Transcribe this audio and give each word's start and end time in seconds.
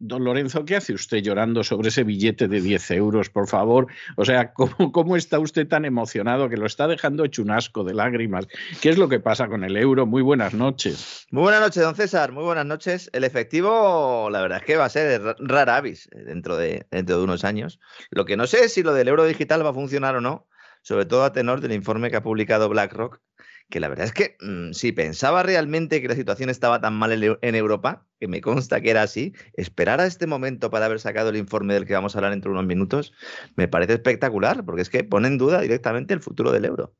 Don 0.00 0.22
Lorenzo, 0.22 0.64
¿qué 0.64 0.76
hace 0.76 0.92
usted 0.92 1.18
llorando 1.18 1.64
sobre 1.64 1.88
ese 1.88 2.04
billete 2.04 2.46
de 2.46 2.60
10 2.60 2.92
euros, 2.92 3.30
por 3.30 3.48
favor? 3.48 3.88
O 4.16 4.24
sea, 4.24 4.52
¿cómo, 4.52 4.92
¿cómo, 4.92 5.16
está 5.16 5.40
usted 5.40 5.66
tan 5.66 5.84
emocionado 5.84 6.48
que 6.48 6.56
lo 6.56 6.66
está 6.66 6.86
dejando 6.86 7.24
hecho 7.24 7.42
un 7.42 7.50
asco 7.50 7.82
de 7.82 7.94
lágrimas? 7.94 8.46
¿Qué 8.80 8.90
es 8.90 8.98
lo 8.98 9.08
que 9.08 9.18
pasa 9.18 9.48
con 9.48 9.64
el 9.64 9.76
euro? 9.76 10.06
Muy 10.06 10.22
buenas 10.22 10.54
noches. 10.54 11.26
Muy 11.32 11.42
buenas 11.42 11.60
noches, 11.60 11.82
don 11.82 11.96
César. 11.96 12.30
Muy 12.30 12.44
buenas 12.44 12.66
noches. 12.66 13.10
El 13.12 13.24
efectivo, 13.24 14.28
la 14.30 14.40
verdad 14.40 14.58
es 14.58 14.64
que 14.64 14.76
va 14.76 14.84
a 14.84 14.90
ser 14.90 15.20
rara 15.40 15.76
avis 15.76 16.08
dentro 16.12 16.56
de, 16.56 16.86
dentro 16.92 17.18
de 17.18 17.24
unos 17.24 17.42
años. 17.42 17.80
Lo 18.10 18.24
que 18.24 18.36
no 18.36 18.46
sé 18.46 18.64
es 18.64 18.72
si 18.72 18.84
lo 18.84 18.94
del 18.94 19.08
euro 19.08 19.24
digital 19.24 19.64
va 19.66 19.70
a 19.70 19.74
funcionar 19.74 20.14
o 20.14 20.20
no, 20.20 20.46
sobre 20.82 21.06
todo 21.06 21.24
a 21.24 21.32
tenor 21.32 21.60
del 21.60 21.72
informe 21.72 22.10
que 22.10 22.16
ha 22.16 22.22
publicado 22.22 22.68
BlackRock 22.68 23.20
que 23.70 23.80
la 23.80 23.88
verdad 23.88 24.06
es 24.06 24.12
que 24.12 24.36
mmm, 24.40 24.72
si 24.72 24.92
pensaba 24.92 25.42
realmente 25.42 26.00
que 26.00 26.08
la 26.08 26.14
situación 26.14 26.50
estaba 26.50 26.80
tan 26.80 26.94
mal 26.94 27.12
en, 27.12 27.36
en, 27.40 27.54
Europa, 27.54 28.06
que 28.18 28.28
me 28.28 28.40
consta 28.40 28.80
que 28.80 28.90
era 28.90 29.02
así, 29.02 29.34
esperar 29.54 30.00
a 30.00 30.06
este 30.06 30.26
momento 30.26 30.70
para 30.70 30.86
haber 30.86 31.00
sacado 31.00 31.30
el 31.30 31.36
informe 31.36 31.74
del 31.74 31.86
que 31.86 31.94
vamos 31.94 32.14
a 32.14 32.18
hablar 32.18 32.32
entre 32.32 32.50
unos 32.50 32.64
minutos, 32.64 33.12
me 33.56 33.68
parece 33.68 33.94
espectacular, 33.94 34.64
porque 34.64 34.82
es 34.82 34.90
que 34.90 35.04
pone 35.04 35.28
en 35.28 35.38
duda 35.38 35.60
directamente 35.60 36.14
el 36.14 36.20
futuro 36.20 36.52
del 36.52 36.64
euro. 36.64 36.94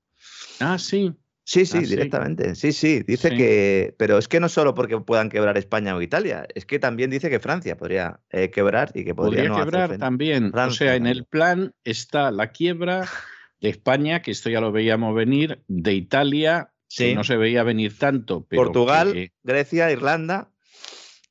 Ah, 0.61 0.79
sí. 0.79 1.15
Sí, 1.45 1.65
sí, 1.65 1.79
Ah, 1.79 1.81
directamente. 1.81 2.55
Sí, 2.55 2.73
sí. 2.73 3.03
Dice 3.07 3.31
Sí. 3.31 3.37
que. 3.39 3.95
Pero 3.97 4.19
es 4.19 4.29
que 4.29 4.39
no 4.39 4.51
solo 4.51 4.75
porque 4.75 5.01
puedan 5.01 5.31
quebrar 5.31 5.57
España 5.57 5.97
o 5.97 6.03
Italia, 6.03 6.47
es 6.55 6.67
que 6.67 6.79
también 6.79 7.09
dice 7.09 7.31
que 7.31 7.41
Francia 7.41 7.75
podría 7.75 8.21
eh, 8.29 8.51
quebrar 8.51 8.91
y 8.95 9.03
que 9.07 9.15
podría, 9.15 9.45
Podría 9.45 9.49
no 9.59 9.65
quebrar 9.65 9.97
también. 9.97 10.53
o 10.55 10.71
sea, 10.71 10.95
en 10.95 11.07
el 11.07 11.25
plan 11.25 11.73
está 11.85 12.31
la 12.33 12.49
quiebra 12.53 13.09
de 13.61 13.69
España, 13.71 14.23
que 14.23 14.31
esto 14.31 14.51
ya 14.51 14.61
lo 14.61 14.73
veíamos 14.73 15.15
venir, 15.15 15.63
de 15.69 15.95
Italia, 15.95 16.71
que 16.89 17.09
Sí. 17.11 17.15
no 17.15 17.25
se 17.25 17.37
veía 17.37 17.63
venir 17.63 17.99
tanto, 17.99 18.47
pero 18.49 18.65
Portugal, 18.65 19.13
que- 19.13 19.33
Grecia, 19.43 19.91
Irlanda. 19.91 20.51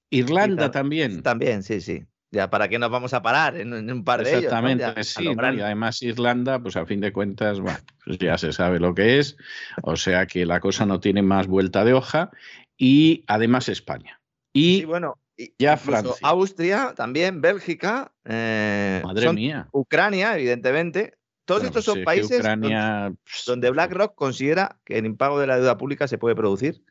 Irlanda 0.10 0.72
también. 0.72 1.22
También, 1.24 1.64
sí, 1.64 1.82
sí. 1.82 2.04
Ya, 2.30 2.50
¿para 2.50 2.68
qué 2.68 2.78
nos 2.78 2.92
vamos 2.92 3.14
a 3.14 3.22
parar 3.22 3.56
en, 3.58 3.74
un 3.74 4.04
par 4.04 4.22
de 4.24 4.30
ellos? 4.32 4.44
Exactamente, 4.44 5.04
sí, 5.06 5.24
y 5.24 5.62
además 5.62 6.02
Irlanda, 6.02 6.60
pues 6.60 6.76
a 6.76 6.86
fin 6.86 7.00
de 7.00 7.14
cuentas, 7.14 7.62
bueno, 7.62 7.78
pues 8.04 8.18
ya 8.18 8.38
se 8.38 8.52
sabe 8.52 8.80
lo 8.80 8.94
que 8.94 9.20
es, 9.20 9.38
o 9.82 9.96
sea 9.96 10.26
que 10.28 10.46
la 10.46 10.60
cosa 10.60 10.86
no 10.86 11.00
tiene 11.00 11.22
más 11.22 11.48
vuelta 11.48 11.86
de 11.86 11.94
hoja, 11.94 12.32
y 12.78 13.24
además 13.28 13.70
España. 13.70 14.20
Y 14.54 14.80
Sí, 14.80 14.86
bueno, 14.86 15.18
y- 15.38 15.54
ya 15.58 15.78
Francia. 15.78 16.16
Austria, 16.22 16.94
también 16.98 17.40
Bélgica, 17.40 18.12
eh, 18.26 19.02
madre 19.06 19.32
mía. 19.32 19.70
Ucrania, 19.72 20.36
evidentemente. 20.36 21.17
Todos 21.48 21.62
Bueno, 21.62 21.80
estos 21.80 21.86
pues 21.86 21.96
son 21.96 22.04
países 22.04 22.40
Ucrania, 22.40 23.14
pues, 23.24 23.44
donde 23.48 23.70
BlackRock 23.72 24.16
considera 24.16 24.80
que 24.84 24.98
el 24.98 25.06
impago 25.06 25.40
de 25.40 25.48
la 25.48 25.56
deuda 25.56 25.78
pública 25.78 26.06
se 26.10 26.18
puede 26.18 26.36
producir 26.36 26.84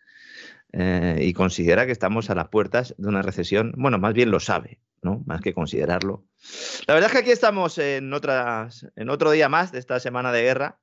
eh, 0.73 1.19
y 1.21 1.35
considera 1.35 1.85
que 1.85 1.93
estamos 1.93 2.31
a 2.31 2.35
las 2.35 2.49
puertas 2.49 2.95
de 2.97 3.07
una 3.07 3.21
recesión. 3.21 3.75
Bueno, 3.77 3.99
más 3.99 4.15
bien 4.15 4.31
lo 4.31 4.41
sabe, 4.41 4.81
¿no? 5.03 5.23
Más 5.27 5.43
que 5.43 5.53
considerarlo. 5.53 6.25
La 6.87 6.95
verdad 6.95 7.11
es 7.11 7.13
que 7.13 7.19
aquí 7.19 7.33
estamos 7.33 7.77
en, 7.77 8.11
otras, 8.15 8.87
en 8.97 9.11
otro 9.11 9.31
día 9.31 9.51
más 9.51 9.73
de 9.73 9.79
esta 9.79 10.01
semana 10.01 10.33
de 10.33 10.45
guerra, 10.45 10.81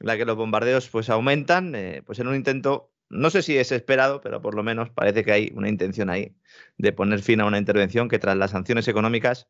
en 0.00 0.08
la 0.08 0.16
que 0.16 0.24
los 0.24 0.34
bombardeos 0.34 0.88
pues 0.88 1.08
aumentan, 1.08 1.76
eh, 1.76 2.02
pues 2.04 2.18
en 2.18 2.26
un 2.26 2.34
intento, 2.34 2.90
no 3.10 3.30
sé 3.30 3.42
si 3.42 3.56
es 3.56 3.70
esperado, 3.70 4.20
pero 4.20 4.42
por 4.42 4.56
lo 4.56 4.64
menos 4.64 4.90
parece 4.90 5.24
que 5.24 5.30
hay 5.30 5.52
una 5.54 5.68
intención 5.68 6.10
ahí 6.10 6.34
de 6.78 6.92
poner 6.92 7.22
fin 7.22 7.40
a 7.42 7.44
una 7.44 7.58
intervención 7.58 8.08
que 8.08 8.18
tras 8.18 8.36
las 8.36 8.50
sanciones 8.50 8.88
económicas 8.88 9.46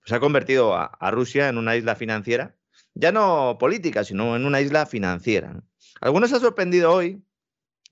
pues 0.00 0.12
ha 0.12 0.20
convertido 0.20 0.74
a, 0.74 0.84
a 0.84 1.10
Rusia 1.10 1.48
en 1.48 1.56
una 1.56 1.76
isla 1.76 1.94
financiera 1.94 2.56
ya 2.94 3.12
no 3.12 3.56
política, 3.58 4.04
sino 4.04 4.36
en 4.36 4.44
una 4.44 4.60
isla 4.60 4.86
financiera. 4.86 5.52
¿no? 5.52 5.62
Algunos 6.00 6.32
ha 6.32 6.40
sorprendido 6.40 6.92
hoy 6.92 7.22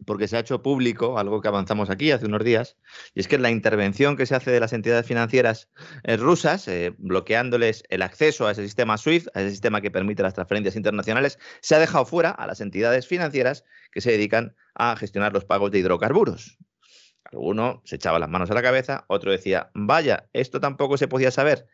porque 0.07 0.29
se 0.29 0.37
ha 0.37 0.41
hecho 0.41 0.63
público 0.63 1.19
algo 1.19 1.41
que 1.41 1.49
avanzamos 1.49 1.91
aquí 1.91 2.11
hace 2.11 2.27
unos 2.27 2.45
días, 2.45 2.77
y 3.15 3.21
es 3.21 3.29
que 3.29 3.39
la 3.39 3.51
intervención 3.51 4.17
que 4.17 4.27
se 4.27 4.35
hace 4.35 4.51
de 4.51 4.61
las 4.61 4.73
entidades 4.73 5.07
financieras 5.07 5.69
eh, 6.05 6.17
rusas, 6.17 6.69
eh, 6.69 6.95
bloqueándoles 6.99 7.83
el 7.89 8.03
acceso 8.03 8.47
a 8.47 8.53
ese 8.53 8.63
sistema 8.63 8.97
SWIFT, 8.97 9.29
a 9.35 9.41
ese 9.41 9.51
sistema 9.51 9.81
que 9.81 9.91
permite 9.91 10.23
las 10.23 10.35
transferencias 10.35 10.77
internacionales, 10.77 11.39
se 11.61 11.75
ha 11.75 11.79
dejado 11.79 12.07
fuera 12.07 12.31
a 12.31 12.47
las 12.47 12.61
entidades 12.61 13.07
financieras 13.07 13.65
que 13.91 14.01
se 14.01 14.13
dedican 14.13 14.55
a 14.75 14.97
gestionar 14.97 15.33
los 15.33 15.45
pagos 15.45 15.71
de 15.71 15.81
hidrocarburos. 15.81 16.59
Alguno 17.25 17.83
se 17.85 17.97
echaba 17.97 18.19
las 18.19 18.31
manos 18.31 18.51
a 18.51 18.55
la 18.55 18.63
cabeza, 18.63 19.05
otro 19.09 19.33
decía, 19.33 19.71
vaya, 19.75 20.29
esto 20.33 20.61
tampoco 20.61 20.97
se 20.97 21.09
podía 21.09 21.31
saber. 21.31 21.67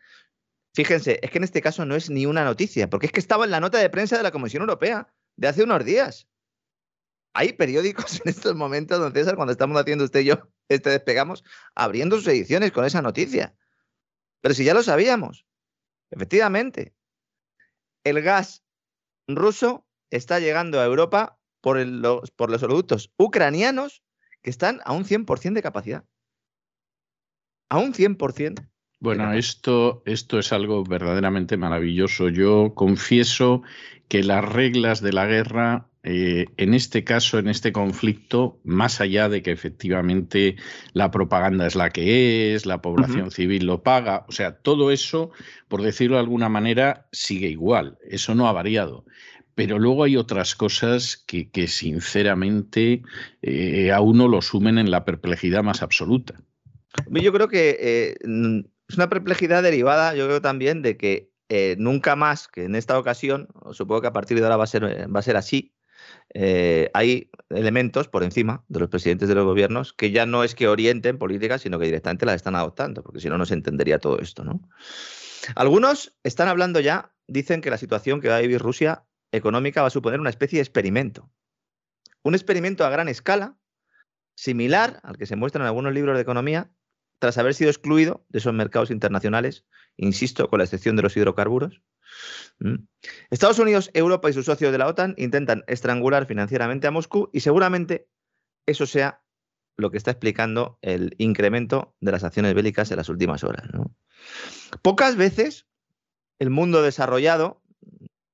Fíjense, 0.75 1.19
es 1.21 1.31
que 1.31 1.37
en 1.37 1.45
este 1.45 1.61
caso 1.61 1.85
no 1.85 1.95
es 1.95 2.09
ni 2.09 2.25
una 2.25 2.43
noticia, 2.43 2.89
porque 2.89 3.05
es 3.05 3.13
que 3.13 3.21
estaba 3.21 3.45
en 3.45 3.51
la 3.51 3.61
nota 3.61 3.77
de 3.77 3.89
prensa 3.89 4.17
de 4.17 4.23
la 4.23 4.31
Comisión 4.31 4.59
Europea 4.61 5.07
de 5.37 5.47
hace 5.47 5.63
unos 5.63 5.85
días. 5.85 6.27
Hay 7.33 7.53
periódicos 7.53 8.19
en 8.25 8.29
estos 8.29 8.55
momentos, 8.55 8.99
don 8.99 9.13
César, 9.13 9.37
cuando 9.37 9.53
estamos 9.53 9.79
haciendo 9.79 10.03
usted 10.03 10.19
y 10.19 10.25
yo 10.25 10.49
este 10.67 10.89
despegamos, 10.89 11.45
abriendo 11.75 12.17
sus 12.17 12.27
ediciones 12.27 12.73
con 12.73 12.83
esa 12.83 13.01
noticia. 13.01 13.55
Pero 14.41 14.53
si 14.53 14.65
ya 14.65 14.73
lo 14.73 14.83
sabíamos. 14.83 15.45
Efectivamente, 16.11 16.93
el 18.03 18.21
gas 18.21 18.63
ruso 19.27 19.87
está 20.11 20.39
llegando 20.39 20.81
a 20.81 20.85
Europa 20.85 21.39
por, 21.61 21.77
los, 21.77 22.31
por 22.31 22.51
ucranianos 23.17 24.03
que 24.41 24.49
están 24.49 24.81
a 24.83 24.91
un 24.91 25.05
100% 25.05 25.53
de 25.53 25.61
capacidad. 25.61 26.05
A 27.69 27.77
un 27.77 27.93
100%. 27.93 28.69
Bueno, 29.05 29.33
esto, 29.33 30.01
esto 30.07 30.39
es 30.39 30.51
algo 30.51 30.83
verdaderamente 30.83 31.57
maravilloso. 31.57 32.29
Yo 32.29 32.73
confieso 32.73 33.61
que 34.07 34.23
las 34.23 34.43
reglas 34.43 34.99
de 34.99 35.13
la 35.13 35.27
guerra, 35.27 35.89
eh, 36.01 36.47
en 36.57 36.73
este 36.73 37.03
caso, 37.03 37.37
en 37.37 37.47
este 37.47 37.71
conflicto, 37.71 38.59
más 38.63 39.01
allá 39.01 39.29
de 39.29 39.43
que 39.43 39.51
efectivamente 39.51 40.55
la 40.93 41.11
propaganda 41.11 41.67
es 41.67 41.75
la 41.75 41.91
que 41.91 42.55
es, 42.55 42.65
la 42.65 42.81
población 42.81 43.29
civil 43.29 43.67
lo 43.67 43.83
paga, 43.83 44.25
o 44.27 44.31
sea, 44.31 44.57
todo 44.57 44.89
eso, 44.89 45.29
por 45.67 45.83
decirlo 45.83 46.15
de 46.15 46.21
alguna 46.21 46.49
manera, 46.49 47.07
sigue 47.11 47.47
igual. 47.47 47.99
Eso 48.09 48.33
no 48.33 48.47
ha 48.47 48.53
variado. 48.53 49.05
Pero 49.53 49.77
luego 49.77 50.03
hay 50.03 50.17
otras 50.17 50.55
cosas 50.55 51.23
que, 51.27 51.51
que 51.51 51.67
sinceramente, 51.67 53.03
eh, 53.43 53.91
a 53.91 54.01
uno 54.01 54.27
lo 54.27 54.41
sumen 54.41 54.79
en 54.79 54.89
la 54.89 55.05
perplejidad 55.05 55.61
más 55.61 55.83
absoluta. 55.83 56.41
Yo 57.11 57.33
creo 57.33 57.47
que 57.47 57.77
eh, 57.79 58.15
es 58.87 58.95
una 58.95 59.09
perplejidad 59.09 59.63
derivada, 59.63 60.15
yo 60.15 60.25
creo 60.25 60.41
también, 60.41 60.81
de 60.81 60.97
que 60.97 61.31
eh, 61.49 61.75
nunca 61.77 62.15
más, 62.15 62.47
que 62.47 62.65
en 62.65 62.75
esta 62.75 62.97
ocasión, 62.97 63.47
supongo 63.71 64.01
que 64.01 64.07
a 64.07 64.13
partir 64.13 64.37
de 64.37 64.43
ahora 64.43 64.57
va 64.57 64.63
a 64.63 64.67
ser, 64.67 64.83
eh, 64.83 65.37
así, 65.37 65.73
eh, 66.33 66.89
hay 66.93 67.29
elementos 67.49 68.07
por 68.07 68.23
encima 68.23 68.63
de 68.67 68.79
los 68.79 68.89
presidentes 68.89 69.29
de 69.29 69.35
los 69.35 69.45
gobiernos 69.45 69.93
que 69.93 70.11
ya 70.11 70.25
no 70.25 70.43
es 70.43 70.53
que 70.53 70.67
orienten 70.67 71.17
políticas, 71.17 71.61
sino 71.61 71.79
que 71.79 71.85
directamente 71.85 72.25
las 72.25 72.35
están 72.35 72.55
adoptando, 72.55 73.03
porque 73.03 73.19
si 73.19 73.29
no, 73.29 73.37
no 73.37 73.45
se 73.45 73.53
entendería 73.53 73.99
todo 73.99 74.19
esto, 74.19 74.43
¿no? 74.43 74.61
Algunos 75.55 76.17
están 76.23 76.47
hablando 76.47 76.79
ya, 76.79 77.13
dicen 77.27 77.61
que 77.61 77.69
la 77.69 77.77
situación 77.77 78.21
que 78.21 78.29
va 78.29 78.37
a 78.37 78.41
vivir 78.41 78.59
Rusia 78.59 79.05
económica 79.31 79.81
va 79.81 79.87
a 79.87 79.91
suponer 79.91 80.19
una 80.19 80.29
especie 80.29 80.57
de 80.57 80.63
experimento. 80.63 81.29
Un 82.23 82.33
experimento 82.33 82.85
a 82.85 82.89
gran 82.89 83.07
escala, 83.07 83.57
similar 84.35 84.99
al 85.03 85.17
que 85.17 85.27
se 85.27 85.35
muestra 85.35 85.61
en 85.61 85.67
algunos 85.67 85.93
libros 85.93 86.15
de 86.15 86.21
economía, 86.21 86.71
tras 87.19 87.37
haber 87.37 87.53
sido 87.53 87.69
excluido 87.69 88.25
de 88.29 88.39
esos 88.39 88.53
mercados 88.53 88.91
internacionales, 88.91 89.65
insisto, 89.97 90.49
con 90.49 90.59
la 90.59 90.65
excepción 90.65 90.95
de 90.95 91.03
los 91.03 91.15
hidrocarburos, 91.15 91.81
Estados 93.29 93.59
Unidos, 93.59 93.89
Europa 93.93 94.29
y 94.29 94.33
sus 94.33 94.45
socios 94.45 94.71
de 94.71 94.77
la 94.77 94.87
OTAN 94.87 95.15
intentan 95.17 95.63
estrangular 95.67 96.25
financieramente 96.25 96.87
a 96.87 96.91
Moscú 96.91 97.29
y 97.33 97.41
seguramente 97.41 98.07
eso 98.65 98.85
sea 98.85 99.21
lo 99.77 99.91
que 99.91 99.97
está 99.97 100.11
explicando 100.11 100.79
el 100.81 101.15
incremento 101.17 101.95
de 101.99 102.11
las 102.11 102.23
acciones 102.23 102.53
bélicas 102.53 102.91
en 102.91 102.97
las 102.97 103.09
últimas 103.09 103.43
horas. 103.43 103.67
Pocas 104.81 105.15
veces 105.17 105.67
el 106.39 106.49
mundo 106.49 106.81
desarrollado, 106.81 107.61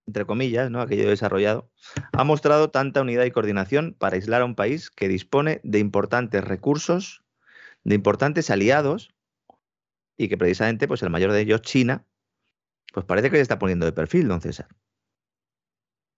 entre 0.06 0.26
comillas, 0.26 0.70
¿no? 0.70 0.82
aquello 0.82 1.10
desarrollado, 1.10 1.72
ha 2.14 2.24
mostrado 2.24 2.70
tanta 2.70 3.02
unidad 3.02 3.26
y 3.26 3.32
coordinación 3.32 3.96
para 3.98 4.16
aislar 4.16 4.42
a 4.42 4.46
un 4.46 4.56
país 4.56 4.92
que 4.92 5.08
dispone 5.08 5.62
de 5.64 5.80
importantes 5.80 6.44
recursos, 6.44 7.21
de 7.84 7.96
importantes 7.96 8.50
aliados, 8.50 9.14
y 10.18 10.30
que 10.30 10.38
precisamente 10.38 10.88
pues, 10.88 11.02
el 11.04 11.10
mayor 11.10 11.32
de 11.32 11.42
ellos, 11.42 11.62
China, 11.62 12.06
pues 12.94 13.06
parece 13.06 13.30
que 13.30 13.38
se 13.38 13.42
está 13.42 13.60
poniendo 13.60 13.86
de 13.86 13.94
perfil, 13.94 14.28
don 14.28 14.42
César. 14.42 14.68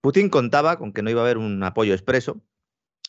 Putin 0.02 0.30
contaba 0.30 0.78
con 0.78 0.92
que 0.92 1.02
no 1.02 1.10
iba 1.10 1.22
a 1.22 1.24
haber 1.24 1.38
un 1.38 1.64
apoyo 1.64 1.94
expreso, 1.94 2.44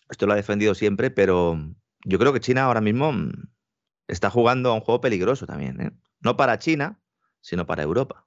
esto 0.09 0.27
lo 0.27 0.33
ha 0.33 0.37
defendido 0.37 0.75
siempre, 0.75 1.11
pero 1.11 1.59
yo 2.05 2.19
creo 2.19 2.33
que 2.33 2.41
China 2.41 2.65
ahora 2.65 2.81
mismo 2.81 3.13
mm, 3.13 3.33
está 4.07 4.31
jugando 4.31 4.71
a 4.71 4.75
un 4.75 4.81
juego 4.81 5.01
peligroso 5.01 5.47
también, 5.47 5.81
¿eh? 5.81 5.91
no 6.21 6.37
para 6.37 6.59
China, 6.59 7.01
sino 7.41 7.67
para 7.67 7.83
Europa. 7.83 8.27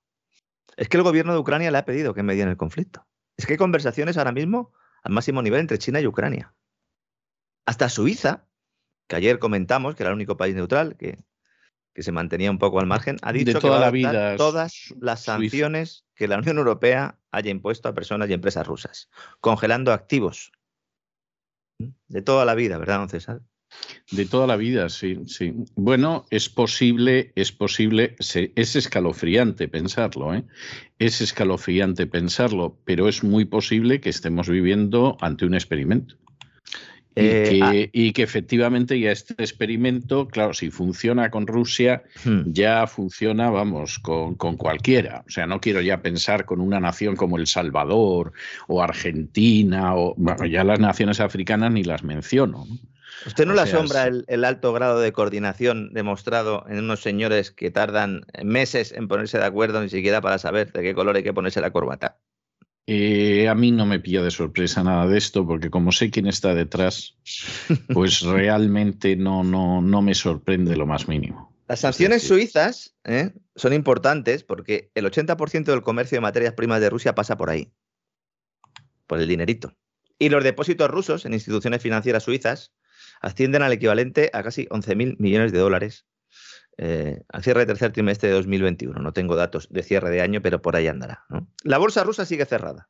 Es 0.76 0.90
que 0.90 0.98
el 0.98 1.04
gobierno 1.04 1.34
de 1.34 1.40
Ucrania 1.40 1.72
le 1.72 1.78
ha 1.78 1.86
pedido 1.86 2.14
que 2.14 2.24
medie 2.24 2.44
en 2.44 2.50
el 2.50 2.58
conflicto. 2.58 3.08
Es 3.38 3.46
que 3.46 3.54
hay 3.54 3.58
conversaciones 3.58 4.18
ahora 4.18 4.32
mismo 4.32 4.74
al 5.04 5.14
máximo 5.14 5.42
nivel 5.42 5.60
entre 5.60 5.78
China 5.78 6.02
y 6.02 6.08
Ucrania. 6.08 6.54
Hasta 7.66 7.90
Suiza, 7.90 8.47
que 9.08 9.16
ayer 9.16 9.40
comentamos 9.40 9.96
que 9.96 10.04
era 10.04 10.10
el 10.10 10.16
único 10.16 10.38
país 10.38 10.56
neutral 10.56 10.96
que, 10.98 11.18
que 11.94 12.04
se 12.04 12.12
mantenía 12.12 12.52
un 12.52 12.60
poco 12.60 12.80
al 12.80 12.86
margen, 12.86 13.18
ha 13.24 13.34
dicho 13.34 13.60
que 13.60 13.70
va 13.70 13.78
a 13.78 13.82
la 13.82 13.92
vida 13.92 14.36
todas 14.38 14.94
las 15.02 15.24
sanciones 15.24 16.06
que 16.14 16.28
la 16.28 16.38
Unión 16.38 16.58
Europea 16.58 17.18
haya 17.32 17.50
impuesto 17.50 17.90
a 17.90 17.94
personas 17.94 18.30
y 18.30 18.34
empresas 18.34 18.68
rusas, 18.68 19.10
congelando 19.40 19.92
activos. 19.92 20.52
De 22.08 22.22
toda 22.22 22.46
la 22.46 22.56
vida, 22.56 22.78
¿verdad, 22.78 23.00
don 23.00 23.10
César? 23.10 23.42
De 24.12 24.26
toda 24.26 24.48
la 24.48 24.56
vida, 24.56 24.90
sí, 24.90 25.20
sí. 25.26 25.54
Bueno, 25.76 26.26
es 26.30 26.50
posible, 26.50 27.34
es 27.36 27.52
posible, 27.52 28.16
es 28.20 28.76
escalofriante 28.76 29.68
pensarlo, 29.68 30.34
¿eh? 30.34 30.46
Es 31.00 31.22
escalofriante 31.22 32.08
pensarlo, 32.08 32.78
pero 32.86 33.10
es 33.10 33.24
muy 33.24 33.46
posible 33.46 34.00
que 34.00 34.10
estemos 34.10 34.48
viviendo 34.48 35.18
ante 35.20 35.46
un 35.46 35.54
experimento. 35.54 36.16
Y, 37.18 37.26
eh, 37.26 37.60
ah. 37.64 37.72
que, 38.14 38.24
efectivamente 38.24 39.00
ya 39.00 39.12
este 39.12 39.34
experimento, 39.40 40.28
claro, 40.28 40.54
si 40.54 40.70
funciona 40.70 41.32
con 41.32 41.48
Rusia, 41.48 42.04
hmm. 42.24 42.52
ya 42.52 42.86
funciona, 42.86 43.50
vamos, 43.50 43.98
con, 44.00 44.36
cualquiera. 44.36 45.24
O 45.28 45.30
sea, 45.30 45.48
no 45.48 45.60
quiero 45.60 45.82
ya 45.82 46.02
pensar 46.02 46.46
con 46.46 46.62
una 46.62 46.80
nación 46.80 47.16
como 47.16 47.38
El 47.38 47.48
Salvador 47.48 48.34
o 48.68 48.84
Argentina, 48.84 49.96
o 49.96 50.14
bueno, 50.16 50.46
ya 50.46 50.64
las 50.64 50.80
naciones 50.80 51.20
africanas 51.20 51.72
ni 51.72 51.84
las 51.84 52.04
menciono. 52.04 52.66
¿no? 52.68 52.78
¿Usted 53.26 53.46
no 53.46 53.54
le 53.54 53.62
asombra 53.62 54.06
el, 54.06 54.46
alto 54.46 54.74
grado 54.74 55.00
de 55.00 55.12
coordinación 55.12 55.92
demostrado 55.94 56.66
en 56.70 56.80
unos 56.80 57.02
señores 57.02 57.52
que 57.52 57.72
tardan 57.72 58.26
meses 58.44 58.92
en 58.92 59.08
ponerse 59.08 59.40
de 59.40 59.46
acuerdo 59.46 59.82
ni 59.82 59.90
siquiera 59.90 60.22
para 60.22 60.38
saber 60.38 60.72
de 60.72 60.84
qué 60.84 60.94
color 60.94 61.16
hay 61.16 61.24
que 61.24 61.34
ponerse 61.34 61.60
la 61.60 61.72
corbata? 61.72 62.18
Eh, 62.90 63.50
a 63.50 63.54
mí 63.54 63.72
no 63.72 63.86
me 63.86 64.00
pilla 64.00 64.24
de 64.24 64.32
sorpresa 64.32 64.82
nada 64.82 65.08
de 65.08 65.18
esto, 65.18 65.46
porque 65.46 65.70
como 65.70 65.92
sé 65.92 66.10
quién 66.10 66.26
está 66.26 66.56
detrás, 66.56 67.18
pues 67.94 68.22
realmente 68.22 69.18
no, 69.18 69.44
no, 69.44 69.82
no 69.82 70.02
me 70.02 70.16
sorprende 70.16 70.78
lo 70.78 70.86
más 70.86 71.10
mínimo. 71.10 71.54
Las 71.68 71.82
sanciones 71.82 72.24
suizas 72.24 72.96
¿eh? 73.04 73.34
son 73.58 73.74
importantes 73.74 74.44
porque 74.44 74.90
el 74.96 75.06
80% 75.06 75.66
del 75.66 75.82
comercio 75.82 76.16
de 76.16 76.22
materias 76.22 76.54
primas 76.54 76.80
de 76.80 76.90
Rusia 76.90 77.14
pasa 77.14 77.36
por 77.36 77.50
ahí, 77.50 77.74
por 79.06 79.20
el 79.20 79.28
dinerito. 79.28 79.76
Y 80.18 80.30
los 80.30 80.46
depósitos 80.46 80.90
rusos 80.90 81.26
en 81.26 81.34
instituciones 81.34 81.82
financieras 81.82 82.24
suizas 82.24 82.74
ascienden 83.20 83.64
al 83.64 83.74
equivalente 83.74 84.30
a 84.32 84.44
casi 84.44 84.66
11.000 84.68 85.18
millones 85.20 85.52
de 85.52 85.60
dólares 85.60 86.06
eh, 86.78 87.24
al 87.30 87.44
cierre 87.44 87.62
del 87.62 87.68
tercer 87.68 87.92
trimestre 87.92 88.30
de 88.30 88.36
2021. 88.36 89.00
No 89.02 89.14
tengo 89.14 89.36
datos 89.36 89.68
de 89.72 89.84
cierre 89.84 90.10
de 90.10 90.22
año, 90.22 90.42
pero 90.42 90.62
por 90.62 90.76
ahí 90.76 90.88
andará. 90.88 91.26
La 91.64 91.78
bolsa 91.78 92.04
rusa 92.04 92.26
sigue 92.26 92.46
cerrada. 92.46 92.90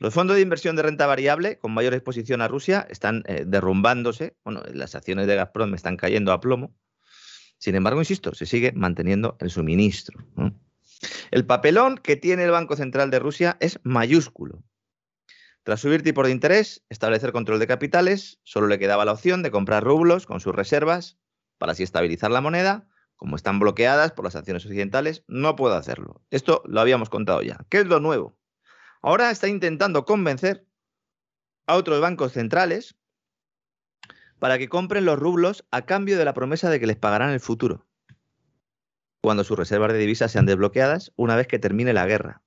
Los 0.00 0.14
fondos 0.14 0.36
de 0.36 0.42
inversión 0.42 0.76
de 0.76 0.82
renta 0.82 1.06
variable 1.06 1.58
con 1.58 1.72
mayor 1.72 1.94
exposición 1.94 2.40
a 2.40 2.48
Rusia 2.48 2.86
están 2.88 3.24
eh, 3.26 3.44
derrumbándose. 3.46 4.36
Bueno, 4.44 4.62
las 4.72 4.94
acciones 4.94 5.26
de 5.26 5.34
Gazprom 5.34 5.74
están 5.74 5.96
cayendo 5.96 6.32
a 6.32 6.40
plomo. 6.40 6.74
Sin 7.58 7.74
embargo, 7.74 8.00
insisto, 8.00 8.34
se 8.34 8.46
sigue 8.46 8.72
manteniendo 8.72 9.36
el 9.40 9.50
suministro. 9.50 10.24
El 11.32 11.44
papelón 11.44 11.98
que 11.98 12.16
tiene 12.16 12.44
el 12.44 12.52
Banco 12.52 12.76
Central 12.76 13.10
de 13.10 13.18
Rusia 13.18 13.56
es 13.60 13.80
mayúsculo. 13.82 14.62
Tras 15.64 15.80
subir 15.80 16.02
tipos 16.02 16.24
de 16.24 16.32
interés, 16.32 16.84
establecer 16.88 17.32
control 17.32 17.58
de 17.58 17.66
capitales, 17.66 18.40
solo 18.44 18.68
le 18.68 18.78
quedaba 18.78 19.04
la 19.04 19.12
opción 19.12 19.42
de 19.42 19.50
comprar 19.50 19.84
rublos 19.84 20.24
con 20.24 20.40
sus 20.40 20.54
reservas 20.54 21.18
para 21.58 21.72
así 21.72 21.82
estabilizar 21.82 22.30
la 22.30 22.40
moneda. 22.40 22.87
Como 23.18 23.34
están 23.34 23.58
bloqueadas 23.58 24.12
por 24.12 24.24
las 24.24 24.34
sanciones 24.34 24.64
occidentales, 24.64 25.24
no 25.26 25.56
puedo 25.56 25.74
hacerlo. 25.74 26.22
Esto 26.30 26.62
lo 26.66 26.80
habíamos 26.80 27.10
contado 27.10 27.42
ya. 27.42 27.58
¿Qué 27.68 27.80
es 27.80 27.86
lo 27.86 27.98
nuevo? 27.98 28.38
Ahora 29.02 29.30
está 29.30 29.48
intentando 29.48 30.04
convencer 30.04 30.66
a 31.66 31.74
otros 31.74 32.00
bancos 32.00 32.32
centrales 32.32 32.96
para 34.38 34.56
que 34.56 34.68
compren 34.68 35.04
los 35.04 35.18
rublos 35.18 35.66
a 35.72 35.82
cambio 35.82 36.16
de 36.16 36.24
la 36.24 36.32
promesa 36.32 36.70
de 36.70 36.78
que 36.78 36.86
les 36.86 36.96
pagarán 36.96 37.30
el 37.30 37.40
futuro, 37.40 37.88
cuando 39.20 39.42
sus 39.42 39.58
reservas 39.58 39.92
de 39.92 39.98
divisas 39.98 40.30
sean 40.30 40.46
desbloqueadas 40.46 41.12
una 41.16 41.34
vez 41.34 41.48
que 41.48 41.58
termine 41.58 41.92
la 41.92 42.06
guerra. 42.06 42.42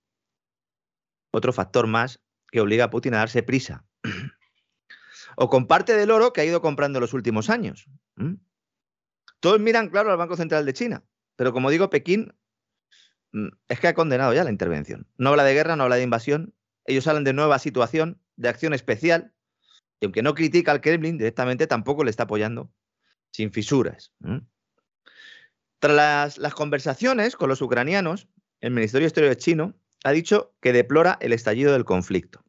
Otro 1.32 1.52
factor 1.52 1.86
más 1.86 2.22
que 2.50 2.62
obliga 2.62 2.86
a 2.86 2.90
Putin 2.90 3.14
a 3.14 3.18
darse 3.18 3.44
prisa. 3.44 3.86
o 5.36 5.50
con 5.50 5.68
parte 5.68 5.96
del 5.96 6.12
oro 6.12 6.32
que 6.32 6.42
ha 6.42 6.46
ido 6.46 6.62
comprando 6.62 7.00
en 7.00 7.02
los 7.02 7.14
últimos 7.14 7.50
años. 7.50 7.88
Todos 9.42 9.60
miran, 9.60 9.90
claro, 9.90 10.12
al 10.12 10.18
Banco 10.18 10.38
Central 10.38 10.66
de 10.66 10.74
China, 10.74 11.04
pero 11.36 11.52
como 11.52 11.70
digo, 11.70 11.90
Pekín 11.90 12.34
mm, 13.34 13.48
es 13.68 13.80
que 13.80 13.88
ha 13.88 13.94
condenado 13.94 14.34
ya 14.34 14.44
la 14.44 14.52
intervención. 14.52 15.08
No 15.18 15.32
habla 15.32 15.44
de 15.44 15.54
guerra, 15.54 15.76
no 15.76 15.84
habla 15.84 15.98
de 15.98 16.04
invasión. 16.04 16.54
Ellos 16.86 17.08
hablan 17.08 17.24
de 17.24 17.34
nueva 17.34 17.60
situación, 17.60 18.22
de 18.36 18.50
acción 18.50 18.74
especial, 18.74 19.34
y 20.00 20.06
aunque 20.06 20.24
no 20.24 20.34
critica 20.34 20.72
al 20.72 20.82
Kremlin 20.82 21.18
directamente, 21.18 21.68
tampoco 21.68 22.04
le 22.04 22.12
está 22.12 22.24
apoyando 22.24 22.72
sin 23.32 23.52
fisuras. 23.52 24.14
Tras 25.80 26.38
las, 26.38 26.54
conversaciones 26.54 27.36
con 27.36 27.50
los 27.50 27.62
ucranianos, 27.62 28.28
el 28.62 28.72
Ministerio 28.72 29.06
de 29.06 29.08
Exteriores 29.08 29.38
chino 29.38 29.76
ha 30.04 30.12
dicho 30.12 30.54
que 30.62 30.74
deplora 30.74 31.18
el 31.22 31.34
estallido 31.34 31.74
del 31.74 31.86
conflicto. 31.86 32.44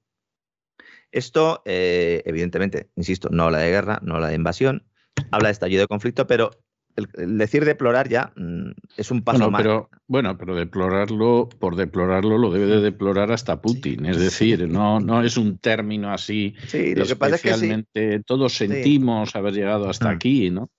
Esto, 1.10 1.62
eh, 1.64 2.22
evidentemente, 2.26 2.90
insisto, 2.96 3.28
no 3.30 3.44
habla 3.44 3.58
de 3.58 3.70
guerra, 3.70 4.00
no 4.02 4.14
habla 4.14 4.28
de 4.28 4.34
invasión, 4.34 4.86
habla 5.30 5.48
de 5.48 5.52
estallido 5.52 5.82
de 5.82 5.88
conflicto, 5.88 6.26
pero 6.26 6.50
el, 6.96 7.38
decir 7.38 7.64
deplorar 7.64 8.08
ya 8.08 8.32
mm, 8.36 8.70
es 8.96 9.10
un 9.10 9.22
paso 9.22 9.50
más. 9.50 9.62
Pero, 9.62 9.90
bueno, 10.06 10.36
pero 10.36 10.54
deplorarlo, 10.54 11.48
por 11.58 11.76
deplorarlo, 11.76 12.38
lo 12.38 12.50
debe 12.50 12.66
de 12.66 12.80
deplorar 12.80 13.32
hasta 13.32 13.60
Putin. 13.60 14.06
Es 14.06 14.18
decir, 14.18 14.68
no, 14.68 15.00
no 15.00 15.22
es 15.22 15.36
un 15.36 15.58
término 15.58 16.12
así. 16.12 16.54
Sí, 16.66 16.94
lo 16.94 17.06
que 17.06 17.16
pasa 17.16 17.36
es 17.36 17.42
que 17.42 18.22
todos 18.26 18.54
sentimos 18.54 19.34
haber 19.36 19.54
llegado 19.54 19.88
hasta 19.88 20.10
mm. 20.10 20.14
aquí, 20.14 20.50
¿no? 20.50 20.70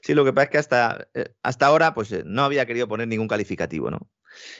Sí, 0.00 0.14
lo 0.14 0.24
que 0.24 0.32
pasa 0.32 0.44
es 0.44 0.50
que 0.50 0.58
hasta, 0.58 1.08
eh, 1.14 1.34
hasta 1.42 1.66
ahora 1.66 1.94
pues, 1.94 2.12
eh, 2.12 2.22
no 2.24 2.42
había 2.42 2.66
querido 2.66 2.88
poner 2.88 3.08
ningún 3.08 3.28
calificativo, 3.28 3.90
¿no? 3.90 4.08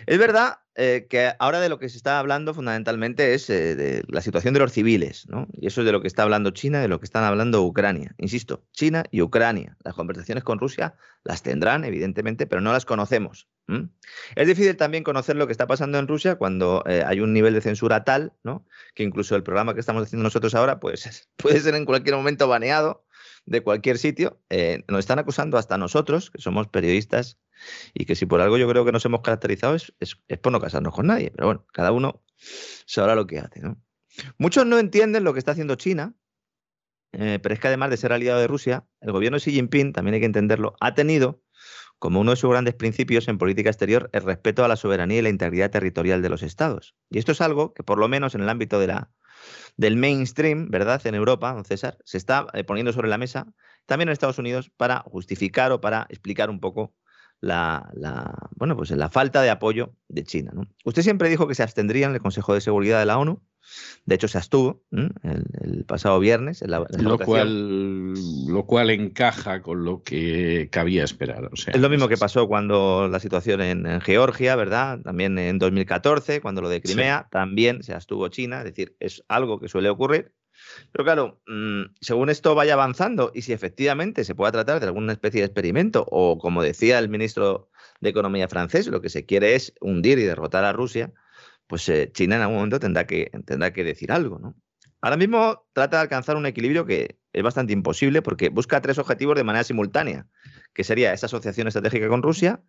Es 0.07 0.19
verdad 0.19 0.59
eh, 0.75 1.07
que 1.11 1.33
ahora 1.39 1.61
de 1.61 1.69
lo 1.69 1.79
que 1.79 1.89
se 1.89 1.99
está 1.99 2.19
hablando 2.19 2.55
fundamentalmente 2.55 3.35
es 3.35 3.51
eh, 3.51 3.77
de 3.77 4.03
la 4.09 4.23
situación 4.23 4.55
de 4.55 4.61
los 4.61 4.73
civiles, 4.73 5.27
¿no? 5.29 5.47
Y 5.53 5.67
eso 5.67 5.83
es 5.83 5.85
de 5.85 5.93
lo 5.93 6.01
que 6.01 6.09
está 6.09 6.23
hablando 6.23 6.51
China, 6.51 6.81
de 6.81 6.89
lo 6.89 6.99
que 6.99 7.05
están 7.05 7.25
hablando 7.25 7.63
Ucrania. 7.63 8.15
Insisto, 8.19 8.65
China 8.73 9.05
y 9.11 9.21
Ucrania. 9.21 9.77
Las 9.85 9.95
conversaciones 9.95 10.45
con 10.45 10.59
Rusia 10.59 10.95
las 11.25 11.43
tendrán, 11.43 11.85
evidentemente, 11.85 12.47
pero 12.47 12.63
no 12.63 12.73
las 12.73 12.87
conocemos. 12.87 13.49
Es 14.35 14.47
difícil 14.47 14.77
también 14.77 15.05
conocer 15.05 15.37
lo 15.37 15.47
que 15.47 15.53
está 15.53 15.67
pasando 15.67 15.99
en 15.99 16.09
Rusia 16.09 16.35
cuando 16.37 16.83
eh, 16.87 17.05
hay 17.07 17.21
un 17.21 17.33
nivel 17.33 17.55
de 17.55 17.61
censura 17.61 18.05
tal, 18.05 18.33
¿no? 18.43 18.67
Que 18.95 19.03
incluso 19.03 19.37
el 19.37 19.43
programa 19.43 19.75
que 19.75 19.81
estamos 19.81 20.03
haciendo 20.03 20.25
nosotros 20.25 20.55
ahora, 20.55 20.81
pues 20.81 21.29
puede 21.37 21.61
ser 21.61 21.75
en 21.75 21.85
cualquier 21.85 22.17
momento 22.17 22.49
baneado 22.49 23.05
de 23.47 23.63
cualquier 23.63 23.99
sitio. 23.99 24.41
nos 24.89 25.01
están 25.01 25.19
acusando 25.19 25.59
hasta 25.59 25.79
nosotros, 25.79 26.31
que 26.31 26.41
somos 26.41 26.69
periodistas 26.69 27.39
y 27.95 28.05
que 28.05 28.15
si 28.15 28.27
por 28.27 28.41
algo 28.41 28.59
yo 28.59 28.69
creo 28.69 28.85
que 28.85 28.93
nos 28.93 29.05
hemos 29.05 29.21
caracterizado 29.21 29.75
es, 29.75 29.93
por 30.41 30.53
no 30.53 30.61
casarnos 30.61 30.95
con 30.95 31.07
nadie. 31.07 31.31
Pero 31.35 31.47
bueno, 31.49 31.67
cada 31.73 31.93
uno 31.93 32.23
sabrá 32.87 33.15
lo 33.15 33.27
que 33.27 33.39
hace. 33.39 33.63
Muchos 34.39 34.67
no 34.67 34.79
entienden 34.79 35.25
lo 35.25 35.33
que 35.33 35.39
está 35.39 35.53
haciendo 35.53 35.75
China, 35.77 36.15
eh, 37.13 37.39
pero 37.43 37.55
es 37.55 37.61
que 37.61 37.69
además 37.69 37.91
de 37.91 37.97
ser 37.97 38.13
aliado 38.13 38.41
de 38.41 38.47
Rusia, 38.47 38.87
el 39.01 39.13
gobierno 39.13 39.37
de 39.37 39.41
Xi 39.41 39.53
Jinping, 39.53 39.93
también 39.93 40.15
hay 40.15 40.21
que 40.21 40.27
entenderlo, 40.27 40.75
ha 40.81 40.95
tenido 40.95 41.43
como 41.99 42.21
uno 42.21 42.33
de 42.33 42.37
sus 42.37 42.51
grandes 42.51 42.75
principios 42.75 43.29
en 43.29 43.39
política 43.39 43.71
exterior 43.71 44.11
el 44.13 44.23
respeto 44.23 44.65
a 44.65 44.69
la 44.69 44.77
soberanía 44.77 45.21
y 45.21 45.23
la 45.23 45.29
integridad 45.29 45.71
territorial 45.71 46.21
de 46.21 46.31
los 46.31 46.43
estados. 46.43 46.97
Y 47.11 47.19
esto 47.19 47.33
es 47.33 47.41
algo 47.41 47.75
que 47.75 47.85
por 47.85 47.99
lo 47.99 48.09
menos 48.09 48.35
en 48.35 48.41
el 48.41 48.49
ámbito 48.49 48.81
de 48.81 48.89
la, 48.89 49.13
del 49.77 49.97
mainstream, 49.97 50.71
¿verdad? 50.71 51.01
En 51.07 51.15
Europa, 51.15 51.53
don 51.53 51.65
César, 51.65 51.99
se 52.05 52.19
está 52.19 52.47
eh, 52.55 52.65
poniendo 52.65 52.93
sobre 52.93 53.09
la 53.09 53.19
mesa, 53.19 53.47
también 53.87 54.09
en 54.09 54.13
Estados 54.13 54.39
Unidos, 54.39 54.71
para 54.77 55.01
justificar 55.01 55.73
o 55.73 55.81
para 55.81 56.07
explicar 56.09 56.51
un 56.51 56.61
poco 56.61 56.95
la, 57.41 57.91
bueno, 58.57 58.77
pues 58.77 58.91
la 58.93 59.11
falta 59.11 59.43
de 59.43 59.51
apoyo 59.51 59.95
de 60.09 60.25
China. 60.25 60.53
Usted 60.85 61.03
siempre 61.03 61.29
dijo 61.29 61.49
que 61.49 61.55
se 61.55 61.63
abstendría 61.63 62.07
en 62.07 62.15
el 62.15 62.21
Consejo 62.21 62.55
de 62.55 62.61
Seguridad 62.61 63.01
de 63.01 63.07
la 63.07 63.19
ONU. 63.19 63.43
De 64.05 64.15
hecho, 64.15 64.29
se 64.29 64.39
abstuvo 64.39 64.83
el, 64.91 65.85
pasado 65.87 66.19
viernes. 66.19 66.63
lo, 66.67 67.19
cual, 67.19 68.15
lo 68.49 68.67
cual 68.67 68.91
encaja 68.91 69.63
con 69.63 69.85
lo 69.85 70.03
que 70.03 70.69
cabía 70.71 71.05
esperar. 71.05 71.51
es 71.53 71.81
lo 71.81 71.89
mismo 71.89 72.09
que 72.09 72.17
pasó 72.17 72.49
cuando 72.49 73.09
la 73.09 73.21
situación 73.21 73.61
en, 73.63 74.01
Georgia, 74.01 74.57
¿verdad? 74.57 75.01
También 75.01 75.39
en 75.39 75.59
2014, 75.59 76.41
cuando 76.41 76.63
lo 76.63 76.69
de 76.69 76.81
Crimea, 76.81 77.29
también 77.31 77.83
se 77.83 77.95
abstuvo 77.95 78.29
China. 78.29 78.59
Es 78.59 78.65
decir, 78.65 78.97
es 79.01 79.25
algo 79.29 79.61
que 79.61 79.69
suele 79.69 79.89
ocurrir. 79.89 80.33
Pero 80.93 81.05
claro, 81.05 81.41
mm, 81.47 81.95
según 82.01 82.31
esto 82.31 82.55
vaya 82.55 82.75
avanzando 82.75 83.33
y 83.35 83.43
si 83.43 83.53
efectivamente 83.53 84.25
se 84.25 84.35
pueda 84.35 84.53
tratar 84.53 84.81
de 84.81 84.87
alguna 84.87 85.13
especie 85.13 85.41
de 85.41 85.47
experimento 85.47 86.07
o 86.09 86.39
como 86.39 86.63
decía 86.63 86.99
el 86.99 87.09
ministro 87.09 87.71
de 88.01 88.11
Economía 88.11 88.49
francés, 88.49 88.87
lo 88.89 89.01
que 89.01 89.09
se 89.09 89.25
quiere 89.25 89.55
es 89.55 89.75
hundir 89.81 90.19
y 90.19 90.25
derrotar 90.25 90.65
a 90.65 90.73
Rusia, 90.73 91.13
pues 91.73 91.89
eh, 91.89 92.11
China 92.13 92.37
en 92.37 92.43
algún 92.43 92.57
momento 92.57 92.79
tendrá 92.79 93.07
que, 93.07 93.31
tendrá 93.47 93.73
que 93.73 93.83
decir 93.83 94.13
algo, 94.13 94.39
¿no? 94.39 94.55
Ahora 95.01 95.17
mismo 95.17 95.65
trata 95.73 95.97
de 95.97 96.03
alcanzar 96.03 96.37
un 96.37 96.45
equilibrio 96.45 96.85
que 96.85 97.19
es 97.33 97.43
bastante 97.43 97.73
imposible 97.73 98.21
porque 98.21 98.51
busca 98.51 98.83
tres 98.83 98.99
objetivos 98.99 99.37
de 99.37 99.45
manera 99.45 99.65
simultánea, 99.65 100.27
que 100.75 100.85
sería 100.85 101.15
esa 101.15 101.25
asociación 101.25 101.69
estratégica 101.69 102.11
con 102.11 102.23
Rusia, 102.23 102.63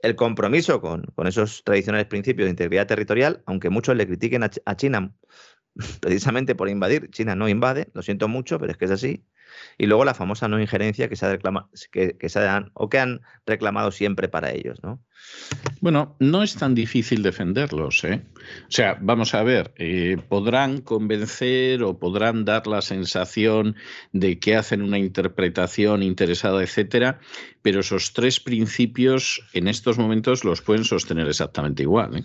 el 0.00 0.16
compromiso 0.16 0.80
con, 0.80 1.04
esos 1.24 1.62
tradicionales 1.62 2.08
principios 2.08 2.46
de 2.46 2.50
integridad 2.50 2.88
territorial, 2.88 3.44
aunque 3.46 3.70
muchos 3.70 3.94
le 3.94 4.08
critiquen 4.08 4.42
a 4.42 4.74
China 4.74 5.14
precisamente 6.00 6.54
por 6.54 6.68
invadir. 6.68 7.10
China 7.10 7.34
no 7.34 7.48
invade, 7.48 7.88
lo 7.94 8.02
siento 8.02 8.28
mucho, 8.28 8.58
pero 8.58 8.72
es 8.72 8.78
que 8.78 8.86
es 8.86 8.90
así. 8.90 9.24
Y 9.78 9.86
luego 9.86 10.04
la 10.04 10.14
famosa 10.14 10.48
no 10.48 10.60
injerencia 10.60 11.08
que 11.08 11.16
se, 11.16 11.26
ha 11.26 11.38
que, 11.90 12.16
que 12.16 12.28
se 12.28 12.38
han, 12.40 12.70
o 12.74 12.88
que 12.88 12.98
han 12.98 13.20
reclamado 13.46 13.90
siempre 13.90 14.28
para 14.28 14.52
ellos. 14.52 14.78
¿no? 14.82 15.02
Bueno, 15.80 16.16
no 16.20 16.42
es 16.42 16.54
tan 16.54 16.74
difícil 16.74 17.22
defenderlos. 17.22 18.04
¿eh? 18.04 18.22
O 18.68 18.70
sea, 18.70 18.96
vamos 19.00 19.34
a 19.34 19.42
ver, 19.42 19.72
eh, 19.76 20.16
podrán 20.28 20.80
convencer 20.80 21.82
o 21.82 21.98
podrán 21.98 22.44
dar 22.44 22.66
la 22.66 22.82
sensación 22.82 23.76
de 24.12 24.38
que 24.38 24.56
hacen 24.56 24.82
una 24.82 24.98
interpretación 24.98 26.02
interesada, 26.02 26.62
etcétera, 26.62 27.20
pero 27.62 27.80
esos 27.80 28.12
tres 28.12 28.40
principios 28.40 29.44
en 29.52 29.68
estos 29.68 29.98
momentos 29.98 30.44
los 30.44 30.62
pueden 30.62 30.84
sostener 30.84 31.28
exactamente 31.28 31.82
igual. 31.82 32.18
¿eh? 32.18 32.24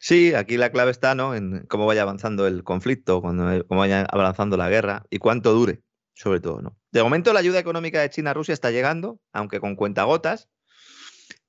Sí, 0.00 0.34
aquí 0.34 0.56
la 0.56 0.70
clave 0.70 0.90
está 0.90 1.14
¿no? 1.14 1.34
en 1.34 1.66
cómo 1.68 1.86
vaya 1.86 2.02
avanzando 2.02 2.46
el 2.46 2.62
conflicto, 2.64 3.20
cuando, 3.20 3.66
cómo 3.66 3.80
vaya 3.80 4.06
avanzando 4.10 4.56
la 4.56 4.68
guerra 4.68 5.04
y 5.10 5.18
cuánto 5.18 5.52
dure, 5.52 5.82
sobre 6.14 6.40
todo. 6.40 6.62
¿no? 6.62 6.76
De 6.92 7.02
momento 7.02 7.32
la 7.32 7.40
ayuda 7.40 7.58
económica 7.58 8.00
de 8.00 8.10
China 8.10 8.30
a 8.30 8.34
Rusia 8.34 8.54
está 8.54 8.70
llegando, 8.70 9.20
aunque 9.32 9.60
con 9.60 9.76
cuentagotas, 9.76 10.48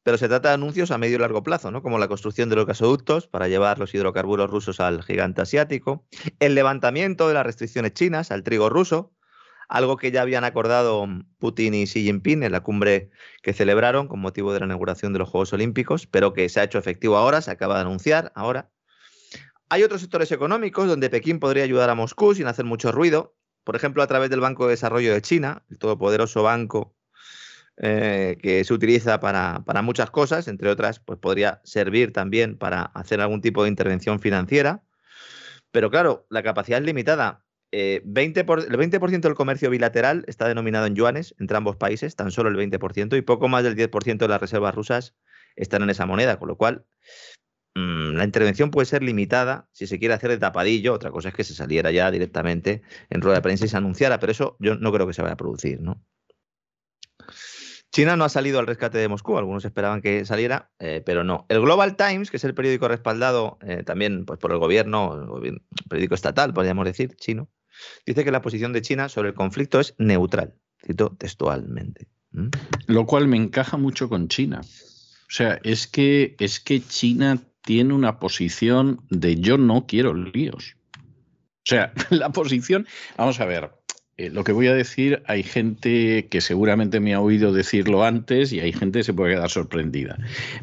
pero 0.04 0.18
se 0.18 0.28
trata 0.28 0.50
de 0.50 0.56
anuncios 0.56 0.92
a 0.92 0.98
medio 0.98 1.18
y 1.18 1.20
largo 1.20 1.44
plazo, 1.44 1.72
¿no? 1.72 1.84
como 1.84 2.00
la 2.00 2.08
construcción 2.08 2.50
de 2.50 2.56
los 2.56 2.66
gasoductos 2.66 3.28
para 3.28 3.48
llevar 3.48 3.78
los 3.78 3.94
hidrocarburos 3.94 4.50
rusos 4.50 4.80
al 4.80 5.04
gigante 5.04 5.42
asiático, 5.42 6.08
el 6.40 6.56
levantamiento 6.56 7.28
de 7.28 7.36
las 7.36 7.46
restricciones 7.46 7.94
chinas 7.94 8.32
al 8.32 8.44
trigo 8.44 8.70
ruso, 8.70 9.14
algo 9.70 9.98
que 9.98 10.12
ya 10.12 10.24
habían 10.24 10.44
acordado 10.44 11.08
Putin 11.38 11.76
y 11.76 11.86
Xi 11.86 12.04
Jinping 12.04 12.44
en 12.44 12.52
la 12.52 12.62
cumbre 12.62 13.12
que 13.44 13.54
celebraron 13.54 14.08
con 14.08 14.20
motivo 14.20 14.52
de 14.52 14.60
la 14.60 14.66
inauguración 14.66 15.14
de 15.14 15.20
los 15.20 15.30
Juegos 15.30 15.54
Olímpicos, 15.54 16.08
pero 16.08 16.34
que 16.34 16.50
se 16.50 16.60
ha 16.60 16.64
hecho 16.64 16.80
efectivo 16.80 17.16
ahora, 17.16 17.42
se 17.42 17.52
acaba 17.52 17.76
de 17.76 17.82
anunciar 17.82 18.32
ahora. 18.36 18.72
Hay 19.70 19.84
otros 19.84 20.02
sectores 20.02 20.32
económicos 20.32 20.88
donde 20.88 21.12
Pekín 21.12 21.40
podría 21.40 21.64
ayudar 21.64 21.92
a 21.92 21.96
Moscú 21.96 22.34
sin 22.34 22.48
hacer 22.48 22.66
mucho 22.66 22.92
ruido, 22.92 23.36
por 23.64 23.76
ejemplo, 23.76 24.02
a 24.02 24.08
través 24.08 24.32
del 24.32 24.40
Banco 24.40 24.66
de 24.66 24.72
Desarrollo 24.72 25.14
de 25.14 25.22
China, 25.22 25.64
el 25.70 25.78
todopoderoso 25.78 26.42
banco 26.42 26.96
eh, 27.78 28.38
que 28.42 28.64
se 28.64 28.74
utiliza 28.74 29.20
para, 29.20 29.64
para, 29.66 29.84
muchas 29.84 30.10
cosas, 30.10 30.48
entre 30.48 30.70
otras, 30.70 31.00
pues 31.00 31.20
podría 31.20 31.62
servir 31.64 32.12
también 32.12 32.58
para 32.58 32.82
hacer 32.82 33.22
algún 33.22 33.42
tipo 33.42 33.64
de 33.64 33.70
intervención 33.70 34.20
financiera. 34.20 34.82
Pero 35.72 35.92
claro, 35.92 36.26
la 36.30 36.42
capacidad 36.42 36.80
es 36.80 36.86
limitada. 36.86 37.44
20 37.72 38.40
eh, 38.40 38.44
el 38.46 38.78
20% 38.78 39.22
del 39.22 39.36
comercio 39.36 39.70
bilateral 39.70 40.24
está 40.28 40.48
denominado 40.48 40.86
en 40.86 40.96
yuanes 40.96 41.36
entre 41.40 41.58
ambos 41.58 41.76
países, 41.76 42.16
tan 42.16 42.32
solo 42.32 42.50
el 42.50 42.56
20%, 42.56 43.18
y 43.18 43.22
poco 43.22 43.48
más 43.48 43.64
del 43.64 43.76
10% 43.76 44.18
de 44.18 44.28
las 44.28 44.42
reservas 44.42 44.76
rusas 44.76 45.16
están 45.56 45.84
en 45.84 45.90
esa 45.90 46.06
moneda, 46.06 46.38
con 46.40 46.48
lo 46.48 46.56
cual 46.56 46.86
mm, 47.76 48.14
la 48.14 48.24
intervención 48.24 48.72
puede 48.72 48.86
ser 48.86 49.04
limitada 49.04 49.68
si 49.72 49.88
se 49.88 50.00
quiere 50.00 50.14
hacer 50.14 50.32
de 50.32 50.38
tapadillo. 50.38 50.94
Otra 50.94 51.12
cosa 51.12 51.30
es 51.30 51.36
que 51.36 51.44
se 51.44 51.54
saliera 51.54 51.92
ya 51.92 52.10
directamente 52.12 52.82
en 53.10 53.22
rueda 53.22 53.38
de 53.38 53.42
prensa 53.44 53.66
y 53.66 53.68
se 53.68 53.78
anunciara, 53.78 54.20
pero 54.20 54.32
eso 54.32 54.58
yo 54.60 54.76
no 54.76 54.92
creo 54.92 55.06
que 55.06 55.14
se 55.14 55.22
vaya 55.22 55.34
a 55.34 55.38
producir. 55.38 55.80
China 57.92 58.16
no 58.16 58.24
ha 58.24 58.30
salido 58.30 58.60
al 58.60 58.68
rescate 58.68 59.00
de 59.00 59.08
Moscú, 59.08 59.38
algunos 59.38 59.66
esperaban 59.66 60.02
que 60.02 60.24
saliera, 60.24 60.72
eh, 60.80 61.02
pero 61.04 61.24
no. 61.24 61.46
El 61.50 61.62
Global 61.62 61.96
Times, 61.96 62.30
que 62.30 62.38
es 62.38 62.44
el 62.44 62.54
periódico 62.54 62.88
respaldado 62.88 63.58
eh, 63.62 63.84
también 63.84 64.26
pues, 64.26 64.40
por 64.40 64.52
el 64.52 64.60
gobierno, 64.60 65.42
periódico 65.90 66.14
estatal, 66.14 66.54
podríamos 66.54 66.86
decir, 66.86 67.16
chino, 67.16 67.50
dice 68.06 68.24
que 68.24 68.32
la 68.32 68.42
posición 68.42 68.74
de 68.74 68.82
China 68.82 69.10
sobre 69.10 69.30
el 69.30 69.36
conflicto 69.36 69.80
es 69.80 69.96
neutral, 69.98 70.56
cito 70.86 71.16
textualmente. 71.18 72.08
Lo 72.88 73.06
cual 73.06 73.28
me 73.28 73.38
encaja 73.38 73.78
mucho 73.78 74.10
con 74.10 74.28
China. 74.28 74.62
O 74.62 75.32
sea, 75.32 75.60
es 75.64 75.88
que, 75.88 76.36
es 76.40 76.60
que 76.60 76.82
China 76.82 77.40
tiene 77.62 77.94
una 77.94 78.20
posición 78.20 79.02
de 79.10 79.36
yo 79.36 79.58
no 79.58 79.86
quiero 79.86 80.14
líos. 80.14 80.76
O 80.98 81.66
sea, 81.66 81.94
la 82.10 82.32
posición, 82.32 82.88
vamos 83.18 83.40
a 83.40 83.46
ver, 83.46 83.72
eh, 84.20 84.30
lo 84.30 84.44
que 84.44 84.52
voy 84.52 84.68
a 84.68 84.74
decir, 84.74 85.24
hay 85.28 85.44
gente 85.44 86.28
que 86.30 86.42
seguramente 86.42 87.00
me 87.00 87.14
ha 87.14 87.22
oído 87.22 87.54
decirlo 87.54 88.04
antes 88.04 88.52
y 88.52 88.60
hay 88.60 88.74
gente 88.74 89.00
que 89.00 89.04
se 89.06 89.14
puede 89.14 89.36
quedar 89.36 89.50
sorprendida. 89.50 90.18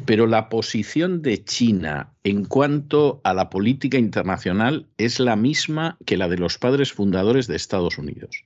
Pero 0.05 0.27
la 0.27 0.47
posición 0.47 1.23
de 1.23 1.43
China 1.43 2.13
en 2.23 2.45
cuanto 2.45 3.19
a 3.23 3.33
la 3.33 3.49
política 3.49 3.97
internacional 3.97 4.85
es 4.99 5.19
la 5.19 5.35
misma 5.35 5.97
que 6.05 6.17
la 6.17 6.27
de 6.27 6.37
los 6.37 6.59
padres 6.59 6.93
fundadores 6.93 7.47
de 7.47 7.55
Estados 7.55 7.97
Unidos. 7.97 8.43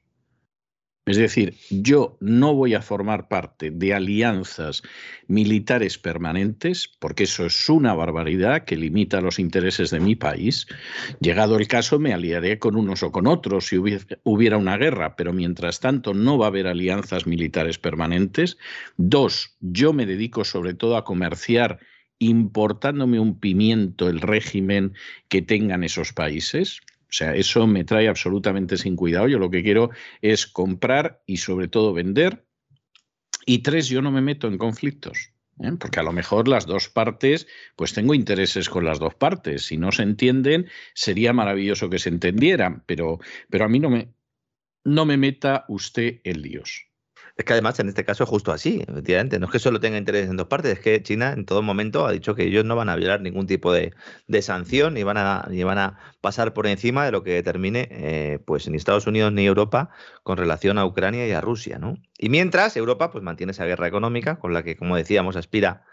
Es 1.07 1.17
decir, 1.17 1.55
yo 1.71 2.15
no 2.19 2.53
voy 2.53 2.75
a 2.75 2.81
formar 2.83 3.27
parte 3.27 3.71
de 3.71 3.95
alianzas 3.95 4.83
militares 5.27 5.97
permanentes, 5.97 6.87
porque 6.99 7.23
eso 7.23 7.47
es 7.47 7.69
una 7.69 7.95
barbaridad 7.95 8.65
que 8.65 8.75
limita 8.75 9.19
los 9.19 9.39
intereses 9.39 9.89
de 9.89 9.99
mi 9.99 10.15
país. 10.15 10.67
Llegado 11.19 11.57
el 11.57 11.67
caso, 11.67 11.97
me 11.97 12.13
aliaré 12.13 12.59
con 12.59 12.75
unos 12.75 13.01
o 13.01 13.11
con 13.11 13.25
otros 13.25 13.65
si 13.65 13.77
hubiera 14.23 14.57
una 14.57 14.77
guerra, 14.77 15.15
pero 15.15 15.33
mientras 15.33 15.79
tanto 15.79 16.13
no 16.13 16.37
va 16.37 16.45
a 16.45 16.49
haber 16.49 16.67
alianzas 16.67 17.25
militares 17.25 17.79
permanentes. 17.79 18.59
Dos, 18.97 19.57
yo 19.59 19.93
me 19.93 20.05
dedico 20.05 20.43
sobre 20.43 20.75
todo 20.75 20.97
a 20.97 21.03
comerciar 21.03 21.79
importándome 22.19 23.19
un 23.19 23.39
pimiento 23.39 24.07
el 24.07 24.21
régimen 24.21 24.93
que 25.27 25.41
tengan 25.41 25.83
esos 25.83 26.13
países. 26.13 26.79
O 27.11 27.13
sea, 27.13 27.35
eso 27.35 27.67
me 27.67 27.83
trae 27.83 28.07
absolutamente 28.07 28.77
sin 28.77 28.95
cuidado. 28.95 29.27
Yo 29.27 29.37
lo 29.37 29.51
que 29.51 29.63
quiero 29.63 29.89
es 30.21 30.47
comprar 30.47 31.21
y 31.25 31.37
sobre 31.37 31.67
todo 31.67 31.91
vender. 31.91 32.45
Y 33.45 33.59
tres, 33.59 33.89
yo 33.89 34.01
no 34.01 34.11
me 34.11 34.21
meto 34.21 34.47
en 34.47 34.57
conflictos. 34.57 35.33
¿eh? 35.59 35.73
Porque 35.77 35.99
a 35.99 36.03
lo 36.03 36.13
mejor 36.13 36.47
las 36.47 36.65
dos 36.65 36.87
partes, 36.87 37.47
pues 37.75 37.93
tengo 37.93 38.13
intereses 38.13 38.69
con 38.69 38.85
las 38.85 38.97
dos 38.97 39.13
partes. 39.13 39.65
Si 39.65 39.75
no 39.75 39.91
se 39.91 40.03
entienden, 40.03 40.69
sería 40.93 41.33
maravilloso 41.33 41.89
que 41.89 41.99
se 41.99 42.07
entendieran, 42.07 42.83
pero, 42.85 43.19
pero 43.49 43.65
a 43.65 43.67
mí 43.67 43.81
no 43.81 43.89
me, 43.89 44.13
no 44.85 45.05
me 45.05 45.17
meta 45.17 45.65
usted 45.67 46.21
en 46.23 46.41
líos. 46.41 46.90
Es 47.41 47.45
que 47.45 47.53
además 47.53 47.79
en 47.79 47.89
este 47.89 48.05
caso 48.05 48.23
es 48.23 48.29
justo 48.29 48.51
así, 48.51 48.85
efectivamente. 48.87 49.39
No 49.39 49.47
es 49.47 49.51
que 49.51 49.57
solo 49.57 49.79
tenga 49.79 49.97
interés 49.97 50.29
en 50.29 50.37
dos 50.37 50.45
partes, 50.45 50.73
es 50.73 50.79
que 50.79 51.01
China 51.01 51.33
en 51.33 51.47
todo 51.47 51.63
momento 51.63 52.05
ha 52.05 52.11
dicho 52.11 52.35
que 52.35 52.43
ellos 52.43 52.65
no 52.65 52.75
van 52.75 52.87
a 52.87 52.95
violar 52.95 53.19
ningún 53.19 53.47
tipo 53.47 53.73
de, 53.73 53.93
sanción 54.43 54.93
ni 54.93 55.01
van, 55.01 55.17
a, 55.17 55.47
ni 55.49 55.63
van 55.63 55.79
a 55.79 55.97
pasar 56.21 56.53
por 56.53 56.67
encima 56.67 57.03
de 57.03 57.11
lo 57.11 57.23
que 57.23 57.33
determine 57.33 57.87
eh, 57.89 58.39
pues 58.45 58.69
ni 58.69 58.77
Estados 58.77 59.07
Unidos 59.07 59.33
ni 59.33 59.43
Europa 59.47 59.89
con 60.21 60.37
relación 60.37 60.77
a 60.77 60.85
Ucrania 60.85 61.27
y 61.27 61.31
a 61.31 61.41
Rusia. 61.41 61.79
¿no? 61.79 61.97
Y 62.19 62.29
mientras 62.29 62.77
Europa 62.77 63.09
pues 63.09 63.23
mantiene 63.23 63.53
esa 63.53 63.65
guerra 63.65 63.87
económica 63.87 64.37
con 64.37 64.53
la 64.53 64.61
que, 64.61 64.77
como 64.77 64.95
decíamos, 64.95 65.35
aspira 65.35 65.83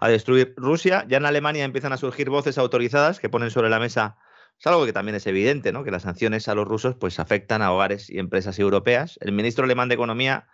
a 0.00 0.10
destruir 0.10 0.52
Rusia, 0.58 1.06
ya 1.08 1.16
en 1.16 1.24
Alemania 1.24 1.64
empiezan 1.64 1.94
a 1.94 1.96
surgir 1.96 2.28
voces 2.28 2.58
autorizadas 2.58 3.18
que 3.18 3.30
ponen 3.30 3.50
sobre 3.50 3.70
la 3.70 3.80
mesa 3.80 4.18
es 4.58 4.66
algo 4.66 4.84
que 4.84 4.92
también 4.92 5.14
es 5.14 5.26
evidente, 5.28 5.70
¿no? 5.70 5.84
Que 5.84 5.92
las 5.92 6.02
sanciones 6.02 6.48
a 6.48 6.54
los 6.56 6.66
rusos 6.66 6.96
pues 6.96 7.20
afectan 7.20 7.62
a 7.62 7.72
hogares 7.72 8.10
y 8.10 8.18
empresas 8.18 8.58
europeas. 8.58 9.16
El 9.20 9.30
ministro 9.30 9.64
alemán 9.64 9.88
de 9.88 9.94
Economía 9.94 10.48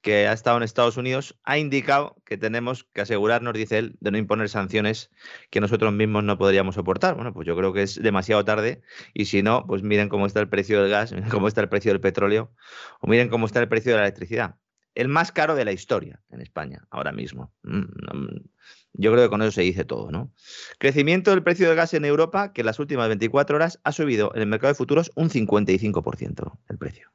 que 0.00 0.26
ha 0.26 0.32
estado 0.32 0.56
en 0.56 0.62
Estados 0.62 0.96
Unidos, 0.96 1.38
ha 1.44 1.58
indicado 1.58 2.16
que 2.24 2.38
tenemos 2.38 2.84
que 2.92 3.02
asegurarnos, 3.02 3.54
dice 3.54 3.78
él, 3.78 3.96
de 4.00 4.10
no 4.10 4.18
imponer 4.18 4.48
sanciones 4.48 5.10
que 5.50 5.60
nosotros 5.60 5.92
mismos 5.92 6.24
no 6.24 6.38
podríamos 6.38 6.74
soportar. 6.74 7.14
Bueno, 7.14 7.32
pues 7.32 7.46
yo 7.46 7.56
creo 7.56 7.72
que 7.72 7.82
es 7.82 8.00
demasiado 8.02 8.44
tarde 8.44 8.82
y 9.12 9.26
si 9.26 9.42
no, 9.42 9.66
pues 9.66 9.82
miren 9.82 10.08
cómo 10.08 10.26
está 10.26 10.40
el 10.40 10.48
precio 10.48 10.80
del 10.82 10.90
gas, 10.90 11.12
miren 11.12 11.28
cómo 11.28 11.48
está 11.48 11.60
el 11.60 11.68
precio 11.68 11.92
del 11.92 12.00
petróleo 12.00 12.52
o 13.00 13.06
miren 13.08 13.28
cómo 13.28 13.46
está 13.46 13.60
el 13.60 13.68
precio 13.68 13.92
de 13.92 13.98
la 13.98 14.04
electricidad. 14.04 14.56
El 14.94 15.08
más 15.08 15.30
caro 15.30 15.54
de 15.54 15.64
la 15.64 15.72
historia 15.72 16.20
en 16.30 16.40
España 16.40 16.84
ahora 16.90 17.12
mismo. 17.12 17.52
Mm, 17.62 17.78
mm, 17.78 18.50
yo 18.94 19.12
creo 19.12 19.24
que 19.24 19.30
con 19.30 19.40
eso 19.42 19.52
se 19.52 19.62
dice 19.62 19.84
todo, 19.84 20.10
¿no? 20.10 20.32
Crecimiento 20.78 21.30
del 21.30 21.44
precio 21.44 21.68
del 21.68 21.76
gas 21.76 21.94
en 21.94 22.04
Europa, 22.04 22.52
que 22.52 22.62
en 22.62 22.66
las 22.66 22.80
últimas 22.80 23.06
24 23.06 23.56
horas 23.56 23.80
ha 23.84 23.92
subido 23.92 24.32
en 24.34 24.42
el 24.42 24.48
mercado 24.48 24.72
de 24.72 24.76
futuros 24.76 25.12
un 25.14 25.30
55% 25.30 26.58
el 26.68 26.78
precio. 26.78 27.12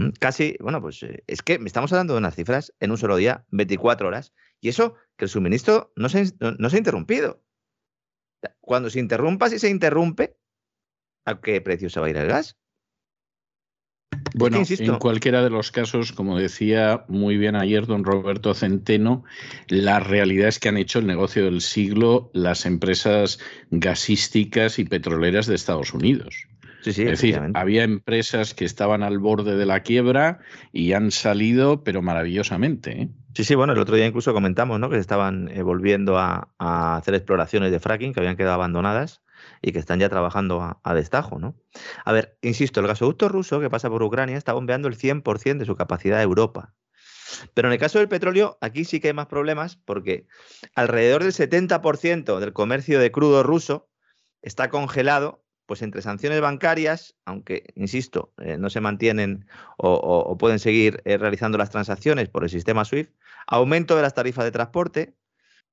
Mm, 0.00 0.10
casi, 0.18 0.56
bueno, 0.60 0.80
pues 0.80 1.02
eh, 1.02 1.22
es 1.26 1.42
que 1.42 1.58
me 1.58 1.66
estamos 1.66 1.92
hablando 1.92 2.14
de 2.14 2.18
unas 2.18 2.34
cifras 2.34 2.72
en 2.80 2.90
un 2.90 2.98
solo 2.98 3.16
día, 3.16 3.44
24 3.50 4.08
horas, 4.08 4.32
Y 4.60 4.68
eso, 4.68 4.94
que 5.16 5.26
el 5.26 5.30
suministro 5.30 5.92
no 5.96 6.08
se, 6.08 6.32
no 6.40 6.70
se 6.70 6.76
ha 6.76 6.78
interrumpido. 6.78 7.42
Cuando 8.60 8.88
se 8.88 9.00
interrumpa, 9.00 9.50
si 9.50 9.58
se 9.58 9.68
interrumpe, 9.68 10.36
¿a 11.26 11.40
qué 11.40 11.60
precio 11.60 11.90
se 11.90 12.00
va 12.00 12.06
a 12.06 12.10
ir 12.10 12.16
el 12.16 12.28
gas? 12.28 12.56
Bueno, 14.34 14.62
en 14.66 14.98
cualquiera 14.98 15.42
de 15.42 15.50
los 15.50 15.72
casos, 15.72 16.12
como 16.12 16.38
decía 16.38 17.04
muy 17.08 17.36
bien 17.36 17.56
ayer 17.56 17.86
don 17.86 18.04
Roberto 18.04 18.54
Centeno, 18.54 19.24
la 19.68 20.00
realidad 20.00 20.48
es 20.48 20.58
que 20.58 20.68
han 20.68 20.76
hecho 20.76 21.00
el 21.00 21.06
negocio 21.06 21.44
del 21.44 21.60
siglo 21.60 22.30
las 22.32 22.64
empresas 22.64 23.38
gasísticas 23.70 24.78
y 24.78 24.84
petroleras 24.84 25.46
de 25.46 25.56
Estados 25.56 25.92
Unidos. 25.92 26.46
Sí, 26.82 26.92
sí, 26.92 27.02
es 27.02 27.10
decir, 27.10 27.40
había 27.54 27.84
empresas 27.84 28.54
que 28.54 28.64
estaban 28.64 29.02
al 29.02 29.18
borde 29.18 29.56
de 29.56 29.66
la 29.66 29.80
quiebra 29.80 30.40
y 30.72 30.92
han 30.94 31.10
salido, 31.10 31.84
pero 31.84 32.00
maravillosamente. 32.00 33.02
¿eh? 33.02 33.08
Sí, 33.34 33.44
sí, 33.44 33.54
bueno, 33.54 33.74
el 33.74 33.78
otro 33.78 33.96
día 33.96 34.06
incluso 34.06 34.32
comentamos 34.32 34.80
¿no? 34.80 34.88
que 34.88 34.96
estaban 34.96 35.48
eh, 35.48 35.62
volviendo 35.62 36.18
a, 36.18 36.48
hacer 36.58 37.14
exploraciones 37.14 37.70
de 37.70 37.80
fracking 37.80 38.12
que 38.12 38.20
habían 38.20 38.36
quedado 38.36 38.54
abandonadas 38.54 39.22
y 39.62 39.72
que 39.72 39.78
están 39.78 40.00
ya 40.00 40.08
trabajando 40.08 40.78
a, 40.82 40.94
destajo, 40.94 41.38
¿no? 41.38 41.56
A 42.04 42.12
ver, 42.12 42.38
insisto, 42.42 42.80
el 42.80 42.86
gasoducto 42.86 43.28
ruso 43.28 43.60
que 43.60 43.70
pasa 43.70 43.88
por 43.88 44.02
Ucrania 44.02 44.36
está 44.36 44.52
bombeando 44.52 44.88
el 44.88 44.96
100% 44.96 45.58
de 45.58 45.64
su 45.64 45.76
capacidad 45.76 46.18
a 46.18 46.22
Europa. 46.22 46.74
Pero 47.54 47.68
en 47.68 47.72
el 47.72 47.78
caso 47.78 47.98
del 47.98 48.08
petróleo, 48.08 48.58
aquí 48.60 48.84
sí 48.84 49.00
que 49.00 49.08
hay 49.08 49.14
más 49.14 49.26
problemas 49.26 49.76
porque 49.76 50.26
alrededor 50.74 51.22
del 51.22 51.32
70% 51.32 52.38
del 52.38 52.52
comercio 52.52 52.98
de 52.98 53.12
crudo 53.12 53.42
ruso 53.42 53.88
está 54.42 54.68
congelado, 54.68 55.44
pues 55.70 55.82
entre 55.82 56.02
sanciones 56.02 56.40
bancarias, 56.40 57.14
aunque, 57.24 57.62
insisto, 57.76 58.32
eh, 58.38 58.58
no 58.58 58.70
se 58.70 58.80
mantienen 58.80 59.46
o, 59.76 60.36
pueden 60.36 60.58
seguir 60.58 61.00
eh, 61.04 61.16
realizando 61.16 61.58
las 61.58 61.70
transacciones 61.70 62.28
por 62.28 62.42
el 62.42 62.50
sistema 62.50 62.84
SWIFT, 62.84 63.14
aumento 63.46 63.94
de 63.94 64.02
las 64.02 64.12
tarifas 64.12 64.44
de 64.44 64.50
transporte, 64.50 65.14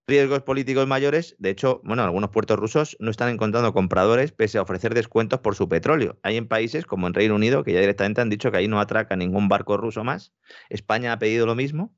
riesgos 0.06 0.44
políticos 0.44 0.86
mayores. 0.86 1.36
De 1.40 1.50
hecho, 1.50 1.82
bueno, 1.84 2.04
algunos 2.04 2.30
puertos 2.30 2.60
rusos 2.60 2.96
no 3.00 3.10
están 3.10 3.30
encontrando 3.30 3.74
compradores 3.74 4.32
pese 4.32 4.60
a 4.60 4.62
ofrecer 4.62 4.94
descuentos 4.94 5.40
por 5.40 5.56
su 5.56 5.68
petróleo. 5.68 6.20
Hay 6.22 6.38
en 6.38 6.48
países 6.48 6.86
como 6.86 7.08
en 7.08 7.16
Reino 7.16 7.34
Unido 7.34 7.64
que 7.64 7.74
ya 7.74 7.80
directamente 7.80 8.22
han 8.22 8.30
dicho 8.30 8.52
que 8.52 8.58
ahí 8.58 8.68
no 8.68 8.80
atraca 8.80 9.16
ningún 9.16 9.50
barco 9.50 9.78
ruso 9.78 10.04
más. 10.04 10.32
España 10.70 11.12
ha 11.12 11.18
pedido 11.18 11.48
lo 11.48 11.56
mismo, 11.56 11.92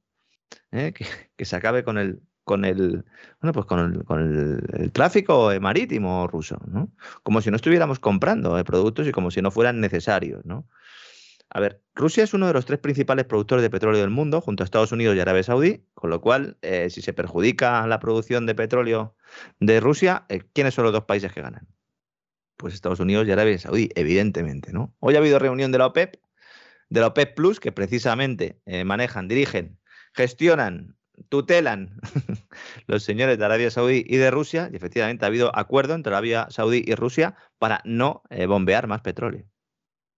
¿eh? 0.71 0.93
que, 1.35 1.43
se 1.43 1.55
acabe 1.57 1.83
con 1.83 1.97
el 1.97 2.21
con 2.49 2.65
el 2.65 3.05
bueno 3.41 3.53
pues 3.53 3.67
con 3.67 3.79
el, 3.79 4.03
con 4.05 4.59
el, 4.73 4.91
tráfico 4.91 5.51
marítimo 5.61 6.25
ruso, 6.25 6.57
¿no? 6.65 6.89
Como 7.21 7.41
si 7.41 7.51
no 7.51 7.57
estuviéramos 7.57 7.99
comprando 7.99 8.57
eh, 8.57 8.63
productos 8.63 9.05
y 9.07 9.11
como 9.11 9.29
si 9.29 9.39
no 9.39 9.51
fueran 9.51 9.79
necesarios, 9.79 10.43
¿no? 10.45 10.67
A 11.51 11.59
ver, 11.59 11.83
Rusia 11.93 12.23
es 12.23 12.33
uno 12.33 12.47
de 12.47 12.53
los 12.53 12.65
tres 12.65 12.79
principales 12.79 13.25
productores 13.25 13.61
de 13.61 13.69
petróleo 13.69 14.01
del 14.01 14.09
mundo, 14.09 14.41
junto 14.41 14.63
a 14.63 14.65
Estados 14.65 14.91
Unidos 14.91 15.15
y 15.15 15.19
Arabia 15.19 15.43
Saudí, 15.43 15.83
con 15.93 16.09
lo 16.09 16.21
cual, 16.21 16.57
eh, 16.63 16.89
si 16.89 17.03
se 17.03 17.13
perjudica 17.13 17.85
la 17.85 17.99
producción 17.99 18.47
de 18.47 18.55
petróleo 18.55 19.15
de 19.59 19.79
Rusia, 19.79 20.25
eh, 20.29 20.41
¿quiénes 20.51 20.73
son 20.73 20.85
los 20.85 20.93
dos 20.93 21.05
países 21.05 21.31
que 21.31 21.43
ganan? 21.43 21.67
Pues 22.57 22.73
Estados 22.73 22.99
Unidos 22.99 23.27
y 23.27 23.31
Arabia 23.31 23.59
Saudí, 23.59 23.89
evidentemente, 23.93 24.73
¿no? 24.73 24.95
Hoy 24.99 25.13
ha 25.15 25.19
habido 25.19 25.37
reunión 25.37 25.71
de 25.71 25.77
la 25.77 25.85
OPEP, 25.85 26.15
de 26.89 26.99
la 26.99 27.07
OPEP 27.07 27.35
Plus, 27.35 27.59
que 27.59 27.71
precisamente 27.71 28.59
eh, 28.65 28.83
manejan, 28.85 29.27
dirigen, 29.27 29.77
gestionan, 30.13 30.95
tutelan 31.29 31.99
los 32.87 33.03
señores 33.03 33.37
de 33.37 33.45
Arabia 33.45 33.71
Saudí 33.71 34.03
y 34.07 34.17
de 34.17 34.31
Rusia, 34.31 34.69
y 34.71 34.75
efectivamente 34.75 35.25
ha 35.25 35.27
habido 35.27 35.55
acuerdo 35.57 35.93
entre 35.93 36.13
Arabia 36.13 36.47
Saudí 36.49 36.83
y 36.85 36.95
Rusia 36.95 37.35
para 37.57 37.81
no 37.85 38.23
bombear 38.47 38.87
más 38.87 39.01
petróleo 39.01 39.45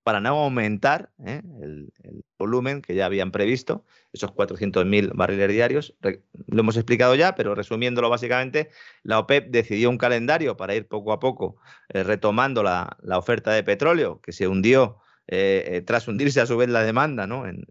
para 0.04 0.20
no 0.20 0.30
aumentar 0.30 1.12
¿eh? 1.26 1.42
el, 1.62 1.92
volumen 2.38 2.82
que 2.82 2.96
ya 2.96 3.06
habían 3.06 3.32
previsto, 3.32 3.86
esos 4.14 4.32
400.000 4.32 5.12
barriles 5.14 5.50
diarios. 5.50 5.96
lo 6.02 6.60
hemos 6.60 6.76
explicado 6.76 7.14
ya, 7.14 7.36
pero 7.36 7.54
resumiéndolo 7.54 8.10
básicamente, 8.10 8.72
la 9.04 9.20
OPEP 9.20 9.52
decidió 9.52 9.92
un 9.92 10.00
calendario 10.00 10.58
para 10.58 10.74
ir 10.74 10.88
poco 10.88 11.14
a 11.14 11.20
poco 11.20 11.58
eh, 11.90 12.04
retomando 12.04 12.64
la, 12.64 12.98
oferta 13.16 13.52
de 13.52 13.64
petróleo, 13.64 14.22
que 14.22 14.32
se 14.32 14.48
hundió 14.48 14.98
eh, 15.28 15.84
tras 15.86 16.08
hundirse 16.08 16.42
a 16.42 16.48
su 16.48 16.58
vez 16.58 16.68
la 16.70 16.84
demanda 16.84 17.26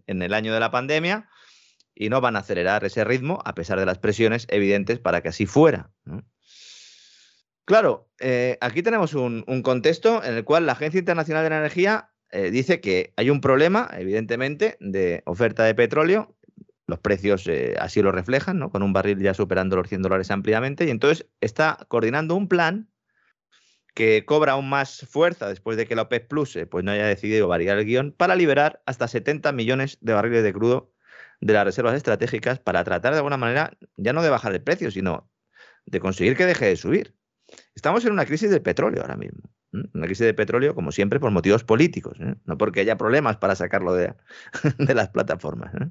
en, 0.07 0.21
el 0.21 0.33
año 0.33 0.53
de 0.53 0.61
la 0.61 0.71
pandemia, 0.71 1.27
y 1.95 2.09
no 2.09 2.21
van 2.21 2.35
a 2.35 2.39
acelerar 2.39 2.83
ese 2.85 3.03
ritmo 3.03 3.39
a 3.45 3.55
pesar 3.55 3.79
de 3.79 3.85
las 3.85 3.99
presiones 3.99 4.47
evidentes 4.49 4.99
para 4.99 5.21
que 5.21 5.29
así 5.29 5.45
fuera. 5.45 5.91
Claro, 7.65 8.09
aquí 8.59 8.81
tenemos 8.81 9.13
un, 9.13 9.43
contexto 9.63 10.23
en 10.23 10.35
el 10.35 10.43
cual 10.43 10.65
la 10.65 10.73
Agencia 10.73 10.99
Internacional 10.99 11.43
de 11.43 11.49
la 11.49 11.57
Energía 11.57 12.11
eh, 12.31 12.49
dice 12.49 12.79
que 12.79 13.13
hay 13.17 13.29
un 13.29 13.41
problema, 13.41 13.89
evidentemente, 13.93 14.77
de 14.79 15.21
oferta 15.25 15.63
de 15.65 15.75
petróleo. 15.75 16.35
Los 16.87 16.99
precios 16.99 17.45
eh, 17.47 17.75
así 17.79 18.01
lo 18.01 18.11
reflejan, 18.11 18.57
¿no? 18.57 18.69
con 18.69 18.83
un 18.83 18.93
barril 18.93 19.19
ya 19.19 19.33
superando 19.33 19.75
los 19.75 19.89
100 19.89 20.01
dólares 20.01 20.31
ampliamente. 20.31 20.85
Y 20.85 20.89
entonces 20.89 21.27
está 21.41 21.77
coordinando 21.89 22.35
un 22.35 22.47
plan 22.47 22.89
que 23.93 24.23
cobra 24.25 24.53
aún 24.53 24.69
más 24.69 25.05
fuerza 25.09 25.49
después 25.49 25.75
de 25.75 25.85
que 25.85 25.95
la 25.95 26.03
OPEC 26.03 26.27
Plus 26.29 26.55
eh, 26.55 26.65
pues 26.65 26.85
no 26.85 26.91
haya 26.91 27.05
decidido 27.05 27.49
variar 27.49 27.77
el 27.77 27.85
guion 27.85 28.13
para 28.13 28.35
liberar 28.35 28.81
hasta 28.85 29.09
70 29.09 29.51
millones 29.51 29.97
de 29.99 30.13
barriles 30.13 30.43
de 30.43 30.53
crudo 30.53 30.93
de 31.41 31.53
las 31.53 31.65
reservas 31.65 31.95
estratégicas 31.95 32.59
para 32.59 32.83
tratar 32.83 33.13
de 33.13 33.17
alguna 33.17 33.37
manera 33.37 33.77
ya 33.97 34.13
no 34.13 34.21
de 34.21 34.29
bajar 34.29 34.53
el 34.53 34.61
precio, 34.61 34.91
sino 34.91 35.29
de 35.85 35.99
conseguir 35.99 36.37
que 36.37 36.45
deje 36.45 36.65
de 36.65 36.75
subir. 36.75 37.15
Estamos 37.75 38.05
en 38.05 38.13
una 38.13 38.25
crisis 38.25 38.49
del 38.49 38.61
petróleo 38.61 39.01
ahora 39.01 39.17
mismo. 39.17 39.51
Una 39.73 40.05
crisis 40.05 40.25
de 40.25 40.33
petróleo, 40.33 40.75
como 40.75 40.91
siempre, 40.91 41.19
por 41.19 41.31
motivos 41.31 41.63
políticos, 41.63 42.17
¿eh? 42.19 42.35
no 42.45 42.57
porque 42.57 42.81
haya 42.81 42.97
problemas 42.97 43.37
para 43.37 43.55
sacarlo 43.55 43.93
de, 43.93 44.13
las 44.77 45.09
plataformas. 45.09 45.73
¿eh? 45.75 45.89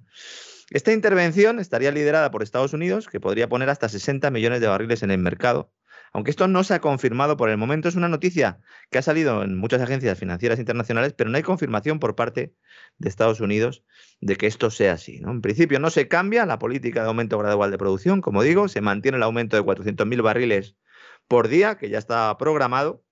Esta 0.70 0.92
intervención 0.92 1.58
estaría 1.58 1.90
liderada 1.90 2.30
por 2.30 2.42
Estados 2.42 2.72
Unidos, 2.72 3.08
que 3.08 3.20
podría 3.20 3.48
poner 3.48 3.70
hasta 3.70 3.88
60 3.88 4.30
millones 4.30 4.60
de 4.60 4.68
barriles 4.68 5.02
en 5.02 5.10
el 5.10 5.18
mercado. 5.18 5.72
Aunque 6.12 6.31
esto 6.31 6.49
no 6.49 6.64
se 6.64 6.75
ha 6.75 6.81
confirmado 6.81 7.37
por 7.37 7.51
el 7.51 7.57
momento, 7.57 7.88
es 7.88 7.94
una 7.94 8.09
noticia 8.09 8.61
que 8.90 8.99
ha 8.99 9.03
salido 9.03 9.42
en 9.42 9.57
muchas 9.57 9.81
agencias 9.81 10.18
financieras 10.18 10.59
internacionales, 10.59 11.14
pero 11.16 11.31
no 11.31 11.37
hay 11.37 11.42
confirmación 11.42 12.01
por 12.01 12.16
parte 12.16 12.55
de 12.99 13.09
Estados 13.09 13.40
Unidos 13.40 13.85
de 14.20 14.37
que 14.37 14.46
esto 14.46 14.70
sea 14.70 14.94
así. 14.94 15.20
En 15.25 15.40
principio 15.40 15.79
no 15.79 15.90
se 15.90 16.09
cambia 16.09 16.46
la 16.46 16.59
política 16.59 17.03
de 17.03 17.09
aumento 17.09 17.38
gradual 17.38 17.70
de 17.70 17.79
producción, 17.79 18.20
como 18.20 18.42
digo, 18.42 18.68
se 18.68 18.81
mantiene 18.81 19.18
el 19.18 19.23
aumento 19.23 19.57
de 19.57 19.62
400.000 19.62 20.23
barriles 20.23 20.77
por 21.29 21.49
día, 21.49 21.77
que 21.77 21.90
ya 21.90 21.99
está 21.99 22.37
programado, 22.38 23.05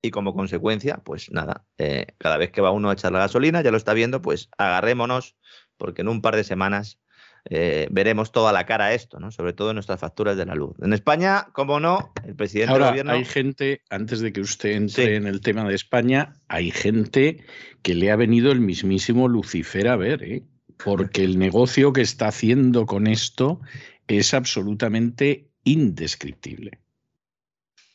y 0.00 0.10
como 0.10 0.34
consecuencia, 0.34 0.98
pues 1.04 1.30
nada, 1.32 1.66
eh, 1.76 2.06
cada 2.18 2.36
vez 2.36 2.50
que 2.52 2.60
va 2.60 2.70
uno 2.70 2.90
a 2.90 2.92
echar 2.92 3.12
la 3.12 3.18
gasolina, 3.18 3.62
ya 3.62 3.72
lo 3.72 3.76
está 3.76 3.94
viendo, 3.94 4.22
pues 4.22 4.48
agarrémonos, 4.56 5.36
porque 5.76 6.02
en 6.02 6.08
un 6.08 6.22
par 6.22 6.36
de 6.36 6.44
semanas 6.44 7.00
eh, 7.44 7.88
veremos 7.90 8.32
toda 8.32 8.52
la 8.52 8.66
cara 8.66 8.86
a 8.86 8.94
esto, 8.94 9.18
¿no? 9.20 9.30
Sobre 9.30 9.52
todo 9.52 9.70
en 9.70 9.76
nuestras 9.76 10.00
facturas 10.00 10.36
de 10.36 10.46
la 10.46 10.54
luz. 10.54 10.76
En 10.80 10.92
España, 10.92 11.48
como 11.52 11.80
no, 11.80 12.12
el 12.26 12.34
presidente 12.34 12.72
Ahora, 12.72 12.86
del 12.86 12.92
gobierno. 12.92 13.12
Hay 13.12 13.24
gente, 13.24 13.82
antes 13.90 14.20
de 14.20 14.32
que 14.32 14.40
usted 14.40 14.72
entre 14.72 15.16
en 15.16 15.26
el 15.26 15.40
tema 15.40 15.68
de 15.68 15.74
España, 15.74 16.34
hay 16.48 16.70
gente 16.70 17.44
que 17.82 17.94
le 17.94 18.10
ha 18.10 18.16
venido 18.16 18.52
el 18.52 18.60
mismísimo 18.60 19.28
Lucifer 19.28 19.88
a 19.88 19.96
ver, 19.96 20.22
¿eh? 20.22 20.42
porque 20.82 21.24
el 21.24 21.38
negocio 21.38 21.92
que 21.92 22.02
está 22.02 22.28
haciendo 22.28 22.86
con 22.86 23.06
esto 23.06 23.60
es 24.06 24.34
absolutamente 24.34 25.48
indescriptible 25.64 26.78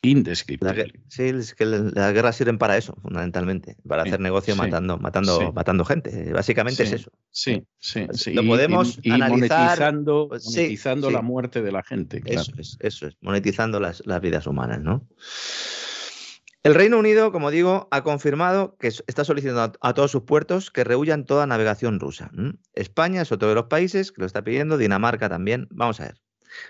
indescriptible. 0.04 0.92
sí, 1.08 1.22
es 1.24 1.54
que 1.54 1.64
las 1.64 2.12
guerras 2.12 2.36
sirven 2.36 2.58
para 2.58 2.76
eso, 2.76 2.94
fundamentalmente, 3.02 3.76
para 3.86 4.02
hacer 4.02 4.20
negocio 4.20 4.54
matando, 4.56 4.98
matando, 4.98 5.52
matando 5.52 5.84
gente. 5.84 6.32
Básicamente 6.32 6.82
es 6.84 6.92
eso. 6.92 7.10
Sí, 7.30 7.66
sí, 7.78 8.06
sí. 8.12 8.32
Lo 8.32 8.44
podemos 8.46 8.98
analizar. 9.10 9.30
Monetizando, 9.30 10.28
monetizando 10.28 11.10
la 11.10 11.22
muerte 11.22 11.62
de 11.62 11.72
la 11.72 11.82
gente. 11.82 12.22
Eso 12.24 12.52
es, 12.58 12.76
eso 12.80 13.06
es, 13.06 13.16
monetizando 13.20 13.80
las, 13.80 14.02
vidas 14.20 14.46
humanas, 14.46 14.80
¿no? 14.80 15.06
El 16.62 16.74
Reino 16.74 16.98
Unido, 16.98 17.30
como 17.30 17.50
digo, 17.50 17.88
ha 17.90 18.02
confirmado 18.02 18.76
que 18.78 18.88
está 18.88 19.24
solicitando 19.24 19.78
a, 19.78 19.94
todos 19.94 20.10
sus 20.10 20.22
puertos 20.22 20.70
que 20.70 20.82
rehuyan 20.82 21.26
toda 21.26 21.46
navegación 21.46 22.00
rusa. 22.00 22.30
España 22.72 23.20
es 23.20 23.32
otro 23.32 23.50
de 23.50 23.54
los 23.54 23.66
países 23.66 24.12
que 24.12 24.22
lo 24.22 24.26
está 24.26 24.42
pidiendo, 24.42 24.78
Dinamarca 24.78 25.28
también. 25.28 25.68
Vamos 25.70 26.00
a 26.00 26.04
ver. 26.04 26.23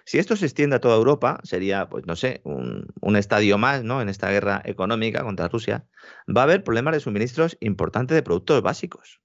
Si 0.05 0.19
esto 0.19 0.37
se 0.37 0.47
extiende 0.47 0.77
a 0.77 0.81
toda 0.81 0.97
Europa, 0.97 1.41
sería, 1.45 1.89
pues 1.89 2.07
no 2.07 2.17
sé, 2.17 2.41
un, 2.45 3.17
estadio 3.17 3.59
más 3.59 3.85
¿no? 3.85 4.03
en 4.03 4.09
esta 4.09 4.31
guerra 4.31 4.63
económica 4.65 5.23
contra 5.23 5.49
Rusia. 5.49 5.87
Va 6.29 6.43
a 6.43 6.45
haber 6.45 6.65
problemas 6.65 6.95
de 6.95 7.01
suministros 7.01 7.57
importantes 7.61 8.15
de 8.15 8.23
productos 8.23 8.63
básicos, 8.63 9.21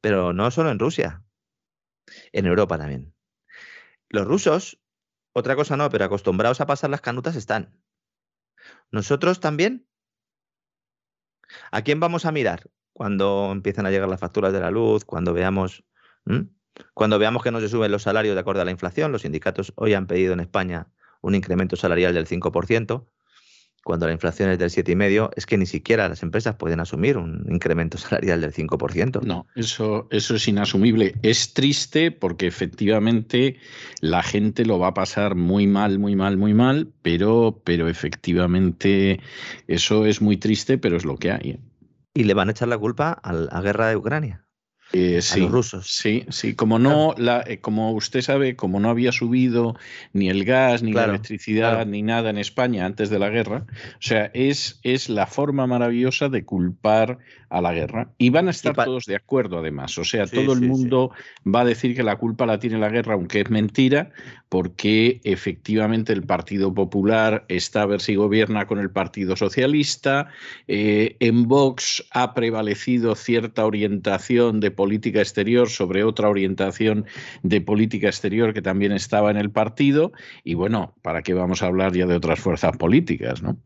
pero 0.00 0.32
no 0.32 0.50
solo 0.50 0.70
en 0.70 0.78
Rusia, 0.78 1.22
en 2.32 2.46
Europa 2.46 2.78
también. 2.78 3.14
Los 4.08 4.26
rusos, 4.26 4.80
otra 5.32 5.56
cosa 5.56 5.76
no, 5.76 5.90
pero 5.90 6.04
acostumbrados 6.04 6.60
a 6.60 6.66
pasar 6.66 6.90
las 6.90 7.00
canutas 7.00 7.36
están. 7.36 7.80
Nosotros 8.90 9.40
también. 9.40 9.88
¿A 11.70 11.82
quién 11.82 12.00
vamos 12.00 12.24
a 12.24 12.32
mirar 12.32 12.70
cuando 12.92 13.50
empiezan 13.52 13.86
a 13.86 13.90
llegar 13.90 14.08
las 14.08 14.20
facturas 14.20 14.52
de 14.52 14.60
la 14.60 14.70
luz, 14.70 15.04
cuando 15.04 15.32
veamos... 15.32 15.84
Cuando 16.96 17.18
veamos 17.18 17.42
que 17.42 17.50
no 17.50 17.60
se 17.60 17.68
suben 17.68 17.92
los 17.92 18.04
salarios 18.04 18.34
de 18.34 18.40
acuerdo 18.40 18.62
a 18.62 18.64
la 18.64 18.70
inflación, 18.70 19.12
los 19.12 19.20
sindicatos 19.20 19.70
hoy 19.76 19.92
han 19.92 20.06
pedido 20.06 20.32
en 20.32 20.40
España 20.40 20.86
un 21.20 21.34
incremento 21.34 21.76
salarial 21.76 22.14
del 22.14 22.26
5%. 22.26 23.04
cuando 23.84 24.06
la 24.06 24.14
inflación 24.14 24.48
es 24.48 24.58
del 24.58 24.70
7,5, 24.70 25.28
es 25.36 25.44
que 25.44 25.58
ni 25.58 25.66
siquiera 25.66 26.08
las 26.08 26.22
empresas 26.22 26.54
pueden 26.54 26.80
asumir 26.80 27.18
un 27.18 27.44
incremento 27.50 27.98
salarial 27.98 28.40
del 28.40 28.54
5%. 28.54 29.20
No, 29.20 29.46
eso, 29.54 30.08
eso 30.10 30.36
es 30.36 30.48
inasumible. 30.48 31.16
Es 31.22 31.52
triste 31.52 32.12
porque 32.12 32.46
efectivamente 32.46 33.58
la 34.00 34.22
gente 34.22 34.64
lo 34.64 34.78
va 34.78 34.88
a 34.88 34.94
pasar 34.94 35.34
muy 35.34 35.66
mal, 35.66 35.98
muy 35.98 36.16
mal, 36.16 36.38
muy 36.38 36.54
mal, 36.54 36.94
pero, 37.02 37.60
pero 37.62 37.90
efectivamente 37.90 39.20
eso 39.68 40.06
es 40.06 40.22
muy 40.22 40.38
triste, 40.38 40.78
pero 40.78 40.96
es 40.96 41.04
lo 41.04 41.18
que 41.18 41.32
hay. 41.32 41.50
¿eh? 41.50 41.60
Y 42.14 42.24
le 42.24 42.32
van 42.32 42.48
a 42.48 42.52
echar 42.52 42.68
la 42.68 42.78
culpa 42.78 43.12
a 43.12 43.34
la 43.34 43.60
guerra 43.60 43.88
de 43.88 43.96
Ucrania. 43.96 44.45
Eh, 44.98 45.20
sí, 45.20 45.40
los 45.40 45.50
rusos. 45.50 45.86
Sí, 45.88 46.24
sí, 46.30 46.54
como 46.54 46.78
no, 46.78 47.14
la, 47.18 47.44
eh, 47.46 47.58
como 47.60 47.92
usted 47.92 48.22
sabe, 48.22 48.56
como 48.56 48.80
no 48.80 48.88
había 48.88 49.12
subido 49.12 49.76
ni 50.14 50.30
el 50.30 50.44
gas, 50.44 50.82
ni 50.82 50.92
la 50.94 51.04
electricidad, 51.04 51.84
ni 51.84 52.02
nada 52.02 52.30
en 52.30 52.38
España 52.38 52.86
antes 52.86 53.10
de 53.10 53.18
la 53.18 53.28
guerra, 53.28 53.66
o 53.68 54.00
sea, 54.00 54.30
es, 54.32 54.80
es 54.82 55.10
la 55.10 55.26
forma 55.26 55.66
maravillosa 55.66 56.30
de 56.30 56.44
culpar 56.44 57.18
a 57.48 57.60
la 57.60 57.72
guerra. 57.72 58.10
Y 58.18 58.30
van 58.30 58.48
a 58.48 58.50
estar 58.50 58.74
todos 58.74 59.04
de 59.04 59.16
acuerdo, 59.16 59.58
además. 59.58 59.96
O 59.98 60.04
sea, 60.04 60.26
todo 60.26 60.52
el 60.52 60.62
mundo 60.62 61.10
va 61.46 61.60
a 61.60 61.64
decir 61.64 61.94
que 61.94 62.02
la 62.02 62.16
culpa 62.16 62.46
la 62.46 62.58
tiene 62.58 62.78
la 62.78 62.88
guerra, 62.88 63.14
aunque 63.14 63.40
es 63.40 63.50
mentira, 63.50 64.10
porque 64.48 65.20
efectivamente 65.24 66.12
el 66.12 66.22
Partido 66.22 66.72
Popular 66.74 67.44
está 67.48 67.82
a 67.82 67.86
ver 67.86 68.00
si 68.00 68.14
gobierna 68.14 68.66
con 68.66 68.78
el 68.78 68.90
Partido 68.90 69.36
Socialista. 69.36 70.28
Eh, 70.68 71.16
en 71.20 71.48
Vox 71.48 72.04
ha 72.12 72.34
prevalecido 72.34 73.14
cierta 73.14 73.64
orientación 73.64 74.60
de 74.60 74.70
política 74.70 75.20
exterior 75.20 75.68
sobre 75.68 76.04
otra 76.04 76.28
orientación 76.28 77.06
de 77.42 77.60
política 77.60 78.08
exterior 78.08 78.54
que 78.54 78.62
también 78.62 78.92
estaba 78.92 79.30
en 79.30 79.36
el 79.36 79.50
partido. 79.50 80.12
Y 80.44 80.54
bueno, 80.54 80.94
¿para 81.02 81.22
qué 81.22 81.34
vamos 81.34 81.62
a 81.62 81.66
hablar 81.66 81.92
ya 81.92 82.06
de 82.06 82.16
otras 82.16 82.40
fuerzas 82.40 82.76
políticas, 82.76 83.42
no? 83.42 83.58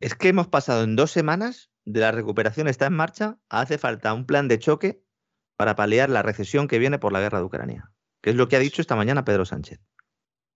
Es 0.00 0.14
que 0.14 0.28
hemos 0.28 0.48
pasado 0.48 0.84
en 0.84 0.96
dos 0.96 1.10
semanas 1.10 1.70
de 1.84 2.00
la 2.00 2.12
recuperación 2.12 2.68
está 2.68 2.86
en 2.86 2.94
marcha, 2.94 3.38
hace 3.48 3.78
falta 3.78 4.14
un 4.14 4.26
plan 4.26 4.48
de 4.48 4.58
choque 4.58 5.02
para 5.56 5.76
paliar 5.76 6.10
la 6.10 6.22
recesión 6.22 6.68
que 6.68 6.78
viene 6.78 6.98
por 6.98 7.12
la 7.12 7.20
guerra 7.20 7.38
de 7.38 7.44
Ucrania, 7.44 7.92
que 8.22 8.30
es 8.30 8.36
lo 8.36 8.48
que 8.48 8.56
ha 8.56 8.60
dicho 8.60 8.80
esta 8.80 8.96
mañana 8.96 9.24
Pedro 9.24 9.44
Sánchez. 9.44 9.80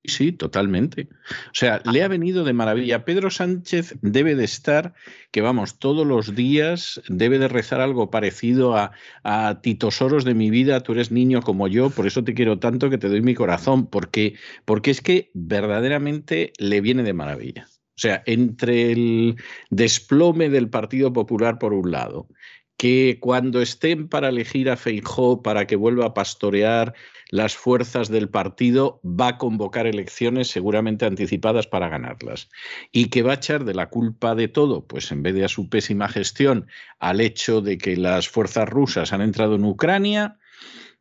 Sí, 0.05 0.33
totalmente. 0.33 1.09
O 1.47 1.55
sea, 1.55 1.83
le 1.85 2.03
ha 2.03 2.09
venido 2.09 2.45
de 2.45 2.53
maravilla. 2.53 3.05
Pedro 3.05 3.31
Sánchez 3.31 3.97
debe 4.01 4.37
de 4.37 4.45
estar, 4.45 4.95
que 5.33 5.41
vamos, 5.41 5.79
todos 5.79 6.07
los 6.07 6.35
días 6.35 7.03
debe 7.09 7.39
de 7.39 7.49
rezar 7.49 7.81
algo 7.81 8.11
parecido 8.11 8.77
a, 8.77 8.93
a 9.23 9.61
Titosoros 9.61 10.25
de 10.25 10.35
mi 10.35 10.51
vida, 10.51 10.81
tú 10.83 10.93
eres 10.93 11.11
niño 11.11 11.43
como 11.43 11.69
yo, 11.69 11.91
por 11.91 12.07
eso 12.07 12.25
te 12.25 12.35
quiero 12.35 12.59
tanto 12.59 12.91
que 12.91 12.99
te 12.99 13.09
doy 13.09 13.23
mi 13.23 13.35
corazón, 13.35 13.87
porque, 13.87 14.35
porque 14.65 14.93
es 14.93 15.03
que 15.03 15.31
verdaderamente 15.35 16.53
le 16.59 16.81
viene 16.81 17.03
de 17.03 17.13
maravilla. 17.13 17.67
O 17.99 18.01
sea, 18.01 18.23
entre 18.27 18.93
el 18.93 19.37
desplome 19.71 20.49
del 20.51 20.71
Partido 20.71 21.13
Popular 21.13 21.59
por 21.59 21.73
un 21.73 21.91
lado, 21.91 22.29
que 22.77 23.19
cuando 23.21 23.61
estén 23.61 24.09
para 24.09 24.29
elegir 24.29 24.71
a 24.71 24.77
Feijó 24.77 25.43
para 25.43 25.67
que 25.67 25.75
vuelva 25.75 26.07
a 26.07 26.15
pastorear 26.15 26.95
las 27.31 27.57
fuerzas 27.57 28.09
del 28.09 28.29
partido, 28.29 29.01
va 29.05 29.31
a 29.31 29.39
convocar 29.39 29.89
elecciones 29.89 30.47
seguramente 30.47 31.07
anticipadas 31.07 31.67
para 31.67 31.89
ganarlas. 31.89 32.49
Y 32.93 33.07
que 33.07 33.23
va 33.23 33.33
a 33.33 33.35
echar 33.35 33.65
de 33.65 33.75
la 33.75 33.89
culpa 33.89 34.37
de 34.37 34.47
todo, 34.47 34.87
pues 34.87 35.11
en 35.11 35.25
vez 35.25 35.35
de 35.35 35.45
a 35.45 35.49
su 35.49 35.69
pésima 35.69 36.09
gestión, 36.09 36.69
al 37.01 37.21
hecho 37.21 37.63
de 37.63 37.79
que 37.79 37.97
las 37.97 38.29
fuerzas 38.29 38.69
rusas 38.69 39.13
han 39.13 39.23
entrado 39.23 39.57
en 39.57 39.65
Ucrania. 39.65 40.39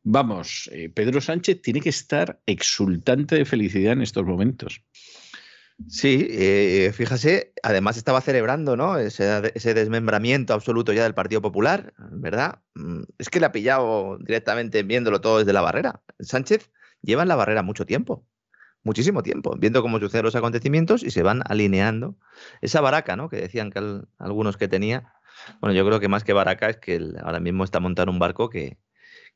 Vamos, 0.01 0.71
eh, 0.73 0.89
Pedro 0.89 1.21
Sánchez 1.21 1.61
tiene 1.61 1.79
que 1.79 1.89
estar 1.89 2.41
exultante 2.47 3.35
de 3.35 3.45
felicidad 3.45 3.93
en 3.93 4.01
estos 4.01 4.25
momentos. 4.25 4.81
Sí, 5.85 6.27
eh, 6.31 6.91
fíjese, 6.91 7.53
además 7.61 7.97
estaba 7.97 8.19
celebrando 8.21 8.75
¿no? 8.75 8.97
Ese, 8.97 9.51
ese, 9.53 9.73
desmembramiento 9.75 10.53
absoluto 10.53 10.91
ya 10.91 11.03
del 11.03 11.13
Partido 11.13 11.41
Popular, 11.41 11.93
¿verdad? 11.97 12.61
Mm, 12.73 13.03
es 13.19 13.29
que 13.29 13.39
le 13.39 13.45
ha 13.45 13.51
pillado 13.51 14.17
directamente 14.17 14.81
viéndolo 14.81 15.21
todo 15.21 15.37
desde 15.39 15.53
la 15.53 15.61
barrera. 15.61 16.01
Sánchez 16.19 16.71
lleva 17.01 17.21
en 17.21 17.27
la 17.27 17.35
barrera 17.35 17.61
mucho 17.61 17.85
tiempo, 17.85 18.25
muchísimo 18.83 19.21
tiempo, 19.21 19.55
viendo 19.57 19.83
cómo 19.83 19.99
suceden 19.99 20.25
los 20.25 20.35
acontecimientos 20.35 21.03
y 21.03 21.11
se 21.11 21.21
van 21.21 21.43
alineando. 21.47 22.17
Esa 22.61 22.81
baraca, 22.81 23.15
¿no? 23.15 23.29
Que 23.29 23.37
decían 23.37 23.69
que 23.71 24.01
algunos 24.17 24.57
que 24.57 24.67
tenía, 24.67 25.13
bueno, 25.61 25.75
yo 25.75 25.85
creo 25.85 25.99
que 25.99 26.07
más 26.07 26.23
que 26.23 26.33
baraca 26.33 26.69
es 26.69 26.77
que 26.77 26.99
ahora 27.23 27.39
mismo 27.39 27.63
está 27.63 27.79
montando 27.79 28.11
un 28.11 28.19
barco 28.19 28.49
que, 28.49 28.79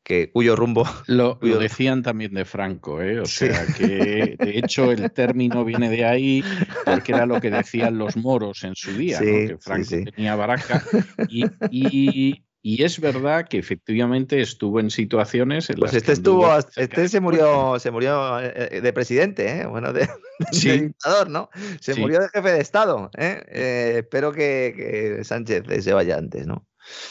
que, 0.03 0.31
cuyo 0.31 0.55
rumbo... 0.55 0.85
Lo, 1.07 1.35
decían 1.35 2.03
también 2.03 2.33
de 2.33 2.45
Franco, 2.45 3.01
¿eh? 3.01 3.19
o 3.19 3.25
sea 3.25 3.65
que 3.77 4.35
de 4.37 4.57
hecho 4.57 4.91
el 4.91 5.11
término 5.11 5.63
viene 5.63 5.89
de 5.89 6.05
ahí 6.05 6.43
porque 6.85 7.11
era 7.11 7.25
lo 7.25 7.39
que 7.39 7.51
decían 7.51 7.97
los 7.97 8.17
moros 8.17 8.63
en 8.63 8.75
su 8.75 8.91
día, 8.93 9.19
que 9.19 9.57
Franco 9.59 9.89
tenía 10.15 10.35
baraca 10.35 10.83
y, 11.29 11.45
y, 12.63 12.83
es 12.83 12.99
verdad 12.99 13.47
que 13.47 13.57
efectivamente 13.57 14.39
estuvo 14.39 14.79
en 14.79 14.89
situaciones 14.89 15.69
en 15.69 15.77
pues 15.77 15.93
las 15.93 16.01
este 16.01 16.13
estuvo, 16.13 16.47
este 16.75 17.07
se 17.07 17.19
murió, 17.19 17.79
se 17.79 17.91
murió 17.91 18.39
eh, 18.39 18.69
eh, 18.71 18.81
de 18.81 18.93
presidente, 18.93 19.61
¿eh? 19.61 19.65
bueno, 19.65 19.93
de, 19.93 20.07
dictador, 20.51 21.29
¿no? 21.29 21.49
Se 21.79 21.95
murió 21.95 22.19
de 22.19 22.29
jefe 22.29 22.51
de 22.51 22.61
Estado. 22.61 23.09
¿eh? 23.17 23.97
espero 23.97 24.31
que, 24.31 24.73
que 24.75 25.23
Sánchez 25.23 25.63
se 25.83 25.93
vaya 25.93 26.17
antes, 26.17 26.45
¿no? 26.45 26.67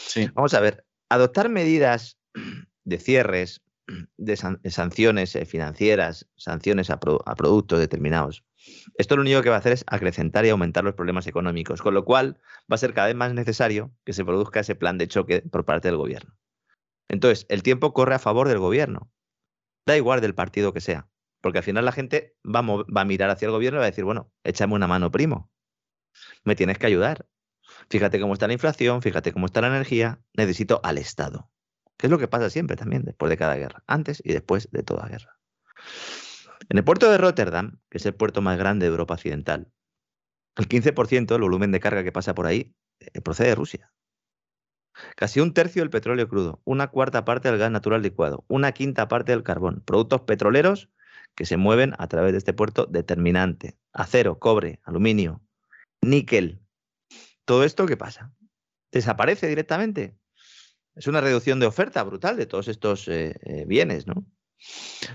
Sí. 0.07 0.29
Vamos 0.33 0.53
a 0.53 0.59
ver, 0.61 0.85
adoptar 1.09 1.49
medidas 1.49 2.17
de 2.91 2.99
cierres, 2.99 3.63
de, 4.17 4.37
sanciones 4.37 5.35
eh, 5.35 5.45
financieras, 5.45 6.29
sanciones 6.35 6.89
a, 6.89 6.99
productos 6.99 7.79
determinados. 7.79 8.43
Esto 8.97 9.15
lo 9.15 9.23
único 9.23 9.41
que 9.41 9.49
va 9.49 9.55
a 9.55 9.59
hacer 9.59 9.71
es 9.71 9.83
acrecentar 9.87 10.45
y 10.45 10.49
aumentar 10.49 10.83
los 10.83 10.93
problemas 10.93 11.25
económicos, 11.27 11.81
con 11.81 11.93
lo 11.93 12.05
cual 12.05 12.39
va 12.71 12.75
a 12.75 12.77
ser 12.77 12.93
cada 12.93 13.07
vez 13.07 13.15
más 13.15 13.33
necesario 13.33 13.91
que 14.05 14.13
se 14.13 14.23
produzca 14.23 14.59
ese 14.59 14.75
plan 14.75 14.97
de 14.97 15.07
choque 15.07 15.41
por 15.41 15.65
parte 15.65 15.87
del 15.87 15.97
gobierno. 15.97 16.35
Entonces, 17.09 17.45
el 17.49 17.63
tiempo 17.63 17.93
corre 17.93 18.15
a 18.15 18.19
favor 18.19 18.47
del 18.47 18.59
gobierno. 18.59 19.11
Da 19.85 19.97
igual 19.97 20.21
del 20.21 20.35
partido 20.35 20.73
que 20.73 20.81
sea, 20.81 21.09
porque 21.41 21.57
al 21.57 21.63
final 21.63 21.85
la 21.85 21.91
gente 21.91 22.35
va 22.45 22.59
a, 22.59 22.61
va 22.63 23.01
a 23.01 23.05
mirar 23.05 23.31
hacia 23.31 23.47
el 23.47 23.51
gobierno 23.51 23.79
y 23.79 23.81
va 23.81 23.85
a 23.85 23.89
decir, 23.89 24.03
bueno, 24.03 24.31
échame 24.43 24.75
una 24.75 24.87
mano, 24.87 25.11
primo. 25.11 25.49
Me 26.43 26.55
tienes 26.55 26.77
que 26.77 26.85
ayudar. 26.85 27.25
Fíjate 27.89 28.19
cómo 28.19 28.33
está 28.33 28.47
la 28.47 28.53
inflación, 28.53 29.01
fíjate 29.01 29.31
cómo 29.31 29.47
está 29.47 29.61
la 29.61 29.67
energía, 29.67 30.21
necesito 30.33 30.81
al 30.83 30.97
Estado 30.97 31.49
que 32.01 32.07
es 32.07 32.11
lo 32.11 32.17
que 32.17 32.27
pasa 32.27 32.49
siempre 32.49 32.75
también 32.75 33.03
después 33.03 33.29
de 33.29 33.37
cada 33.37 33.55
guerra, 33.55 33.83
antes 33.85 34.23
y 34.25 34.33
después 34.33 34.67
de 34.71 34.81
toda 34.81 35.07
guerra. 35.07 35.37
En 36.67 36.79
el 36.79 36.83
puerto 36.83 37.11
de 37.11 37.19
Rotterdam, 37.19 37.79
que 37.91 37.99
es 37.99 38.05
el 38.07 38.15
puerto 38.15 38.41
más 38.41 38.57
grande 38.57 38.87
de 38.87 38.89
Europa 38.89 39.13
Occidental, 39.13 39.71
el 40.55 40.67
15% 40.67 41.27
del 41.27 41.41
volumen 41.41 41.71
de 41.71 41.79
carga 41.79 42.03
que 42.03 42.11
pasa 42.11 42.33
por 42.33 42.47
ahí 42.47 42.73
eh, 42.99 43.21
procede 43.21 43.49
de 43.49 43.55
Rusia. 43.55 43.93
Casi 45.15 45.41
un 45.41 45.53
tercio 45.53 45.83
del 45.83 45.91
petróleo 45.91 46.27
crudo, 46.27 46.59
una 46.65 46.87
cuarta 46.87 47.23
parte 47.23 47.49
del 47.49 47.59
gas 47.59 47.69
natural 47.69 48.01
licuado, 48.01 48.45
una 48.47 48.71
quinta 48.71 49.07
parte 49.07 49.31
del 49.31 49.43
carbón, 49.43 49.83
productos 49.85 50.21
petroleros 50.21 50.89
que 51.35 51.45
se 51.45 51.57
mueven 51.57 51.93
a 51.99 52.07
través 52.07 52.31
de 52.31 52.39
este 52.39 52.53
puerto 52.53 52.87
determinante. 52.87 53.77
Acero, 53.93 54.39
cobre, 54.39 54.79
aluminio, 54.83 55.43
níquel. 56.01 56.63
Todo 57.45 57.63
esto, 57.63 57.85
¿qué 57.85 57.95
pasa? 57.95 58.33
¿Desaparece 58.91 59.47
directamente? 59.47 60.17
Es 60.95 61.07
una 61.07 61.21
reducción 61.21 61.59
de 61.59 61.65
oferta 61.65 62.03
brutal 62.03 62.37
de 62.37 62.45
todos 62.45 62.67
estos 62.67 63.07
eh, 63.07 63.35
eh, 63.41 63.65
bienes, 63.67 64.07
¿no? 64.07 64.25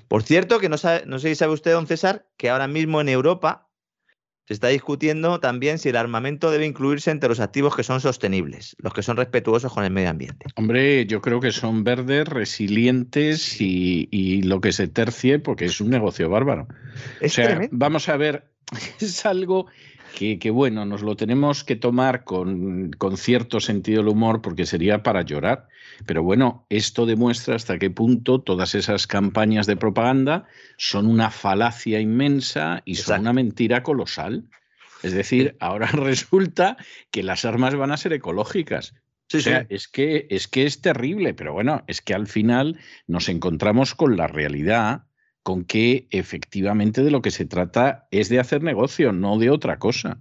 Por 0.09 0.23
cierto, 0.23 0.59
que 0.59 0.69
no, 0.69 0.77
no 1.07 1.19
sé 1.19 1.29
si 1.29 1.35
sabe 1.35 1.53
usted, 1.53 1.73
don 1.73 1.87
César, 1.87 2.27
que 2.37 2.51
ahora 2.51 2.67
mismo 2.67 3.01
en 3.01 3.09
Europa 3.09 3.67
se 4.47 4.55
está 4.55 4.69
discutiendo 4.69 5.41
también 5.41 5.79
si 5.79 5.89
el 5.89 5.97
armamento 5.97 6.53
debe 6.53 6.67
incluirse 6.67 7.11
entre 7.11 7.29
los 7.29 7.41
activos 7.41 7.75
que 7.75 7.83
son 7.83 8.01
sostenibles, 8.01 8.77
los 8.79 8.95
que 8.95 9.03
son 9.03 9.17
respetuosos 9.17 9.73
con 9.73 9.85
el 9.85 9.91
medio 9.91 10.11
ambiente. 10.11 10.47
Hombre, 10.55 11.05
yo 11.07 11.21
creo 11.21 11.41
que 11.41 11.51
son 11.51 11.83
verdes, 11.83 12.29
resilientes 12.29 13.61
y, 13.61 14.43
lo 14.43 14.61
que 14.61 14.73
se 14.73 14.87
tercie, 14.87 15.41
porque 15.41 15.65
es 15.65 15.81
un 15.81 15.91
negocio 15.91 16.31
bárbaro. 16.31 16.69
o 17.23 17.29
sea, 17.29 17.61
vamos 17.73 18.09
a 18.09 18.17
ver, 18.17 18.53
es 19.01 19.27
algo 19.27 19.67
que, 20.16 20.50
bueno, 20.50 20.87
nos 20.87 21.02
lo 21.02 21.14
tenemos 21.14 21.62
que 21.62 21.76
tomar 21.76 22.24
con, 22.24 22.90
con, 22.92 23.18
cierto 23.18 23.61
sentido 23.61 23.98
del 23.98 24.09
humor 24.09 24.40
porque 24.40 24.64
sería 24.64 25.02
para 25.02 25.20
llorar. 25.20 25.68
Pero 26.07 26.22
bueno, 26.22 26.66
esto 26.70 27.05
demuestra 27.05 27.55
hasta 27.55 27.79
qué 27.79 27.90
punto 27.90 28.40
todas 28.40 28.74
esas 28.74 29.07
campañas 29.07 29.66
de 29.66 29.76
propaganda 29.76 30.46
son 30.79 31.07
una 31.07 31.31
falacia 31.31 32.00
inmensa 32.00 32.83
y 32.87 32.94
son 32.94 33.20
una 33.20 33.35
mentira 33.35 33.83
colosal. 33.83 34.48
Es 35.02 35.12
decir, 35.12 35.55
ahora 35.61 35.87
resulta 35.92 36.79
que 37.11 37.22
las 37.22 37.44
armas 37.44 37.74
van 37.74 37.92
a 37.92 37.98
ser 37.98 38.14
ecológicas. 38.14 38.94
o 39.35 39.38
sea, 39.38 39.66
es 39.68 39.87
que 39.87 40.26
es 40.31 40.48
que 40.48 40.64
es 40.64 40.81
terrible, 40.81 41.35
pero 41.35 41.52
bueno, 41.52 41.85
es 41.88 42.00
que 42.00 42.14
al 42.14 42.26
final 42.26 42.79
nos 43.07 43.29
encontramos 43.29 43.94
con 43.94 44.16
la 44.16 44.29
realidad 44.29 45.06
con 45.46 45.64
que 45.64 46.09
efectivamente 46.11 47.04
de 47.04 47.12
lo 47.12 47.22
que 47.22 47.30
se 47.30 47.44
trata 47.44 48.09
es 48.11 48.28
de 48.28 48.40
hacer 48.40 48.64
negocio, 48.64 49.12
no 49.12 49.38
de 49.38 49.50
otra 49.50 49.78
cosa. 49.78 50.18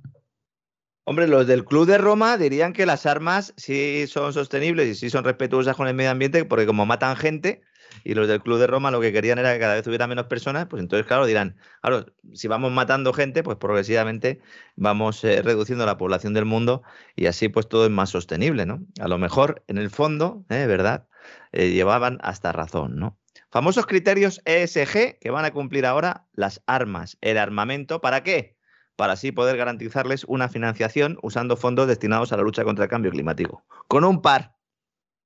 Hombre, 1.04 1.28
los 1.28 1.48
del 1.48 1.66
Club 1.66 1.88
de 1.88 1.98
Roma 1.98 2.38
dirían 2.38 2.74
que 2.74 2.86
las 2.86 3.08
armas 3.08 3.52
sí 3.58 4.06
son 4.06 4.34
sostenibles 4.34 4.88
y 4.88 4.94
sí 4.94 5.10
son 5.10 5.24
respetuosas 5.24 5.76
con 5.76 5.88
el 5.88 5.96
medio 5.96 6.12
ambiente, 6.12 6.46
porque 6.46 6.68
como 6.68 6.86
matan 6.86 7.16
gente, 7.16 7.64
y 8.04 8.14
los 8.14 8.28
del 8.28 8.40
Club 8.40 8.60
de 8.60 8.68
Roma 8.68 8.92
lo 8.92 9.02
que 9.02 9.12
querían 9.12 9.40
era 9.40 9.52
que 9.52 9.60
cada 9.60 9.74
vez 9.74 9.88
hubiera 9.88 10.06
menos 10.06 10.28
personas, 10.28 10.68
pues 10.68 10.80
entonces, 10.80 11.08
claro, 11.08 11.26
dirán, 11.26 11.58
claro, 11.82 12.06
si 12.36 12.48
vamos 12.48 12.72
matando 12.72 13.12
gente, 13.12 13.42
pues 13.42 13.58
progresivamente 13.58 14.42
vamos 14.76 15.24
eh, 15.24 15.42
reduciendo 15.42 15.88
la 15.88 15.98
población 15.98 16.36
del 16.36 16.46
mundo 16.46 16.84
y 17.16 17.26
así 17.26 17.50
pues 17.50 17.68
todo 17.68 17.86
es 17.86 17.92
más 17.92 18.12
sostenible, 18.12 18.68
¿no? 18.68 18.86
A 19.00 19.08
lo 19.08 19.18
mejor, 19.18 19.64
en 19.68 19.80
el 19.80 19.90
fondo, 19.90 20.46
¿eh? 20.50 20.68
¿verdad? 20.68 21.08
Eh, 21.52 21.72
llevaban 21.72 22.20
hasta 22.22 22.52
razón, 22.52 22.98
¿no? 22.98 23.18
Famosos 23.56 23.86
criterios 23.86 24.42
ESG 24.44 25.18
que 25.18 25.32
van 25.32 25.46
a 25.46 25.52
cumplir 25.52 25.86
ahora 25.86 26.28
las 26.34 26.62
armas, 26.68 27.18
el 27.22 27.38
armamento, 27.38 28.02
¿para 28.02 28.22
qué? 28.22 28.58
Para 28.98 29.14
así 29.14 29.32
poder 29.32 29.56
garantizarles 29.56 30.26
una 30.26 30.50
financiación 30.50 31.18
usando 31.22 31.56
fondos 31.56 31.88
destinados 31.88 32.34
a 32.34 32.36
la 32.36 32.44
lucha 32.44 32.66
contra 32.66 32.84
el 32.84 32.90
cambio 32.90 33.12
climático. 33.12 33.64
Con 33.88 34.04
un 34.04 34.22
par, 34.22 34.58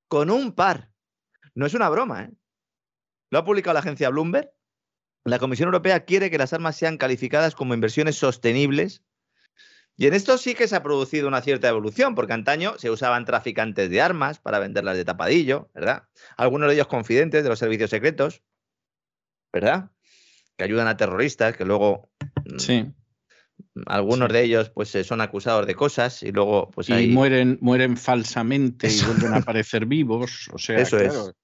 con 0.08 0.30
un 0.30 0.52
par. 0.52 0.92
No 1.56 1.66
es 1.66 1.74
una 1.74 1.90
broma, 1.90 2.26
¿eh? 2.26 2.32
Lo 3.32 3.40
ha 3.40 3.46
publicado 3.46 3.74
la 3.74 3.80
agencia 3.80 4.12
Bloomberg. 4.12 4.52
La 5.24 5.40
Comisión 5.40 5.66
Europea 5.66 6.06
quiere 6.06 6.30
que 6.30 6.38
las 6.38 6.54
armas 6.54 6.76
sean 6.76 7.00
calificadas 7.00 7.56
como 7.56 7.74
inversiones 7.74 8.18
sostenibles. 8.18 9.04
Y 10.00 10.08
en 10.08 10.14
esto 10.14 10.38
sí 10.38 10.56
que 10.56 10.70
se 10.70 10.78
ha 10.78 10.82
producido 10.82 11.28
una 11.28 11.42
cierta 11.42 11.68
evolución, 11.68 12.16
porque 12.16 12.32
antaño 12.32 12.78
se 12.78 12.90
usaban 12.90 13.26
traficantes 13.26 13.90
de 13.90 14.00
armas 14.02 14.40
para 14.40 14.58
venderlas 14.58 14.96
de 14.96 15.04
tapadillo, 15.04 15.70
¿verdad? 15.76 16.04
Algunos 16.38 16.70
de 16.70 16.76
ellos 16.76 16.88
confidentes 16.88 17.44
de 17.44 17.50
los 17.50 17.60
servicios 17.60 17.90
secretos, 17.90 18.42
¿verdad? 19.52 19.92
Que 20.56 20.64
ayudan 20.64 20.88
a 20.88 20.96
terroristas, 20.96 21.58
que 21.58 21.66
luego 21.66 22.10
mm, 22.46 22.60
Sí. 22.60 22.86
algunos 23.88 24.32
de 24.32 24.42
ellos 24.42 24.70
pues 24.70 24.96
eh, 24.96 25.04
son 25.04 25.20
acusados 25.20 25.68
de 25.68 25.76
cosas 25.76 26.24
y 26.24 26.32
luego 26.32 26.72
pues 26.72 26.88
Y 26.88 26.94
ahí 26.94 27.08
mueren, 27.10 27.58
mueren 27.60 27.98
falsamente 27.98 28.88
Eso. 28.88 29.04
y 29.04 29.14
vuelven 29.14 29.34
a 29.34 29.38
aparecer 29.40 29.86
vivos. 29.86 30.50
O 30.54 30.58
sea, 30.58 30.80
Eso 30.80 30.98
claro, 30.98 31.30
es 31.30 31.36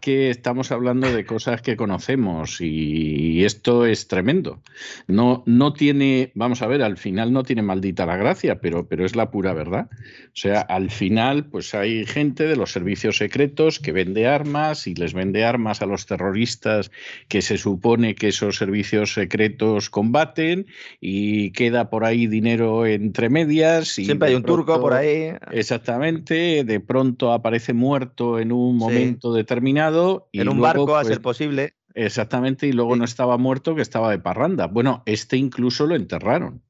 que 0.00 0.30
estamos 0.30 0.70
hablando 0.72 1.12
de 1.12 1.24
cosas 1.24 1.62
que 1.62 1.76
conocemos 1.76 2.60
y 2.60 3.44
esto 3.44 3.86
es 3.86 4.08
tremendo. 4.08 4.60
No, 5.06 5.42
no 5.46 5.72
tiene, 5.72 6.32
vamos 6.34 6.62
a 6.62 6.66
ver, 6.66 6.82
al 6.82 6.96
final 6.96 7.32
no 7.32 7.42
tiene 7.42 7.62
maldita 7.62 8.06
la 8.06 8.16
gracia, 8.16 8.60
pero, 8.60 8.86
pero 8.86 9.04
es 9.04 9.16
la 9.16 9.30
pura 9.30 9.52
verdad. 9.52 9.88
O 9.90 10.36
sea, 10.36 10.60
al 10.60 10.90
final, 10.90 11.46
pues 11.46 11.74
hay 11.74 12.06
gente 12.06 12.44
de 12.44 12.56
los 12.56 12.72
servicios 12.72 13.16
secretos 13.16 13.80
que 13.80 13.92
vende 13.92 14.26
armas 14.26 14.86
y 14.86 14.94
les 14.94 15.14
vende 15.14 15.44
armas 15.44 15.82
a 15.82 15.86
los 15.86 16.06
terroristas 16.06 16.90
que 17.28 17.42
se 17.42 17.58
supone 17.58 18.14
que 18.14 18.28
esos 18.28 18.56
servicios 18.56 19.14
secretos 19.14 19.90
combaten 19.90 20.66
y 21.00 21.50
queda 21.52 21.90
por 21.90 22.04
ahí 22.04 22.26
dinero 22.26 22.86
entre 22.86 23.28
medias. 23.28 23.98
Y 23.98 24.04
siempre 24.04 24.28
hay 24.28 24.34
de 24.34 24.38
un 24.38 24.44
turco 24.44 24.80
por 24.80 24.92
ahí. 24.92 25.32
Exactamente, 25.50 26.64
de 26.64 26.80
pronto 26.80 27.32
aparece 27.32 27.72
muerto 27.72 28.38
en 28.38 28.52
un 28.52 28.76
momento 28.76 29.32
determinado. 29.40 30.28
Y 30.32 30.40
en 30.40 30.48
un 30.48 30.58
luego, 30.58 30.86
barco 30.86 30.96
a 30.96 31.00
pues, 31.00 31.08
ser 31.08 31.22
posible. 31.22 31.74
Exactamente, 31.94 32.66
y 32.66 32.72
luego 32.72 32.94
Sí. 32.94 32.98
no 33.00 33.04
estaba 33.04 33.36
muerto, 33.36 33.74
que 33.74 33.82
estaba 33.82 34.10
de 34.10 34.18
parranda. 34.18 34.66
Bueno, 34.66 35.02
este 35.06 35.36
incluso 35.36 35.86
lo 35.86 35.96
enterraron. 35.96 36.62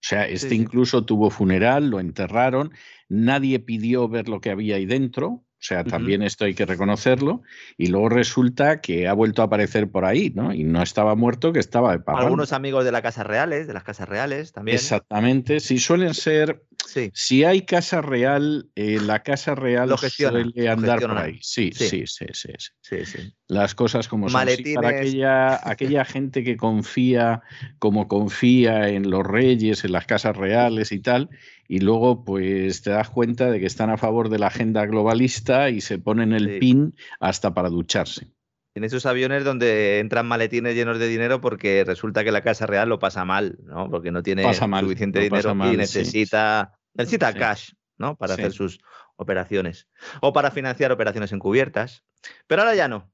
O 0.00 0.06
sea, 0.08 0.28
este 0.28 0.50
sí. 0.50 0.54
incluso 0.56 1.04
tuvo 1.04 1.30
funeral, 1.30 1.90
lo 1.90 1.98
enterraron, 1.98 2.70
nadie 3.08 3.58
pidió 3.58 4.08
ver 4.08 4.28
lo 4.28 4.40
que 4.40 4.50
había 4.50 4.76
ahí 4.76 4.86
dentro. 4.86 5.44
O 5.60 5.60
sea, 5.60 5.82
también 5.82 6.22
esto 6.22 6.44
hay 6.44 6.54
que 6.54 6.64
reconocerlo. 6.66 7.42
Y 7.76 7.88
luego 7.88 8.08
resulta 8.10 8.80
que 8.80 9.08
ha 9.08 9.12
vuelto 9.12 9.42
a 9.42 9.46
aparecer 9.46 9.90
por 9.90 10.04
ahí, 10.04 10.30
¿no? 10.32 10.54
Y 10.54 10.62
no 10.62 10.82
estaba 10.82 11.16
muerto, 11.16 11.52
que 11.52 11.58
estaba 11.58 11.96
de. 11.96 12.02
Algunos 12.06 12.52
amigos 12.52 12.84
de 12.84 12.92
la 12.92 13.02
Casa 13.02 13.24
Reales, 13.24 13.66
de 13.66 13.74
las 13.74 13.82
Casas 13.82 14.08
Reales 14.08 14.52
también. 14.52 14.76
Exactamente, 14.76 15.58
sí, 15.58 15.78
suelen 15.78 16.14
ser 16.14 16.62
Sí. 16.86 17.10
si 17.12 17.42
hay 17.42 17.62
casa 17.62 18.00
real, 18.00 18.70
eh, 18.76 19.00
la 19.02 19.24
casa 19.24 19.56
real 19.56 19.88
Lo 19.88 19.98
gestiona, 19.98 20.40
suele 20.42 20.68
andar 20.68 21.00
por 21.00 21.18
ahí. 21.18 21.38
Sí, 21.42 21.72
Sí. 21.74 22.06
sí, 22.06 22.26
sí, 22.32 22.52
sí, 22.80 23.04
sí. 23.04 23.34
Las 23.48 23.74
cosas 23.74 24.06
como 24.06 24.28
son. 24.28 24.40
Sí, 24.48 24.74
para 24.74 24.88
Maletines. 24.88 25.00
aquella, 25.00 25.68
aquella 25.68 26.04
gente 26.04 26.44
que 26.44 26.56
confía, 26.56 27.42
como 27.80 28.06
confía 28.06 28.88
en 28.90 29.10
los 29.10 29.26
reyes, 29.26 29.84
en 29.84 29.92
las 29.92 30.06
casas 30.06 30.36
reales 30.36 30.92
y 30.92 31.00
tal, 31.00 31.30
y 31.68 31.80
luego 31.80 32.24
pues 32.24 32.82
te 32.82 32.90
das 32.90 33.10
cuenta 33.10 33.50
de 33.50 33.60
que 33.60 33.66
están 33.66 33.90
a 33.90 33.98
favor 33.98 34.30
de 34.30 34.38
la 34.38 34.46
agenda 34.46 34.86
globalista 34.86 35.68
y 35.68 35.82
se 35.82 35.98
ponen 35.98 36.32
el 36.32 36.54
Sí. 36.54 36.58
pin 36.58 36.96
hasta 37.20 37.52
para 37.52 37.68
ducharse. 37.68 38.32
En 38.74 38.84
esos 38.84 39.06
aviones 39.06 39.44
donde 39.44 39.98
entran 39.98 40.26
maletines 40.26 40.74
llenos 40.74 40.98
de 40.98 41.08
dinero 41.08 41.40
porque 41.40 41.84
resulta 41.84 42.24
que 42.24 42.32
la 42.32 42.42
Casa 42.42 42.66
Real 42.66 42.88
lo 42.88 42.98
pasa 42.98 43.24
mal, 43.24 43.58
¿no? 43.64 43.90
Porque 43.90 44.10
no 44.10 44.22
tiene 44.22 44.44
mal, 44.44 44.84
suficiente 44.84 45.20
dinero 45.20 45.54
mal, 45.54 45.68
y 45.68 45.72
sí, 45.72 45.76
necesita, 45.78 46.78
necesita 46.94 47.32
Sí. 47.32 47.38
cash, 47.38 47.72
¿no? 47.98 48.16
Para 48.16 48.34
hacer 48.34 48.52
sus 48.52 48.78
operaciones. 49.16 49.88
O 50.20 50.32
para 50.32 50.50
financiar 50.50 50.92
operaciones 50.92 51.32
encubiertas. 51.32 52.04
Pero 52.46 52.62
ahora 52.62 52.74
ya 52.76 52.88
no. 52.88 53.12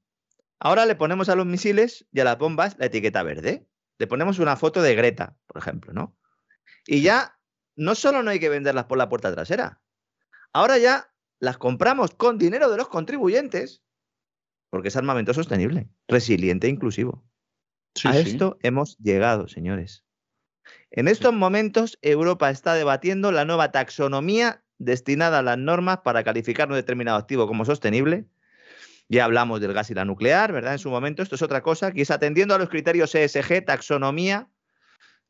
Ahora 0.59 0.85
le 0.85 0.95
ponemos 0.95 1.29
a 1.29 1.35
los 1.35 1.45
misiles 1.45 2.07
y 2.13 2.19
a 2.19 2.23
las 2.23 2.37
bombas 2.37 2.77
la 2.77 2.85
etiqueta 2.85 3.23
verde. 3.23 3.65
Le 3.97 4.07
ponemos 4.07 4.39
una 4.39 4.55
foto 4.55 4.81
de 4.81 4.95
Greta, 4.95 5.35
por 5.47 5.57
ejemplo, 5.57 5.93
¿no? 5.93 6.15
Y 6.85 7.01
ya 7.01 7.37
no 7.75 7.95
solo 7.95 8.23
no 8.23 8.31
hay 8.31 8.39
que 8.39 8.49
venderlas 8.49 8.85
por 8.85 8.97
la 8.97 9.09
puerta 9.09 9.33
trasera. 9.33 9.81
Ahora 10.53 10.77
ya 10.77 11.11
las 11.39 11.57
compramos 11.57 12.11
con 12.15 12.37
dinero 12.37 12.69
de 12.69 12.77
los 12.77 12.87
contribuyentes 12.87 13.83
porque 14.75 14.89
es 14.89 14.97
armamento 14.97 15.33
sostenible, 15.33 15.87
resiliente 16.07 16.67
e 16.67 16.69
inclusivo. 16.69 17.23
Sí, 17.95 18.09
a 18.09 18.13
sí. 18.13 18.31
esto 18.31 18.57
hemos 18.61 18.97
llegado, 18.97 19.47
señores. 19.47 20.03
En 20.91 21.07
estos 21.07 21.33
momentos, 21.33 21.97
Europa 22.01 22.49
está 22.49 22.73
debatiendo 22.73 23.31
la 23.31 23.45
nueva 23.45 23.71
taxonomía 23.71 24.65
destinada 24.77 25.39
a 25.39 25.43
las 25.43 25.57
normas 25.57 25.99
para 25.99 26.25
calificar 26.25 26.67
un 26.67 26.75
determinado 26.75 27.17
activo 27.17 27.47
como 27.47 27.63
sostenible. 27.63 28.25
Ya 29.07 29.23
hablamos 29.23 29.61
del 29.61 29.71
gas 29.71 29.89
y 29.91 29.93
la 29.93 30.03
nuclear, 30.03 30.51
¿verdad? 30.51 30.73
En 30.73 30.79
su 30.79 30.89
momento, 30.89 31.23
esto 31.23 31.35
es 31.35 31.41
otra 31.41 31.61
cosa, 31.61 31.93
que 31.93 32.01
es 32.01 32.11
atendiendo 32.11 32.53
a 32.53 32.57
los 32.57 32.67
criterios 32.67 33.15
ESG, 33.15 33.63
taxonomía, 33.63 34.49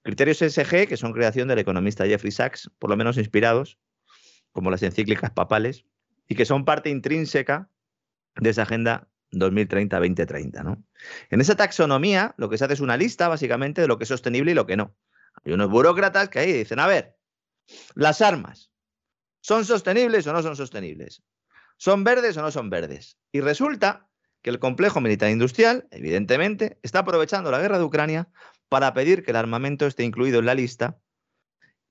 criterios 0.06 0.40
ESG, 0.40 0.88
que 0.88 0.98
son 0.98 1.14
creación 1.14 1.48
del 1.48 1.58
economista 1.58 2.06
Jeffrey 2.06 2.32
Sachs, 2.32 2.70
por 2.78 2.92
lo 2.92 2.96
menos 2.96 3.18
inspirados, 3.18 3.80
como 4.52 4.70
las 4.70 4.84
encíclicas 4.84 5.32
papales, 5.32 5.84
y 6.28 6.36
que 6.36 6.46
son 6.46 6.64
parte 6.64 6.92
intrínseca 6.92 7.72
de 8.36 8.52
esa 8.52 8.62
agenda 8.62 9.10
2030-2030, 9.32 10.64
¿no? 10.64 10.84
En 11.32 11.42
esa 11.42 11.56
taxonomía, 11.56 12.36
lo 12.38 12.50
que 12.50 12.60
se 12.60 12.66
hace 12.66 12.76
es 12.76 12.82
una 12.82 12.98
lista, 12.98 13.28
básicamente, 13.28 13.82
de 13.82 13.88
lo 13.88 13.98
que 13.98 14.04
es 14.04 14.08
sostenible 14.08 14.52
y 14.52 14.54
lo 14.54 14.68
que 14.68 14.78
no. 14.78 14.96
Hay 15.44 15.54
unos 15.54 15.72
burócratas 15.72 16.30
que 16.30 16.38
ahí 16.38 16.54
dicen, 16.54 16.80
a 16.80 16.86
ver, 16.86 17.18
las 17.96 18.22
armas, 18.22 18.72
¿son 19.42 19.66
sostenibles 19.66 20.28
o 20.28 20.34
no 20.34 20.44
son 20.44 20.56
sostenibles? 20.56 21.24
¿Son 21.78 22.04
verdes 22.04 22.38
o 22.38 22.44
no 22.44 22.52
son 22.52 22.70
verdes? 22.70 23.18
Y 23.32 23.42
resulta 23.42 24.08
que 24.44 24.52
el 24.52 24.60
complejo 24.60 25.02
militar 25.02 25.32
industrial, 25.32 25.88
evidentemente, 25.90 26.78
está 26.84 27.00
aprovechando 27.00 27.50
la 27.50 27.60
guerra 27.60 27.80
de 27.80 27.84
Ucrania 27.84 28.30
para 28.70 28.94
pedir 28.94 29.24
que 29.24 29.32
el 29.32 29.38
armamento 29.38 29.86
esté 29.86 30.04
incluido 30.04 30.40
en 30.40 30.46
la 30.46 30.56
lista, 30.56 31.00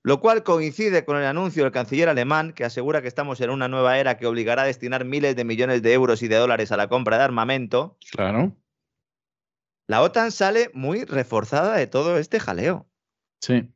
lo 0.03 0.19
cual 0.19 0.43
coincide 0.43 1.03
con 1.03 1.17
el 1.17 1.25
anuncio 1.25 1.63
del 1.63 1.71
canciller 1.71 2.09
alemán 2.09 2.53
que 2.53 2.63
asegura 2.63 3.01
que 3.01 3.07
estamos 3.07 3.41
en 3.41 3.49
una 3.49 3.67
nueva 3.67 3.97
era 3.97 4.17
que 4.17 4.27
obligará 4.27 4.61
a 4.61 4.65
destinar 4.67 5.03
miles 5.03 5.35
de 5.35 5.45
millones 5.45 5.81
de 5.81 5.93
euros 5.93 6.21
y 6.21 6.27
de 6.27 6.35
dólares 6.35 6.71
a 6.71 6.77
la 6.77 6.87
compra 6.87 7.17
de 7.17 7.23
armamento. 7.23 7.97
Claro, 8.11 8.55
La 9.87 10.01
OTAN 10.01 10.31
sale 10.31 10.69
muy 10.73 11.05
reforzada 11.05 11.75
de 11.77 11.87
todo 11.87 12.17
este 12.17 12.39
jaleo. 12.39 12.87
sí. 13.41 13.71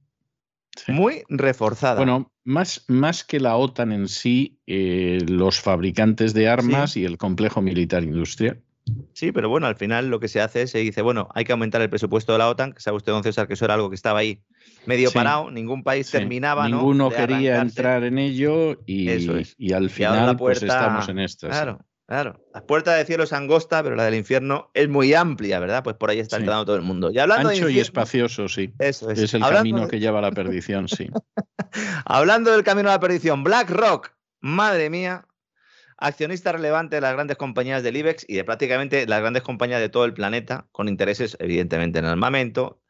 Sí. 0.77 0.93
Muy 0.93 1.23
reforzada. 1.27 1.97
Bueno, 1.97 2.31
más, 2.45 2.85
más 2.87 3.25
que 3.25 3.39
la 3.41 3.57
OTAN 3.57 3.91
en 3.91 4.07
sí, 4.07 4.61
eh, 4.65 5.17
los 5.27 5.59
fabricantes 5.59 6.33
de 6.33 6.47
armas 6.47 6.95
y 6.95 7.03
el 7.03 7.17
complejo 7.17 7.61
militar 7.61 8.03
industrial. 8.03 8.63
Sí, 9.13 9.31
pero 9.31 9.49
bueno, 9.49 9.67
al 9.67 9.75
final 9.75 10.09
lo 10.09 10.19
que 10.19 10.27
se 10.27 10.39
hace 10.41 10.61
es 10.63 10.71
se 10.71 10.79
dice, 10.79 11.01
bueno, 11.01 11.29
hay 11.35 11.43
que 11.45 11.51
aumentar 11.51 11.81
el 11.81 11.89
presupuesto 11.89 12.31
de 12.33 12.37
la 12.39 12.47
OTAN, 12.49 12.73
que 12.73 12.79
sabe 12.81 12.97
usted, 12.97 13.11
don 13.11 13.23
César, 13.23 13.47
que 13.47 13.53
eso 13.53 13.65
era 13.65 13.73
algo 13.73 13.89
que 13.89 13.95
estaba 13.95 14.19
ahí 14.19 14.41
medio 14.85 15.09
Sí. 15.09 15.15
parado, 15.15 15.51
ningún 15.51 15.83
país 15.83 16.07
Sí. 16.07 16.13
terminaba, 16.13 16.67
¿no? 16.69 16.77
Ninguno 16.77 17.09
quería 17.09 17.59
entrar 17.59 18.03
en 18.03 18.17
ello 18.17 18.79
y, 18.85 19.09
Eso 19.09 19.37
es. 19.37 19.55
y 19.57 19.73
al 19.73 19.91
Y 19.95 20.03
ahora 20.03 20.15
la 20.15 20.21
final 20.21 20.37
pues 20.37 20.59
puerta- 20.59 20.75
estamos 20.79 21.09
en 21.09 21.19
estas. 21.19 21.49
Claro, 21.49 21.79
claro. 22.07 22.45
La 22.53 22.63
puerta 22.65 22.93
del 22.95 23.05
cielo 23.05 23.23
es 23.23 23.33
angosta, 23.33 23.83
pero 23.83 23.95
la 23.95 24.05
del 24.05 24.15
infierno 24.15 24.71
es 24.73 24.87
muy 24.89 25.13
amplia, 25.13 25.59
¿verdad? 25.59 25.83
Pues 25.83 25.95
por 25.97 26.09
ahí 26.09 26.19
está 26.19 26.37
Sí. 26.37 26.41
entrando 26.43 26.65
todo 26.65 26.75
el 26.77 26.81
mundo. 26.83 27.11
Y 27.11 27.19
hablando 27.19 27.49
de 27.49 27.55
Ancho 27.55 27.69
y 27.69 27.79
espacioso, 27.79 28.47
sí. 28.47 28.73
Eso 28.79 29.11
es. 29.11 29.19
Es 29.19 29.33
el 29.33 29.43
Hablando 29.43 29.59
camino 29.59 29.81
de- 29.81 29.87
que 29.89 29.99
lleva 29.99 30.19
a 30.19 30.21
la 30.21 30.31
perdición, 30.31 30.87
sí. 30.87 31.09
Hablando 32.05 32.51
del 32.51 32.63
camino 32.63 32.89
a 32.89 32.93
la 32.93 32.99
perdición, 32.99 33.43
BlackRock, 33.43 34.11
madre 34.41 34.89
mía, 34.89 35.25
accionista 35.99 36.51
relevante 36.51 36.95
de 36.95 37.01
las 37.01 37.13
grandes 37.13 37.37
compañías 37.37 37.83
del 37.83 37.97
IBEX 37.97 38.25
y 38.27 38.35
de 38.35 38.43
prácticamente 38.43 39.05
las 39.05 39.19
grandes 39.19 39.43
compañías 39.43 39.81
de 39.81 39.89
todo 39.89 40.05
el 40.05 40.13
planeta, 40.13 40.67
con 40.71 40.87
intereses 40.87 41.37
evidentemente 41.39 41.99
en 41.99 42.05
armamento, 42.05 42.81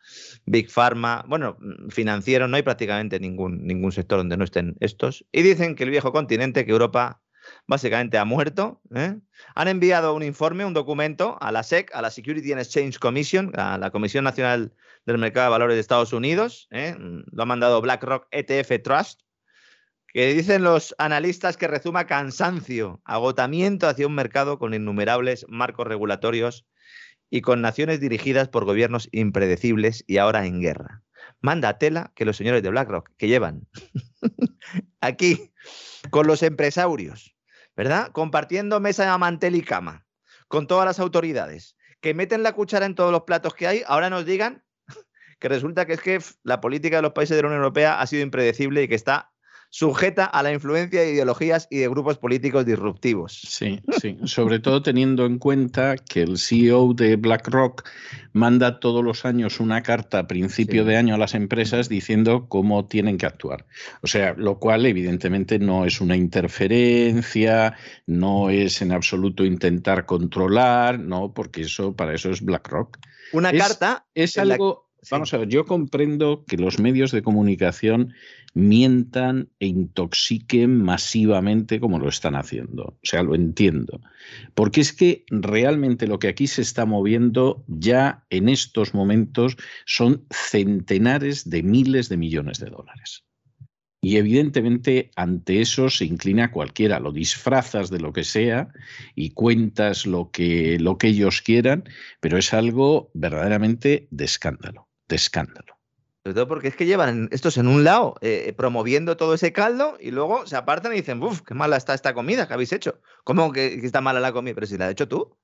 Big 0.46 0.70
Pharma, 0.72 1.26
bueno, 1.28 1.58
mm, 1.60 1.90
financiero, 1.90 2.48
no 2.48 2.56
hay 2.56 2.64
prácticamente 2.64 3.20
ningún, 3.20 3.66
ningún 3.66 3.92
sector 3.92 4.20
donde 4.20 4.38
no 4.38 4.44
estén 4.44 4.76
estos. 4.80 5.26
Y 5.32 5.42
dicen 5.42 5.76
que 5.76 5.84
el 5.84 5.90
viejo 5.90 6.12
continente, 6.12 6.66
que 6.66 6.72
Europa 6.72 7.22
básicamente 7.68 8.18
ha 8.18 8.26
muerto. 8.26 8.82
¿eh? 8.96 9.18
Han 9.56 9.68
enviado 9.68 10.14
un 10.14 10.24
informe, 10.24 10.66
un 10.66 10.74
documento 10.74 11.38
a 11.42 11.52
la 11.52 11.64
SEC, 11.64 11.94
a 11.94 12.02
la 12.02 12.12
Security 12.12 12.52
and 12.52 12.62
Exchange 12.62 13.00
Commission, 13.00 13.52
a 13.56 13.78
la 13.78 13.92
Comisión 13.92 14.24
Nacional 14.24 14.74
del 15.06 15.18
Mercado 15.18 15.48
de 15.48 15.52
Valores 15.52 15.76
de 15.76 15.82
Estados 15.82 16.14
Unidos. 16.14 16.68
¿eh? 16.72 16.96
Lo 17.00 17.44
ha 17.44 17.46
mandado 17.46 17.82
BlackRock 17.82 18.28
ETF 18.32 18.82
Trust, 18.84 19.22
que 20.14 20.34
dicen 20.34 20.64
los 20.64 20.96
analistas 20.98 21.58
que 21.58 21.68
rezuma 21.68 22.08
cansancio, 22.08 23.02
agotamiento 23.06 23.88
hacia 23.88 24.08
un 24.08 24.16
mercado 24.16 24.58
con 24.58 24.74
innumerables 24.74 25.46
marcos 25.50 25.88
regulatorios 25.88 26.66
y 27.30 27.42
con 27.42 27.62
naciones 27.62 28.00
dirigidas 28.00 28.50
por 28.50 28.66
gobiernos 28.66 29.08
impredecibles 29.12 30.04
y 30.08 30.18
ahora 30.18 30.46
en 30.46 30.62
guerra. 30.62 31.04
Manda 31.42 31.78
tela 31.78 32.12
que 32.16 32.26
los 32.26 32.38
señores 32.38 32.64
de 32.64 32.70
BlackRock, 32.70 33.12
que 33.18 33.28
llevan 33.28 33.68
aquí 35.02 35.52
con 36.10 36.26
los 36.28 36.42
empresarios, 36.44 37.36
¿verdad? 37.76 38.12
Compartiendo 38.12 38.80
mesa, 38.80 39.16
mantel 39.18 39.56
y 39.56 39.62
cama, 39.62 40.08
con 40.48 40.66
todas 40.66 40.86
las 40.86 41.00
autoridades, 41.00 41.78
que 42.02 42.14
meten 42.14 42.42
la 42.42 42.54
cuchara 42.54 42.86
en 42.86 42.96
todos 42.96 43.12
los 43.12 43.24
platos 43.24 43.54
que 43.54 43.68
hay, 43.68 43.84
ahora 43.86 44.10
nos 44.10 44.26
digan 44.26 44.64
que 45.40 45.50
resulta 45.50 45.86
que 45.86 45.94
es 45.94 46.02
que 46.02 46.20
la 46.44 46.62
política 46.62 46.96
de 46.96 47.04
los 47.04 47.14
países 47.14 47.38
de 47.38 47.44
la 47.44 47.50
Unión 47.50 47.62
Europea 47.62 48.02
ha 48.02 48.08
sido 48.08 48.24
impredecible 48.24 48.84
y 48.84 48.88
que 48.88 48.96
está 48.96 49.29
sujeta 49.70 50.26
a 50.26 50.42
la 50.42 50.52
influencia 50.52 51.02
de 51.02 51.14
ideologías 51.14 51.68
y 51.70 51.78
de 51.78 51.88
grupos 51.88 52.18
políticos 52.18 52.66
disruptivos. 52.66 53.40
Sí, 53.48 53.80
sí, 54.02 54.18
sobre 54.26 54.60
todo 54.60 54.82
teniendo 54.82 55.26
en 55.26 55.38
cuenta 55.38 55.96
que 55.96 56.24
el 56.24 56.38
CEO 56.38 56.94
de 56.94 57.16
BlackRock 57.16 57.88
manda 58.34 58.80
todos 58.80 59.04
los 59.04 59.26
años 59.26 59.60
una 59.60 59.84
carta 59.84 60.20
a 60.20 60.28
principio 60.28 60.86
de 60.86 60.98
año 60.98 61.16
a 61.16 61.18
las 61.18 61.36
empresas 61.36 61.88
diciendo 61.88 62.48
cómo 62.48 62.88
tienen 62.88 63.18
que 63.18 63.28
actuar. 63.28 63.68
O 64.02 64.08
sea, 64.08 64.34
lo 64.36 64.60
cual 64.60 64.86
evidentemente 64.86 65.60
no 65.60 65.86
es 65.86 66.02
una 66.02 66.16
interferencia, 66.16 67.76
no 68.08 68.50
es 68.50 68.82
en 68.82 68.92
absoluto 68.92 69.46
intentar 69.46 70.06
controlar, 70.06 71.00
no, 71.00 71.34
porque 71.34 71.62
eso 71.62 71.96
para 71.96 72.16
eso 72.16 72.32
es 72.32 72.42
BlackRock. 72.42 72.98
Una 73.34 73.54
carta 73.54 74.08
es 74.16 74.38
algo 74.38 74.90
Vamos 75.10 75.34
a 75.34 75.38
ver, 75.38 75.48
yo 75.48 75.66
comprendo 75.66 76.44
que 76.46 76.58
los 76.58 76.80
medios 76.80 77.12
de 77.12 77.22
comunicación 77.22 78.14
mientan 78.54 79.50
e 79.60 79.68
intoxiquen 79.68 80.82
masivamente 80.82 81.80
como 81.80 82.00
lo 82.00 82.10
están 82.10 82.36
haciendo. 82.36 82.84
O 82.84 83.00
sea, 83.04 83.24
lo 83.24 83.36
entiendo. 83.36 84.02
Porque 84.56 84.82
es 84.82 84.94
que 84.94 85.26
realmente 85.30 86.08
lo 86.08 86.20
que 86.20 86.28
aquí 86.28 86.48
se 86.48 86.62
está 86.62 86.86
moviendo 86.86 87.64
ya 87.68 88.26
en 88.30 88.50
estos 88.50 88.94
momentos 88.94 89.58
son 89.86 90.26
centenares 90.32 91.50
de 91.50 91.64
miles 91.64 92.10
de 92.10 92.18
millones 92.18 92.60
de 92.60 92.70
dólares. 92.70 93.26
Y 94.02 94.16
evidentemente 94.16 95.12
ante 95.18 95.60
eso 95.60 95.90
se 95.90 96.06
inclina 96.06 96.52
cualquiera, 96.52 97.02
lo 97.02 97.12
disfrazas 97.12 97.90
de 97.90 98.00
lo 98.00 98.14
que 98.14 98.24
sea 98.24 98.70
y 99.14 99.32
cuentas 99.32 100.06
lo 100.06 100.32
que, 100.32 100.80
lo 100.80 100.98
que 100.98 101.10
ellos 101.10 101.42
quieran, 101.42 101.84
pero 102.22 102.38
es 102.38 102.54
algo 102.54 103.12
verdaderamente 103.14 104.08
de 104.10 104.24
escándalo 104.24 104.90
de 105.10 105.16
escándalo. 105.16 105.79
Sobre 106.24 106.34
todo 106.34 106.48
porque 106.48 106.68
es 106.68 106.76
que 106.76 106.86
llevan 106.86 107.30
estos 107.32 107.58
en 107.58 107.68
un 107.68 107.84
lado 107.84 108.16
eh, 108.22 108.54
promoviendo 108.58 109.16
todo 109.16 109.34
ese 109.34 109.54
caldo 109.54 109.98
y 110.00 110.12
luego 110.12 110.46
se 110.46 110.58
apartan 110.58 110.92
y 110.94 110.98
dicen, 110.98 111.24
uff, 111.24 111.42
qué 111.42 111.54
mala 111.54 111.78
está 111.78 111.94
esta 111.94 112.14
comida 112.14 112.48
que 112.48 112.54
habéis 112.54 112.74
hecho. 112.74 113.00
¿Cómo 113.24 113.54
que, 113.54 113.76
está 113.76 114.02
mala 114.02 114.20
la 114.20 114.34
comida? 114.34 114.54
Pero 114.56 114.68
si 114.68 114.78
la 114.78 114.86
has 114.86 114.92
hecho 114.92 115.08
tú. 115.08 115.38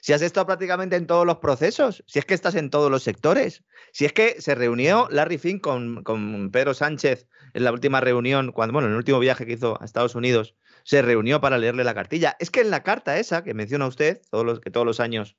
Si 0.00 0.12
has 0.12 0.22
estado 0.22 0.46
prácticamente 0.46 0.96
en 0.96 1.06
todos 1.06 1.26
los 1.26 1.38
procesos, 1.38 2.04
si 2.06 2.18
es 2.18 2.24
que 2.24 2.34
estás 2.34 2.54
en 2.54 2.70
todos 2.70 2.90
los 2.90 3.02
sectores, 3.02 3.64
si 3.92 4.04
es 4.04 4.12
que 4.12 4.40
se 4.40 4.54
reunió 4.54 5.08
Larry 5.10 5.38
Fink 5.38 5.60
con, 5.60 6.02
con 6.02 6.50
Pedro 6.50 6.74
Sánchez 6.74 7.26
en 7.54 7.64
la 7.64 7.72
última 7.72 8.00
reunión, 8.00 8.52
cuando, 8.52 8.72
bueno, 8.72 8.86
en 8.86 8.92
el 8.92 8.98
último 8.98 9.18
viaje 9.18 9.46
que 9.46 9.52
hizo 9.52 9.80
a 9.80 9.84
Estados 9.84 10.14
Unidos, 10.14 10.54
se 10.84 11.02
reunió 11.02 11.40
para 11.40 11.58
leerle 11.58 11.82
la 11.82 11.94
cartilla. 11.94 12.36
Es 12.38 12.50
que 12.50 12.60
en 12.60 12.70
la 12.70 12.84
carta 12.84 13.18
esa 13.18 13.42
que 13.42 13.54
menciona 13.54 13.86
usted, 13.86 14.20
todos 14.30 14.44
los, 14.44 14.60
que 14.60 14.70
todos 14.70 14.86
los 14.86 15.00
años 15.00 15.36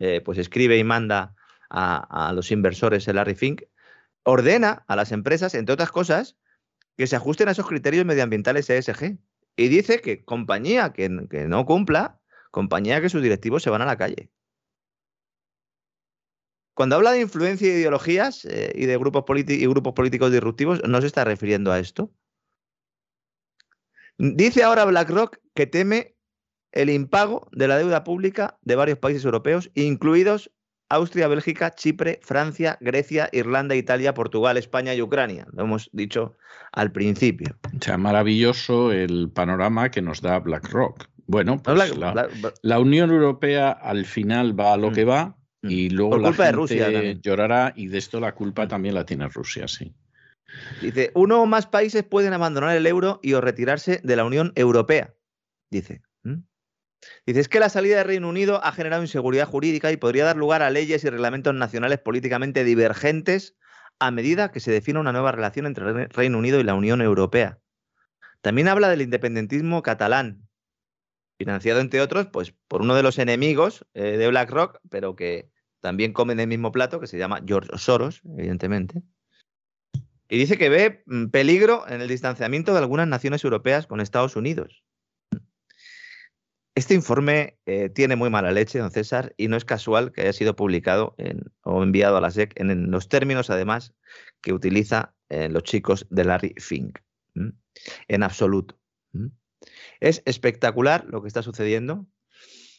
eh, 0.00 0.20
pues 0.24 0.38
escribe 0.38 0.76
y 0.76 0.84
manda 0.84 1.34
a, 1.70 2.32
los 2.34 2.50
inversores, 2.50 3.06
el 3.08 3.16
Larry 3.16 3.34
Fink, 3.34 3.62
ordena 4.28 4.84
a 4.86 4.94
las 4.94 5.10
empresas, 5.10 5.54
entre 5.54 5.72
otras 5.72 5.90
cosas, 5.90 6.36
que 6.98 7.06
se 7.06 7.16
ajusten 7.16 7.48
a 7.48 7.52
esos 7.52 7.66
criterios 7.66 8.04
medioambientales 8.04 8.68
ESG. 8.68 9.18
Y 9.56 9.68
dice 9.68 10.00
que 10.00 10.22
compañía 10.22 10.92
que, 10.92 11.08
no 11.08 11.64
cumpla, 11.64 12.20
compañía 12.50 13.00
que 13.00 13.08
sus 13.08 13.22
directivos 13.22 13.62
se 13.62 13.70
van 13.70 13.80
a 13.80 13.86
la 13.86 13.96
calle. 13.96 14.30
Cuando 16.74 16.96
habla 16.96 17.12
de 17.12 17.22
influencia 17.22 17.66
de 17.68 17.80
ideologías 17.80 18.44
eh, 18.44 18.72
y 18.74 18.84
de 18.84 18.92
y 18.92 19.66
grupos 19.66 19.94
políticos 19.94 20.30
disruptivos, 20.30 20.82
no 20.86 21.00
se 21.00 21.06
está 21.06 21.24
refiriendo 21.24 21.72
a 21.72 21.78
esto. 21.78 22.12
Dice 24.18 24.62
ahora 24.62 24.84
BlackRock 24.84 25.38
que 25.54 25.66
teme 25.66 26.16
el 26.72 26.90
impago 26.90 27.48
de 27.52 27.66
la 27.66 27.78
deuda 27.78 28.04
pública 28.04 28.58
de 28.60 28.76
varios 28.76 28.98
países 28.98 29.24
europeos, 29.24 29.70
incluidos 29.74 30.52
Austria, 30.88 31.28
Bélgica, 31.28 31.74
Chipre, 31.74 32.20
Francia, 32.22 32.78
Grecia, 32.80 33.28
Irlanda, 33.32 33.74
Italia, 33.74 34.14
Portugal, 34.14 34.56
España 34.56 34.94
y 34.94 35.02
Ucrania. 35.02 35.46
Lo 35.52 35.64
hemos 35.64 35.90
dicho 35.92 36.36
al 36.72 36.92
principio. 36.92 37.56
O 37.76 37.82
sea, 37.82 37.98
maravilloso 37.98 38.92
el 38.92 39.30
panorama 39.30 39.90
que 39.90 40.02
nos 40.02 40.20
da 40.20 40.38
BlackRock. 40.38 41.08
Bueno, 41.26 41.62
pues 41.62 41.94
la, 42.62 42.78
Unión 42.80 43.10
Europea 43.10 43.70
al 43.70 44.06
final 44.06 44.58
va 44.58 44.72
a 44.72 44.76
lo 44.78 44.90
mm. 44.90 44.94
que 44.94 45.04
va 45.04 45.36
mm. 45.60 45.70
y 45.70 45.90
luego 45.90 46.16
la 46.16 46.32
gente 46.32 46.52
Rusia 46.52 46.90
llorará 47.20 47.74
y 47.76 47.88
de 47.88 47.98
esto 47.98 48.18
la 48.18 48.34
culpa 48.34 48.66
también 48.66 48.94
la 48.94 49.04
tiene 49.04 49.28
Rusia, 49.28 49.68
sí. 49.68 49.94
Dice, 50.80 51.10
uno 51.14 51.42
o 51.42 51.46
más 51.46 51.66
países 51.66 52.02
pueden 52.02 52.32
abandonar 52.32 52.74
el 52.74 52.86
euro 52.86 53.20
y 53.22 53.34
o 53.34 53.42
retirarse 53.42 54.00
de 54.02 54.16
la 54.16 54.24
Unión 54.24 54.52
Europea. 54.54 55.14
Dice. 55.70 56.00
Dice, 57.26 57.40
es 57.40 57.48
que 57.48 57.60
la 57.60 57.68
salida 57.68 57.98
del 57.98 58.06
Reino 58.06 58.28
Unido 58.28 58.64
ha 58.64 58.72
generado 58.72 59.02
inseguridad 59.02 59.46
jurídica 59.46 59.92
y 59.92 59.96
podría 59.96 60.24
dar 60.24 60.36
lugar 60.36 60.62
a 60.62 60.70
leyes 60.70 61.04
y 61.04 61.10
reglamentos 61.10 61.54
nacionales 61.54 61.98
políticamente 61.98 62.64
divergentes 62.64 63.56
a 63.98 64.10
medida 64.10 64.50
que 64.50 64.60
se 64.60 64.70
defina 64.70 65.00
una 65.00 65.12
nueva 65.12 65.32
relación 65.32 65.66
entre 65.66 65.88
el 65.88 66.08
Reino 66.10 66.38
Unido 66.38 66.60
y 66.60 66.64
la 66.64 66.74
Unión 66.74 67.00
Europea. 67.00 67.58
También 68.40 68.68
habla 68.68 68.88
del 68.88 69.02
independentismo 69.02 69.82
catalán, 69.82 70.48
financiado 71.38 71.80
entre 71.80 72.00
otros 72.00 72.26
pues, 72.26 72.54
por 72.68 72.82
uno 72.82 72.94
de 72.94 73.02
los 73.02 73.18
enemigos 73.18 73.86
eh, 73.94 74.16
de 74.16 74.28
BlackRock, 74.28 74.80
pero 74.90 75.16
que 75.16 75.50
también 75.80 76.12
come 76.12 76.32
en 76.32 76.40
el 76.40 76.48
mismo 76.48 76.72
plato, 76.72 77.00
que 77.00 77.06
se 77.06 77.18
llama 77.18 77.40
George 77.46 77.70
Soros, 77.76 78.22
evidentemente. 78.36 79.02
Y 80.28 80.36
dice 80.36 80.58
que 80.58 80.68
ve 80.68 81.02
mm, 81.06 81.26
peligro 81.26 81.88
en 81.88 82.00
el 82.00 82.08
distanciamiento 82.08 82.72
de 82.72 82.78
algunas 82.78 83.08
naciones 83.08 83.42
europeas 83.44 83.86
con 83.86 84.00
Estados 84.00 84.36
Unidos. 84.36 84.84
Este 86.78 86.94
informe 86.94 87.58
eh, 87.66 87.88
tiene 87.88 88.14
muy 88.14 88.30
mala 88.30 88.52
leche, 88.52 88.78
don 88.78 88.92
César, 88.92 89.34
y 89.36 89.48
no 89.48 89.56
es 89.56 89.64
casual 89.64 90.12
que 90.12 90.20
haya 90.20 90.32
sido 90.32 90.54
publicado 90.54 91.16
o 91.64 91.82
enviado 91.82 92.16
a 92.16 92.20
la 92.20 92.30
SEC 92.30 92.52
en, 92.54 92.92
los 92.92 93.08
términos, 93.08 93.50
además, 93.50 93.96
que 94.40 94.52
utiliza 94.52 95.12
eh, 95.28 95.48
los 95.48 95.64
chicos 95.64 96.06
de 96.08 96.24
Larry 96.24 96.54
Fink. 96.56 97.00
En 98.06 98.22
absoluto. 98.22 98.78
Es 99.98 100.22
espectacular 100.24 101.04
lo 101.06 101.20
que 101.20 101.26
está 101.26 101.42
sucediendo. 101.42 102.06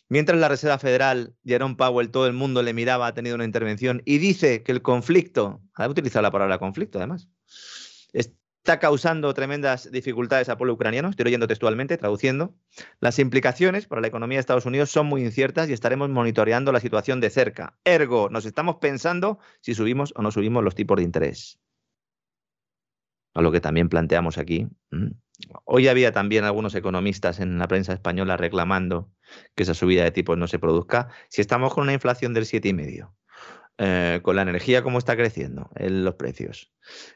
Mientras 0.08 0.40
la 0.40 0.48
Reserva 0.48 0.80
Federal, 0.80 1.36
Jerome 1.44 1.76
Powell, 1.76 2.10
todo 2.10 2.26
el 2.26 2.34
mundo 2.34 2.64
le 2.64 2.74
miraba, 2.74 3.08
ha 3.08 3.14
tenido 3.14 3.36
una 3.36 3.44
intervención 3.44 4.02
y 4.06 4.20
dice 4.20 4.64
que 4.64 4.72
el 4.72 4.82
conflicto, 4.82 5.62
ha 5.74 5.90
utilizado 5.90 6.24
la 6.24 6.32
palabra 6.32 6.58
conflicto 6.58 7.00
además, 7.00 7.28
está 8.64 8.80
causando 8.80 9.34
tremendas 9.34 9.92
dificultades 9.92 10.50
al 10.50 10.58
pueblo 10.58 10.74
ucraniano, 10.74 11.10
estoy 11.10 11.26
leyendo 11.26 11.48
textualmente, 11.48 11.98
traduciendo. 11.98 12.56
Las 13.00 13.18
implicaciones 13.20 13.88
para 13.88 14.02
la 14.02 14.08
economía 14.08 14.38
de 14.38 14.42
Estados 14.42 14.66
Unidos 14.66 14.90
son 14.90 15.08
muy 15.08 15.24
inciertas 15.24 15.70
y 15.70 15.74
estaremos 15.74 16.10
monitoreando 16.10 16.72
la 16.72 16.80
situación 16.80 17.22
de 17.22 17.30
cerca. 17.30 17.78
Ergo, 17.86 18.30
nos 18.30 18.46
estamos 18.46 18.76
pensando 18.76 19.40
si 19.62 19.74
subimos 19.74 20.14
o 20.16 20.22
no 20.22 20.32
subimos 20.32 20.64
los 20.64 20.76
tipos 20.76 20.98
de 20.98 21.04
interés. 21.04 21.60
A 23.34 23.42
lo 23.42 23.52
que 23.52 23.62
también 23.62 23.90
planteamos 23.90 24.38
aquí. 24.38 24.68
Hoy 25.64 25.88
había 25.88 26.12
también 26.12 26.44
algunos 26.44 26.76
economistas 26.76 27.40
en 27.40 27.58
la 27.58 27.68
prensa 27.68 27.94
española 27.94 28.36
reclamando 28.36 29.10
que 29.56 29.64
esa 29.64 29.74
subida 29.74 30.04
de 30.04 30.12
tipos 30.12 30.38
no 30.38 30.48
se 30.48 30.60
produzca 30.60 31.08
si 31.30 31.40
estamos 31.42 31.74
con 31.74 31.84
una 31.84 31.94
inflación 31.94 32.34
del 32.34 32.44
7,5 32.44 33.10
eh, 33.82 34.20
con 34.24 34.36
la 34.36 34.42
energía 34.42 34.84
cómo 34.84 34.98
está 34.98 35.16
creciendo 35.16 35.70
en 35.78 36.04
los 36.04 36.16
precios. 36.16 36.70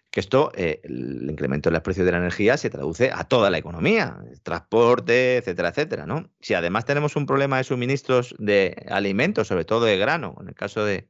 Que 0.10 0.22
esto, 0.22 0.50
eh, 0.56 0.80
el 0.86 1.30
incremento 1.30 1.70
de 1.70 1.74
los 1.74 1.82
precios 1.82 2.06
de 2.06 2.14
la 2.14 2.20
energía 2.20 2.56
se 2.56 2.70
traduce 2.70 3.12
a 3.14 3.26
toda 3.26 3.50
la 3.50 3.58
economía, 3.58 4.18
transporte, 4.44 5.36
etcétera, 5.36 5.70
etcétera, 5.70 6.06
¿no? 6.06 6.32
Si 6.40 6.54
además 6.54 6.86
tenemos 6.86 7.18
un 7.18 7.26
problema 7.26 7.58
de 7.58 7.66
suministros 7.66 8.34
de 8.40 8.86
alimentos, 8.88 9.50
sobre 9.50 9.66
todo 9.66 9.84
de 9.84 9.98
grano, 9.98 10.38
en 10.40 10.48
el 10.48 10.56
caso 10.56 10.86
de, 10.86 11.10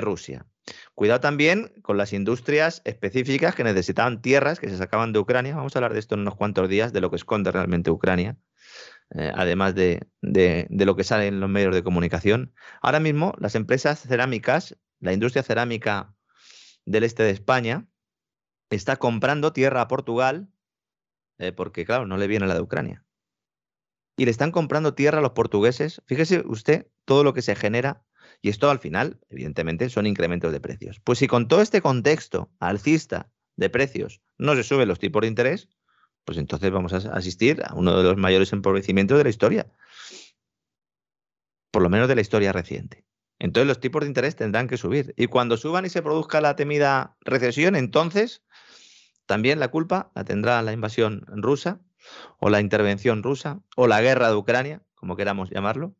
Rusia. 0.00 0.46
Cuidado 0.96 1.20
también 1.20 1.72
con 1.82 1.96
las 1.96 2.12
industrias 2.12 2.82
específicas 2.84 3.54
que 3.54 3.62
necesitaban 3.62 4.20
tierras 4.20 4.58
que 4.58 4.70
se 4.70 4.76
sacaban 4.76 5.12
de 5.12 5.20
Ucrania. 5.20 5.54
Vamos 5.54 5.76
a 5.76 5.78
hablar 5.78 5.92
de 5.92 6.00
esto 6.00 6.16
en 6.16 6.22
unos 6.22 6.34
cuantos 6.34 6.68
días, 6.68 6.92
de 6.92 7.00
lo 7.00 7.10
que 7.10 7.16
esconde 7.16 7.52
realmente 7.52 7.92
Ucrania. 7.92 8.36
Eh, 9.12 9.32
además 9.34 9.74
de, 9.74 10.06
lo 10.20 10.96
que 10.96 11.04
sale 11.04 11.26
en 11.26 11.40
los 11.40 11.50
medios 11.50 11.74
de 11.74 11.82
comunicación. 11.82 12.54
Ahora 12.80 13.00
mismo, 13.00 13.34
las 13.38 13.54
empresas 13.54 14.00
cerámicas, 14.00 14.76
la 15.00 15.12
industria 15.12 15.42
cerámica 15.42 16.14
del 16.84 17.04
este 17.04 17.24
de 17.24 17.30
España, 17.30 17.88
está 18.70 18.96
comprando 18.96 19.52
tierra 19.52 19.80
a 19.80 19.88
Portugal, 19.88 20.48
eh, 21.38 21.52
porque 21.52 21.84
claro, 21.84 22.06
no 22.06 22.16
le 22.18 22.28
viene 22.28 22.46
la 22.46 22.54
de 22.54 22.60
Ucrania. 22.60 23.04
Y 24.16 24.26
le 24.26 24.30
están 24.30 24.52
comprando 24.52 24.94
tierra 24.94 25.18
a 25.18 25.22
los 25.22 25.32
portugueses. 25.32 26.02
Fíjese 26.06 26.42
usted 26.46 26.86
todo 27.04 27.24
lo 27.24 27.34
que 27.34 27.42
se 27.42 27.56
genera. 27.56 28.04
Y 28.42 28.48
esto 28.48 28.70
al 28.70 28.78
final, 28.78 29.18
evidentemente, 29.28 29.88
son 29.88 30.06
incrementos 30.06 30.52
de 30.52 30.60
precios. 30.60 31.00
Pues 31.02 31.18
si 31.18 31.26
con 31.26 31.48
todo 31.48 31.62
este 31.62 31.80
contexto 31.80 32.52
alcista 32.60 33.30
de 33.56 33.70
precios 33.70 34.20
no 34.38 34.54
se 34.54 34.62
suben 34.62 34.88
los 34.88 34.98
tipos 34.98 35.22
de 35.22 35.28
interés, 35.28 35.68
pues 36.24 36.38
entonces 36.38 36.70
vamos 36.70 36.92
a 36.92 36.96
asistir 37.14 37.62
a 37.64 37.74
uno 37.74 37.96
de 37.96 38.02
los 38.02 38.16
mayores 38.16 38.52
empobrecimientos 38.52 39.18
de 39.18 39.24
la 39.24 39.30
historia. 39.30 39.66
Por 41.70 41.82
lo 41.82 41.90
menos 41.90 42.08
de 42.08 42.14
la 42.14 42.20
historia 42.20 42.52
reciente. 42.52 43.04
Entonces 43.38 43.66
los 43.66 43.80
tipos 43.80 44.02
de 44.02 44.08
interés 44.08 44.36
tendrán 44.36 44.68
que 44.68 44.76
subir. 44.76 45.14
Y 45.16 45.26
cuando 45.26 45.56
suban 45.56 45.86
y 45.86 45.88
se 45.88 46.02
produzca 46.02 46.40
la 46.40 46.56
temida 46.56 47.16
recesión, 47.22 47.74
entonces 47.74 48.42
también 49.26 49.60
la 49.60 49.68
culpa 49.68 50.10
la 50.14 50.24
tendrá 50.24 50.60
la 50.62 50.72
invasión 50.72 51.24
rusa 51.28 51.80
o 52.38 52.50
la 52.50 52.60
intervención 52.60 53.22
rusa 53.22 53.60
o 53.76 53.86
la 53.86 54.02
guerra 54.02 54.28
de 54.28 54.36
Ucrania, 54.36 54.82
como 54.94 55.16
queramos 55.16 55.50
llamarlo. 55.50 55.94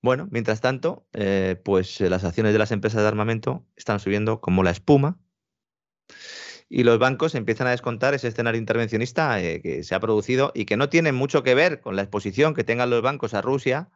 Bueno, 0.00 0.28
mientras 0.30 0.60
tanto, 0.60 1.06
eh, 1.12 1.60
pues 1.64 2.00
las 2.00 2.24
acciones 2.24 2.52
de 2.52 2.58
las 2.58 2.70
empresas 2.70 3.02
de 3.02 3.08
armamento 3.08 3.66
están 3.76 4.00
subiendo 4.00 4.40
como 4.40 4.62
la 4.62 4.70
espuma 4.70 5.18
y 6.68 6.84
los 6.84 6.98
bancos 6.98 7.34
empiezan 7.34 7.66
a 7.66 7.70
descontar 7.70 8.14
ese 8.14 8.28
escenario 8.28 8.58
intervencionista 8.58 9.40
eh, 9.42 9.60
que 9.62 9.82
se 9.82 9.94
ha 9.94 10.00
producido 10.00 10.52
y 10.54 10.64
que 10.64 10.76
no 10.76 10.88
tiene 10.88 11.12
mucho 11.12 11.42
que 11.42 11.54
ver 11.54 11.80
con 11.80 11.96
la 11.96 12.02
exposición 12.02 12.54
que 12.54 12.64
tengan 12.64 12.90
los 12.90 13.02
bancos 13.02 13.34
a 13.34 13.40
Rusia 13.40 13.88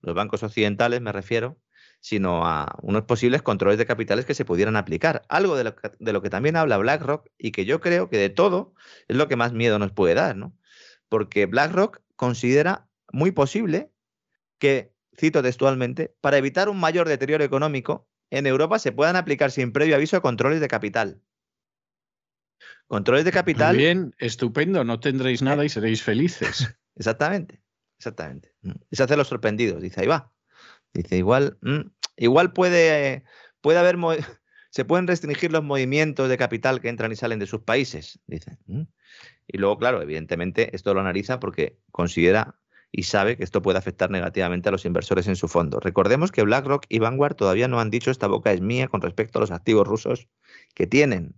los 0.00 0.14
bancos 0.14 0.42
occidentales 0.42 1.00
me 1.00 1.12
refiero, 1.12 1.58
sino 2.00 2.46
a 2.46 2.76
unos 2.82 3.02
posibles 3.02 3.42
controles 3.42 3.78
de 3.78 3.86
capitales 3.86 4.24
que 4.24 4.34
se 4.34 4.44
pudieran 4.44 4.76
aplicar. 4.76 5.22
Algo 5.28 5.56
de 5.56 5.64
lo, 6.12 6.22
que, 6.22 6.30
también 6.30 6.56
habla 6.56 6.78
BlackRock 6.78 7.28
y 7.36 7.50
que 7.50 7.64
yo 7.64 7.80
creo 7.80 8.08
que 8.08 8.18
de 8.18 8.28
todo 8.28 8.74
es 9.08 9.16
lo 9.16 9.28
que 9.28 9.36
más 9.36 9.52
miedo 9.52 9.78
nos 9.78 9.92
puede 9.92 10.14
dar, 10.14 10.36
¿no? 10.36 10.56
Porque 11.08 11.46
BlackRock 11.46 12.00
considera 12.16 12.88
muy 13.12 13.32
posible 13.32 13.90
que, 14.58 14.92
cito 15.16 15.42
textualmente, 15.42 16.14
para 16.20 16.38
evitar 16.38 16.68
un 16.68 16.78
mayor 16.78 17.08
deterioro 17.08 17.42
económico, 17.42 18.08
en 18.30 18.46
Europa 18.46 18.78
se 18.78 18.92
puedan 18.92 19.16
aplicar 19.16 19.50
sin 19.50 19.72
previo 19.72 19.96
aviso 19.96 20.20
controles 20.22 20.60
de 20.60 20.68
capital. 20.68 21.22
Controles 22.88 23.26
de 23.26 23.32
capital. 23.32 23.76
bien, 23.76 24.14
estupendo, 24.18 24.82
no 24.82 24.98
tendréis 24.98 25.42
nada 25.42 25.64
y 25.64 25.68
seréis 25.68 26.02
felices. 26.02 26.74
Exactamente. 26.96 27.62
Exactamente. 27.98 28.54
Mm. 28.62 28.72
Y 28.90 28.96
se 28.96 29.02
hace 29.02 29.16
los 29.16 29.28
sorprendidos. 29.28 29.82
Dice, 29.82 30.00
ahí 30.00 30.06
va. 30.06 30.32
Dice, 30.94 31.16
igual, 31.16 31.58
mm, 31.60 31.90
igual 32.16 32.52
puede, 32.52 33.24
puede 33.60 33.78
haber, 33.78 33.96
se 34.70 34.84
pueden 34.86 35.06
restringir 35.06 35.52
los 35.52 35.62
movimientos 35.62 36.30
de 36.30 36.38
capital 36.38 36.80
que 36.80 36.88
entran 36.88 37.12
y 37.12 37.16
salen 37.16 37.38
de 37.38 37.46
sus 37.46 37.60
países. 37.60 38.20
Dice. 38.26 38.56
Mm. 38.66 38.82
Y 39.46 39.58
luego, 39.58 39.78
claro, 39.78 40.00
evidentemente, 40.00 40.74
esto 40.74 40.94
lo 40.94 41.00
analiza 41.00 41.40
porque 41.40 41.78
considera 41.90 42.58
y 42.90 43.02
sabe 43.02 43.36
que 43.36 43.44
esto 43.44 43.60
puede 43.60 43.78
afectar 43.78 44.10
negativamente 44.10 44.70
a 44.70 44.72
los 44.72 44.86
inversores 44.86 45.26
en 45.26 45.36
su 45.36 45.46
fondo. 45.48 45.78
Recordemos 45.78 46.32
que 46.32 46.42
BlackRock 46.42 46.86
y 46.88 47.00
Vanguard 47.00 47.34
todavía 47.34 47.68
no 47.68 47.80
han 47.80 47.90
dicho 47.90 48.10
esta 48.10 48.28
boca 48.28 48.50
es 48.52 48.62
mía 48.62 48.88
con 48.88 49.02
respecto 49.02 49.38
a 49.38 49.40
los 49.40 49.50
activos 49.50 49.86
rusos 49.86 50.28
que 50.74 50.86
tienen 50.86 51.34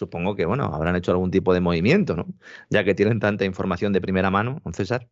supongo 0.00 0.34
que, 0.34 0.46
bueno, 0.46 0.64
habrán 0.64 0.96
hecho 0.96 1.12
algún 1.12 1.30
tipo 1.30 1.52
de 1.52 1.60
movimiento, 1.60 2.16
¿no? 2.16 2.26
Ya 2.70 2.84
que 2.84 2.94
tienen 2.94 3.20
tanta 3.20 3.44
información 3.44 3.92
de 3.92 4.00
primera 4.00 4.30
mano, 4.30 4.60
don 4.64 4.72
César. 4.72 5.10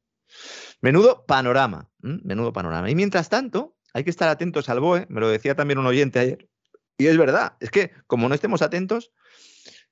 Menudo 0.80 1.26
panorama, 1.26 1.90
menudo 2.00 2.54
panorama. 2.54 2.90
Y 2.90 2.94
mientras 2.94 3.28
tanto, 3.28 3.76
hay 3.92 4.02
que 4.02 4.10
estar 4.10 4.30
atentos 4.30 4.70
al 4.70 4.80
BOE, 4.80 5.06
me 5.10 5.20
lo 5.20 5.28
decía 5.28 5.54
también 5.54 5.78
un 5.78 5.86
oyente 5.86 6.18
ayer, 6.20 6.48
y 6.96 7.06
es 7.06 7.18
verdad, 7.18 7.52
es 7.60 7.70
que 7.70 7.92
como 8.06 8.28
no 8.28 8.34
estemos 8.34 8.62
atentos, 8.62 9.12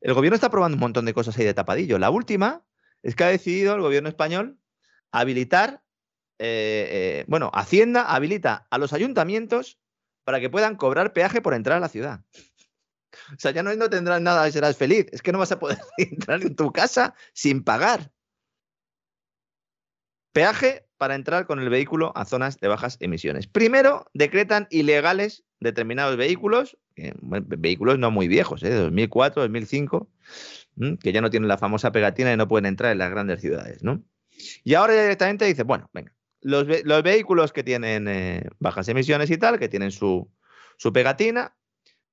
el 0.00 0.14
gobierno 0.14 0.34
está 0.34 0.50
probando 0.50 0.76
un 0.76 0.80
montón 0.80 1.04
de 1.04 1.12
cosas 1.12 1.36
ahí 1.36 1.44
de 1.44 1.52
tapadillo. 1.52 1.98
La 1.98 2.10
última 2.10 2.64
es 3.02 3.14
que 3.14 3.24
ha 3.24 3.28
decidido 3.28 3.74
el 3.74 3.82
gobierno 3.82 4.08
español 4.08 4.58
habilitar, 5.12 5.82
eh, 6.38 6.88
eh, 6.90 7.24
bueno, 7.28 7.50
Hacienda 7.52 8.14
habilita 8.14 8.66
a 8.70 8.78
los 8.78 8.94
ayuntamientos 8.94 9.78
para 10.24 10.40
que 10.40 10.48
puedan 10.48 10.74
cobrar 10.74 11.12
peaje 11.12 11.42
por 11.42 11.52
entrar 11.52 11.76
a 11.76 11.80
la 11.80 11.88
ciudad. 11.88 12.24
O 13.32 13.38
sea, 13.38 13.50
ya 13.50 13.62
no, 13.62 13.90
tendrás 13.90 14.20
nada 14.20 14.48
y 14.48 14.52
serás 14.52 14.76
feliz. 14.76 15.06
Es 15.12 15.22
que 15.22 15.32
no 15.32 15.38
vas 15.38 15.52
a 15.52 15.58
poder 15.58 15.78
entrar 15.98 16.42
en 16.42 16.54
tu 16.56 16.72
casa 16.72 17.14
sin 17.32 17.62
pagar. 17.62 18.10
Peaje 20.32 20.86
para 20.98 21.14
entrar 21.14 21.46
con 21.46 21.60
el 21.60 21.68
vehículo 21.68 22.12
a 22.14 22.24
zonas 22.24 22.58
de 22.58 22.68
bajas 22.68 22.96
emisiones. 23.00 23.46
Primero, 23.46 24.06
decretan 24.14 24.66
ilegales 24.70 25.44
determinados 25.60 26.16
vehículos, 26.16 26.76
vehículos 26.96 27.98
no 27.98 28.10
muy 28.10 28.28
viejos, 28.28 28.62
¿eh? 28.62 28.70
de 28.70 28.76
2004, 28.76 29.42
2005, 29.42 30.10
que 31.00 31.12
ya 31.12 31.20
no 31.20 31.30
tienen 31.30 31.48
la 31.48 31.58
famosa 31.58 31.92
pegatina 31.92 32.32
y 32.32 32.36
no 32.36 32.48
pueden 32.48 32.66
entrar 32.66 32.92
en 32.92 32.98
las 32.98 33.10
grandes 33.10 33.40
ciudades, 33.40 33.82
¿no? 33.82 34.02
Y 34.64 34.74
ahora 34.74 34.92
directamente 34.92 35.46
dice, 35.46 35.62
bueno, 35.62 35.88
venga, 35.94 36.12
los, 36.42 36.66
vehículos 36.66 37.52
que 37.52 37.64
tienen 37.64 38.06
eh, 38.08 38.48
bajas 38.58 38.88
emisiones 38.88 39.30
y 39.30 39.38
tal, 39.38 39.58
que 39.58 39.68
tienen 39.68 39.90
su 39.90 40.30
pegatina, 40.92 41.56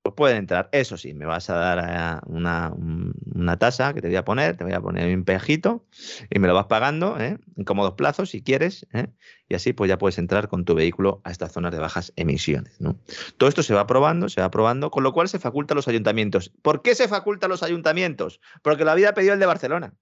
pues 0.03 0.15
pueden 0.15 0.37
entrar. 0.37 0.67
Eso 0.73 0.97
sí, 0.97 1.13
me 1.13 1.25
vas 1.25 1.49
a 1.49 1.55
dar 1.55 1.79
eh, 1.79 2.21
una, 2.27 3.57
tasa 3.57 3.93
que 3.93 4.01
te 4.01 4.07
voy 4.07 4.17
a 4.17 4.25
poner, 4.25 4.57
te 4.57 4.65
voy 4.65 4.73
a 4.73 4.81
poner 4.81 5.15
un 5.15 5.23
pejito 5.23 5.85
y 6.29 6.39
me 6.39 6.49
lo 6.49 6.53
vas 6.53 6.65
pagando 6.65 7.17
¿eh? 7.17 7.37
en 7.55 7.63
cómodos 7.63 7.93
plazos 7.93 8.31
si 8.31 8.43
quieres. 8.43 8.85
¿eh? 8.91 9.07
Y 9.47 9.55
así 9.55 9.71
pues 9.71 9.87
ya 9.87 9.97
puedes 9.97 10.17
entrar 10.17 10.49
con 10.49 10.65
tu 10.65 10.75
vehículo 10.75 11.21
a 11.23 11.31
estas 11.31 11.53
zonas 11.53 11.71
de 11.71 11.79
bajas 11.79 12.11
emisiones. 12.17 12.81
¿no? 12.81 12.99
Todo 13.37 13.47
esto 13.47 13.63
se 13.63 13.73
va 13.73 13.81
aprobando, 13.81 14.27
se 14.27 14.41
va 14.41 14.47
aprobando, 14.47 14.91
con 14.91 15.03
lo 15.03 15.13
cual 15.13 15.29
se 15.29 15.39
faculta 15.39 15.73
a 15.73 15.75
los 15.75 15.87
ayuntamientos. 15.87 16.51
¿Por 16.61 16.81
qué 16.81 16.95
se 16.95 17.07
faculta 17.07 17.45
a 17.45 17.49
los 17.49 17.63
ayuntamientos? 17.63 18.41
Porque 18.61 18.83
lo 18.83 18.91
había 18.91 19.13
pedido 19.13 19.33
el 19.33 19.39
de 19.39 19.45
Barcelona. 19.45 19.93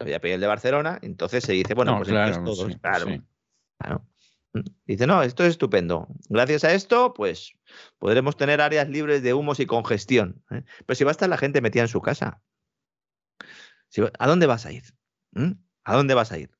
Lo 0.00 0.04
había 0.04 0.20
pedido 0.20 0.34
el 0.34 0.40
de 0.40 0.46
Barcelona, 0.48 0.98
entonces 1.02 1.44
se 1.44 1.52
dice, 1.52 1.74
bueno, 1.74 1.96
pues 1.98 2.08
claro, 2.08 2.42
todos. 2.42 2.76
claro, 2.80 3.06
claro. 3.78 4.04
Dice, 4.86 5.06
no, 5.06 5.22
esto 5.22 5.44
es 5.44 5.50
estupendo. 5.50 6.08
Gracias 6.28 6.64
a 6.64 6.72
esto, 6.72 7.14
pues 7.14 7.52
podremos 7.98 8.36
tener 8.36 8.60
áreas 8.60 8.88
libres 8.88 9.22
de 9.22 9.34
humos 9.34 9.60
y 9.60 9.66
congestión. 9.66 10.42
¿eh? 10.50 10.64
Pero 10.86 10.94
si 10.96 11.04
va 11.04 11.10
a 11.10 11.12
estar 11.12 11.28
la 11.28 11.38
gente 11.38 11.60
metida 11.60 11.82
en 11.82 11.88
su 11.88 12.00
casa, 12.00 12.42
¿a 14.18 14.26
dónde 14.26 14.46
vas 14.46 14.66
a 14.66 14.72
ir? 14.72 14.82
¿Mm? 15.32 15.52
¿A 15.84 15.96
dónde 15.96 16.14
vas 16.14 16.32
a 16.32 16.38
ir? 16.38 16.50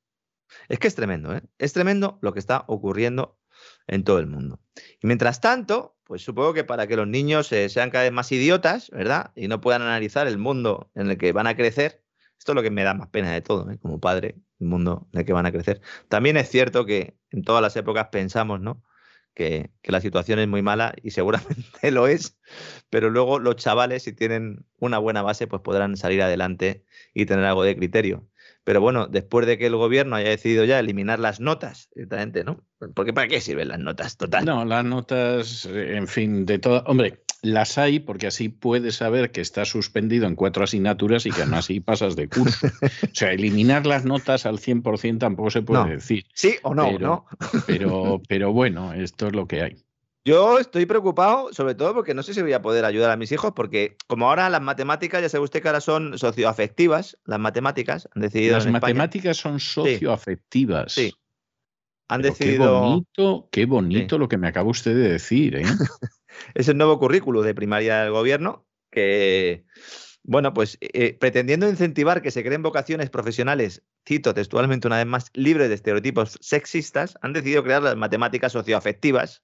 Es 0.69 0.79
que 0.79 0.87
es 0.87 0.95
tremendo, 0.95 1.35
¿eh? 1.35 1.41
Es 1.57 1.73
tremendo 1.73 2.19
lo 2.21 2.33
que 2.33 2.39
está 2.39 2.65
ocurriendo 2.67 3.39
en 3.87 4.03
todo 4.03 4.19
el 4.19 4.27
mundo. 4.27 4.59
Y 5.01 5.07
mientras 5.07 5.41
tanto, 5.41 5.97
pues 6.03 6.23
supongo 6.23 6.53
que 6.53 6.63
para 6.63 6.87
que 6.87 6.95
los 6.95 7.07
niños 7.07 7.51
eh, 7.51 7.69
sean 7.69 7.89
cada 7.89 8.03
vez 8.03 8.13
más 8.13 8.31
idiotas, 8.31 8.89
¿verdad? 8.89 9.31
Y 9.35 9.47
no 9.47 9.61
puedan 9.61 9.81
analizar 9.81 10.27
el 10.27 10.37
mundo 10.37 10.91
en 10.95 11.09
el 11.09 11.17
que 11.17 11.31
van 11.31 11.47
a 11.47 11.55
crecer, 11.55 12.03
esto 12.41 12.53
es 12.53 12.55
lo 12.55 12.63
que 12.63 12.71
me 12.71 12.83
da 12.83 12.95
más 12.95 13.07
pena 13.09 13.31
de 13.31 13.41
todo, 13.41 13.69
¿eh? 13.69 13.77
como 13.79 13.99
padre, 13.99 14.33
el 14.59 14.65
mundo 14.65 15.07
en 15.13 15.19
el 15.19 15.25
que 15.27 15.31
van 15.31 15.45
a 15.45 15.51
crecer. 15.51 15.79
También 16.09 16.37
es 16.37 16.49
cierto 16.49 16.87
que 16.87 17.15
en 17.29 17.43
todas 17.43 17.61
las 17.61 17.75
épocas 17.75 18.07
pensamos, 18.11 18.59
¿no? 18.59 18.83
Que, 19.35 19.69
la 19.83 20.01
situación 20.01 20.39
es 20.39 20.47
muy 20.47 20.63
mala 20.63 20.95
y 21.03 21.11
seguramente 21.11 21.91
lo 21.91 22.07
es, 22.07 22.39
pero 22.89 23.11
luego 23.11 23.37
los 23.37 23.57
chavales, 23.57 24.01
si 24.01 24.13
tienen 24.13 24.65
una 24.79 24.97
buena 24.97 25.21
base, 25.21 25.45
pues 25.45 25.61
podrán 25.61 25.97
salir 25.97 26.23
adelante 26.23 26.83
y 27.13 27.27
tener 27.27 27.45
algo 27.45 27.61
de 27.61 27.77
criterio. 27.77 28.27
Pero 28.63 28.81
bueno, 28.81 29.05
después 29.05 29.45
de 29.45 29.59
que 29.59 29.67
el 29.67 29.75
gobierno 29.75 30.15
haya 30.15 30.29
decidido 30.29 30.65
ya 30.65 30.79
eliminar 30.79 31.19
las 31.19 31.39
notas, 31.39 31.89
directamente, 31.93 32.43
¿no? 32.43 32.65
Porque 32.95 33.13
¿para 33.13 33.27
qué 33.27 33.39
sirven 33.39 33.67
las 33.67 33.79
notas? 33.79 34.17
Total. 34.17 34.43
No, 34.45 34.65
las 34.65 34.83
notas, 34.83 35.65
en 35.67 36.07
fin, 36.07 36.47
de 36.47 36.57
todo. 36.57 36.83
Hombre, 36.87 37.21
las 37.41 37.77
hay 37.77 37.99
porque 37.99 38.27
así 38.27 38.49
puedes 38.49 38.95
saber 38.95 39.31
que 39.31 39.41
estás 39.41 39.69
suspendido 39.69 40.27
en 40.27 40.35
cuatro 40.35 40.63
asignaturas 40.63 41.25
y 41.25 41.31
que 41.31 41.41
aún 41.41 41.53
así 41.53 41.79
pasas 41.79 42.15
de 42.15 42.29
curso. 42.29 42.67
O 42.67 43.13
sea, 43.13 43.31
eliminar 43.31 43.85
las 43.85 44.05
notas 44.05 44.45
al 44.45 44.59
100% 44.59 45.19
tampoco 45.19 45.49
se 45.49 45.61
puede 45.61 45.95
decir. 45.95 46.25
Sí 46.33 46.55
o 46.61 46.75
no, 46.75 46.85
pero, 46.91 46.99
¿no? 46.99 47.25
Pero, 47.65 48.21
pero 48.27 48.53
bueno, 48.53 48.93
esto 48.93 49.27
es 49.27 49.33
lo 49.33 49.47
que 49.47 49.61
hay. 49.61 49.83
Yo 50.23 50.59
estoy 50.59 50.85
preocupado, 50.85 51.51
sobre 51.51 51.73
todo 51.73 51.95
porque 51.95 52.13
no 52.13 52.21
sé 52.21 52.35
si 52.35 52.43
voy 52.43 52.53
a 52.53 52.61
poder 52.61 52.85
ayudar 52.85 53.09
a 53.09 53.17
mis 53.17 53.31
hijos, 53.31 53.53
porque 53.55 53.97
como 54.05 54.29
ahora 54.29 54.49
las 54.51 54.61
matemáticas, 54.61 55.21
ya 55.21 55.29
sabe 55.29 55.43
usted 55.43 55.63
que 55.63 55.67
ahora 55.67 55.81
son 55.81 56.17
socioafectivas, 56.19 57.17
las 57.25 57.39
matemáticas 57.39 58.07
han 58.13 58.21
decidido. 58.21 58.53
Las 58.53 58.67
matemáticas 58.67 59.37
son 59.37 59.59
socioafectivas. 59.59 60.93
Sí. 60.93 61.11
Han 62.07 62.21
decidido. 62.21 62.65
Qué 62.65 62.69
bonito, 62.69 63.49
qué 63.51 63.65
bonito 63.65 64.17
lo 64.19 64.27
que 64.27 64.37
me 64.37 64.47
acaba 64.47 64.69
usted 64.69 64.93
de 64.93 65.09
decir, 65.09 65.55
¿eh? 65.55 65.63
es 66.53 66.67
el 66.67 66.77
nuevo 66.77 66.99
currículo 66.99 67.41
de 67.41 67.55
primaria 67.55 68.03
del 68.03 68.11
gobierno 68.11 68.65
que, 68.91 69.65
bueno, 70.23 70.53
pues 70.53 70.77
eh, 70.81 71.17
pretendiendo 71.17 71.67
incentivar 71.67 72.21
que 72.21 72.31
se 72.31 72.43
creen 72.43 72.61
vocaciones 72.61 73.09
profesionales, 73.09 73.83
cito 74.07 74.33
textualmente 74.33 74.87
una 74.87 74.97
vez 74.97 75.07
más, 75.07 75.31
libres 75.33 75.69
de 75.69 75.75
estereotipos 75.75 76.37
sexistas, 76.41 77.17
han 77.21 77.33
decidido 77.33 77.63
crear 77.63 77.81
las 77.81 77.95
matemáticas 77.95 78.51
socioafectivas 78.51 79.43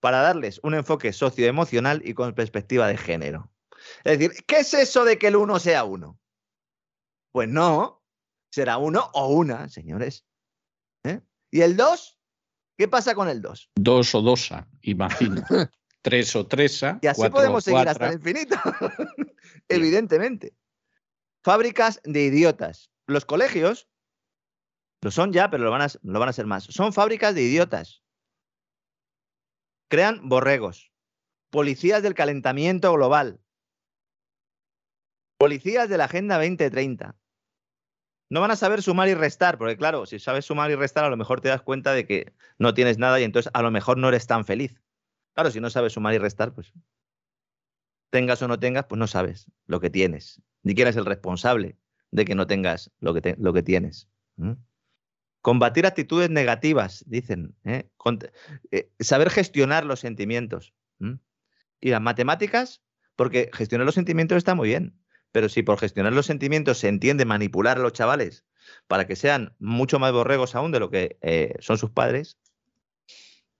para 0.00 0.20
darles 0.20 0.60
un 0.62 0.74
enfoque 0.74 1.12
socioemocional 1.12 2.02
y 2.04 2.14
con 2.14 2.34
perspectiva 2.34 2.88
de 2.88 2.96
género. 2.96 3.50
Es 4.04 4.18
decir, 4.18 4.44
¿qué 4.46 4.58
es 4.58 4.72
eso 4.74 5.04
de 5.04 5.18
que 5.18 5.28
el 5.28 5.36
uno 5.36 5.58
sea 5.58 5.84
uno? 5.84 6.18
Pues 7.32 7.48
no, 7.48 8.02
será 8.50 8.78
uno 8.78 9.10
o 9.12 9.28
una, 9.28 9.68
señores. 9.68 10.24
¿Eh? 11.04 11.20
¿Y 11.50 11.60
el 11.60 11.76
dos? 11.76 12.18
¿Qué 12.78 12.88
pasa 12.88 13.14
con 13.14 13.28
el 13.28 13.42
dos? 13.42 13.70
Dos 13.74 14.14
o 14.14 14.22
dosa, 14.22 14.68
imagino. 14.82 15.42
tres 16.04 16.36
o 16.36 16.46
tresa. 16.46 16.98
Y 17.00 17.06
así 17.06 17.28
podemos 17.30 17.64
seguir 17.64 17.88
hasta 17.88 18.08
el 18.08 18.14
infinito. 18.14 18.56
Evidentemente. 19.68 20.54
Fábricas 21.42 22.00
de 22.04 22.24
idiotas. 22.24 22.90
Los 23.06 23.24
colegios 23.24 23.88
lo 25.00 25.10
son 25.10 25.32
ya, 25.32 25.50
pero 25.50 25.64
lo 25.64 25.70
van, 25.70 25.82
a, 25.82 25.86
lo 26.02 26.20
van 26.20 26.28
a 26.28 26.34
ser 26.34 26.46
más. 26.46 26.64
Son 26.64 26.92
fábricas 26.92 27.34
de 27.34 27.42
idiotas. 27.42 28.02
Crean 29.88 30.28
borregos. 30.28 30.92
Policías 31.50 32.02
del 32.02 32.14
calentamiento 32.14 32.92
global. 32.92 33.40
Policías 35.38 35.88
de 35.88 35.98
la 35.98 36.04
Agenda 36.04 36.36
2030. 36.36 37.16
No 38.30 38.40
van 38.40 38.50
a 38.50 38.56
saber 38.56 38.82
sumar 38.82 39.08
y 39.08 39.14
restar, 39.14 39.58
porque 39.58 39.76
claro, 39.76 40.06
si 40.06 40.18
sabes 40.18 40.44
sumar 40.44 40.70
y 40.70 40.74
restar, 40.74 41.04
a 41.04 41.10
lo 41.10 41.16
mejor 41.16 41.40
te 41.40 41.48
das 41.48 41.62
cuenta 41.62 41.92
de 41.92 42.06
que 42.06 42.32
no 42.58 42.74
tienes 42.74 42.98
nada 42.98 43.20
y 43.20 43.24
entonces 43.24 43.50
a 43.54 43.62
lo 43.62 43.70
mejor 43.70 43.96
no 43.96 44.08
eres 44.08 44.26
tan 44.26 44.44
feliz. 44.44 44.83
Claro, 45.34 45.50
si 45.50 45.60
no 45.60 45.70
sabes 45.70 45.92
sumar 45.92 46.14
y 46.14 46.18
restar, 46.18 46.54
pues 46.54 46.72
tengas 48.10 48.40
o 48.42 48.48
no 48.48 48.60
tengas, 48.60 48.84
pues 48.86 48.98
no 48.98 49.08
sabes 49.08 49.50
lo 49.66 49.80
que 49.80 49.90
tienes. 49.90 50.40
Ni 50.62 50.74
quién 50.74 50.86
es 50.86 50.96
el 50.96 51.04
responsable 51.04 51.76
de 52.12 52.24
que 52.24 52.36
no 52.36 52.46
tengas 52.46 52.92
lo 53.00 53.12
que, 53.12 53.62
tienes. 53.64 54.08
Combatir 55.40 55.84
actitudes 55.84 56.30
negativas, 56.30 57.02
dicen. 57.08 57.56
¿eh? 57.64 57.90
Eh, 58.70 58.90
saber 59.00 59.30
gestionar 59.30 59.84
los 59.84 59.98
sentimientos. 59.98 60.72
Y 61.80 61.90
las 61.90 62.00
matemáticas, 62.00 62.82
porque 63.16 63.50
gestionar 63.52 63.84
los 63.84 63.96
sentimientos 63.96 64.38
está 64.38 64.54
muy 64.54 64.68
bien, 64.68 64.96
pero 65.32 65.48
si 65.48 65.64
por 65.64 65.78
gestionar 65.78 66.12
los 66.12 66.26
sentimientos 66.26 66.78
se 66.78 66.86
entiende 66.86 67.24
manipular 67.24 67.78
a 67.78 67.82
los 67.82 67.92
chavales 67.92 68.44
para 68.86 69.08
que 69.08 69.16
sean 69.16 69.56
mucho 69.58 69.98
más 69.98 70.12
borregos 70.12 70.54
aún 70.54 70.70
de 70.70 70.78
lo 70.78 70.88
que 70.88 71.18
eh, 71.20 71.56
son 71.58 71.78
sus 71.78 71.90
padres, 71.90 72.38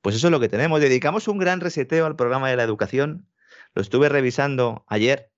pues 0.05 0.17
eso 0.17 0.27
es 0.27 0.31
lo 0.31 0.39
que 0.39 0.51
tenemos. 0.51 0.83
Dedicamos 0.83 1.29
un 1.29 1.39
gran 1.39 1.63
reseteo 1.63 2.05
al 2.05 2.15
programa 2.15 2.51
de 2.51 2.57
la 2.57 2.63
educación. 2.63 3.27
Lo 3.73 3.81
estuve 3.81 4.11
revisando 4.11 4.85
ayer 4.87 5.33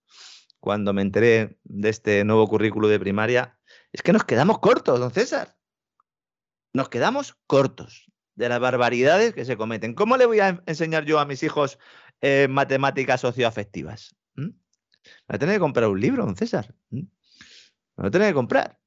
cuando 0.59 0.93
me 0.93 1.03
enteré 1.03 1.61
de 1.63 1.89
este 1.89 2.25
nuevo 2.25 2.49
currículo 2.49 2.89
de 2.89 2.99
primaria. 2.99 3.61
Es 3.93 4.03
que 4.03 4.13
nos 4.13 4.25
quedamos 4.25 4.59
cortos, 4.59 4.99
don 4.99 5.13
César. 5.13 5.57
Nos 6.73 6.89
quedamos 6.89 7.37
cortos 7.47 8.11
de 8.35 8.49
las 8.49 8.59
barbaridades 8.59 9.35
que 9.35 9.45
se 9.45 9.57
cometen. 9.57 9.95
¿Cómo 9.95 10.17
le 10.17 10.27
voy 10.27 10.41
a 10.41 10.61
enseñar 10.67 11.05
yo 11.05 11.21
a 11.21 11.27
mis 11.27 11.45
hijos 11.45 11.79
eh, 12.21 12.49
matemáticas 12.51 13.21
socioafectivas? 13.21 14.17
¿Mm? 14.35 14.49
Voy 14.49 14.57
a 15.29 15.39
tener 15.39 15.55
que 15.55 15.61
comprar 15.61 15.89
un 15.89 16.01
libro, 16.01 16.27
don 16.27 16.35
César. 16.35 16.75
¿Mm? 16.91 17.03
Me 17.03 17.09
voy 17.99 18.09
a 18.09 18.11
tener 18.11 18.29
que 18.31 18.35
comprar. 18.35 18.81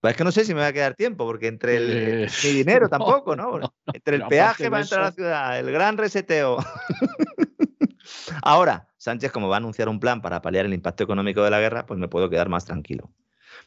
Pues 0.00 0.12
es 0.12 0.16
que 0.16 0.24
no 0.24 0.30
sé 0.30 0.44
si 0.44 0.54
me 0.54 0.60
va 0.60 0.68
a 0.68 0.72
quedar 0.72 0.94
tiempo, 0.94 1.26
porque 1.26 1.48
entre 1.48 1.76
el, 1.76 2.24
eh, 2.24 2.28
mi 2.44 2.50
dinero 2.50 2.88
tampoco, 2.90 3.34
¿no? 3.34 3.60
Entre 3.92 4.16
el 4.16 4.26
peaje 4.26 4.70
para 4.70 4.82
entrar 4.82 5.00
a 5.00 5.04
la 5.04 5.12
ciudad, 5.12 5.58
el 5.58 5.72
gran 5.72 5.96
reseteo. 5.96 6.58
Ahora, 8.42 8.88
Sánchez, 8.96 9.32
como 9.32 9.48
va 9.48 9.56
a 9.56 9.58
anunciar 9.58 9.88
un 9.88 10.00
plan 10.00 10.22
para 10.22 10.40
paliar 10.40 10.66
el 10.66 10.74
impacto 10.74 11.04
económico 11.04 11.42
de 11.42 11.50
la 11.50 11.60
guerra, 11.60 11.86
pues 11.86 11.98
me 11.98 12.08
puedo 12.08 12.30
quedar 12.30 12.48
más 12.48 12.64
tranquilo. 12.64 13.10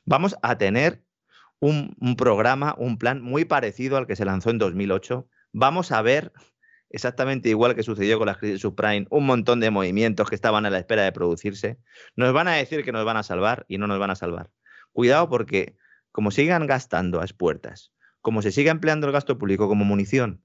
Vamos 0.06 0.36
a 0.42 0.58
tener 0.58 1.04
un, 1.60 2.16
programa, 2.18 2.76
un 2.78 2.98
plan 2.98 3.22
muy 3.22 3.46
parecido 3.46 3.98
al 3.98 4.08
que 4.08 4.16
se 4.16 4.26
lanzó 4.26 4.50
en 4.50 4.58
2008. 4.58 5.28
Vamos 5.52 5.92
a 5.92 6.02
ver 6.02 6.32
exactamente 6.90 7.50
igual 7.50 7.76
que 7.76 7.84
sucedió 7.84 8.18
con 8.18 8.28
la 8.28 8.36
crisis 8.36 8.62
subprime, 8.62 9.06
un 9.10 9.26
montón 9.26 9.60
de 9.60 9.70
movimientos 9.70 10.28
que 10.28 10.36
estaban 10.36 10.66
a 10.66 10.70
la 10.70 10.80
espera 10.80 11.04
de 11.04 11.12
producirse. 11.12 11.78
Nos 12.16 12.34
van 12.34 12.48
a 12.48 12.54
decir 12.54 12.84
que 12.84 12.92
nos 12.92 13.06
van 13.06 13.18
a 13.18 13.24
salvar 13.24 13.66
y 13.68 13.78
no 13.78 13.88
nos 13.88 14.00
van 14.00 14.10
a 14.10 14.16
salvar. 14.16 14.50
Cuidado 14.92 15.30
porque 15.30 15.76
como 16.12 16.32
sigan 16.32 16.68
gastando 16.68 17.22
a 17.22 17.24
expuertas, 17.24 17.92
como 18.22 18.42
se 18.42 18.52
siga 18.52 18.72
empleando 18.72 19.08
el 19.08 19.14
gasto 19.14 19.38
público 19.38 19.68
como 19.68 19.86
munición, 19.86 20.44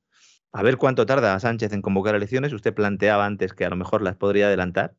a 0.52 0.62
ver 0.62 0.76
cuánto 0.76 1.06
tarda 1.06 1.38
Sánchez 1.38 1.72
en 1.72 1.82
convocar 1.82 2.14
elecciones, 2.14 2.52
usted 2.52 2.74
planteaba 2.74 3.26
antes 3.26 3.52
que 3.52 3.64
a 3.64 3.70
lo 3.70 3.76
mejor 3.76 4.02
las 4.02 4.16
podría 4.16 4.46
adelantar, 4.46 4.94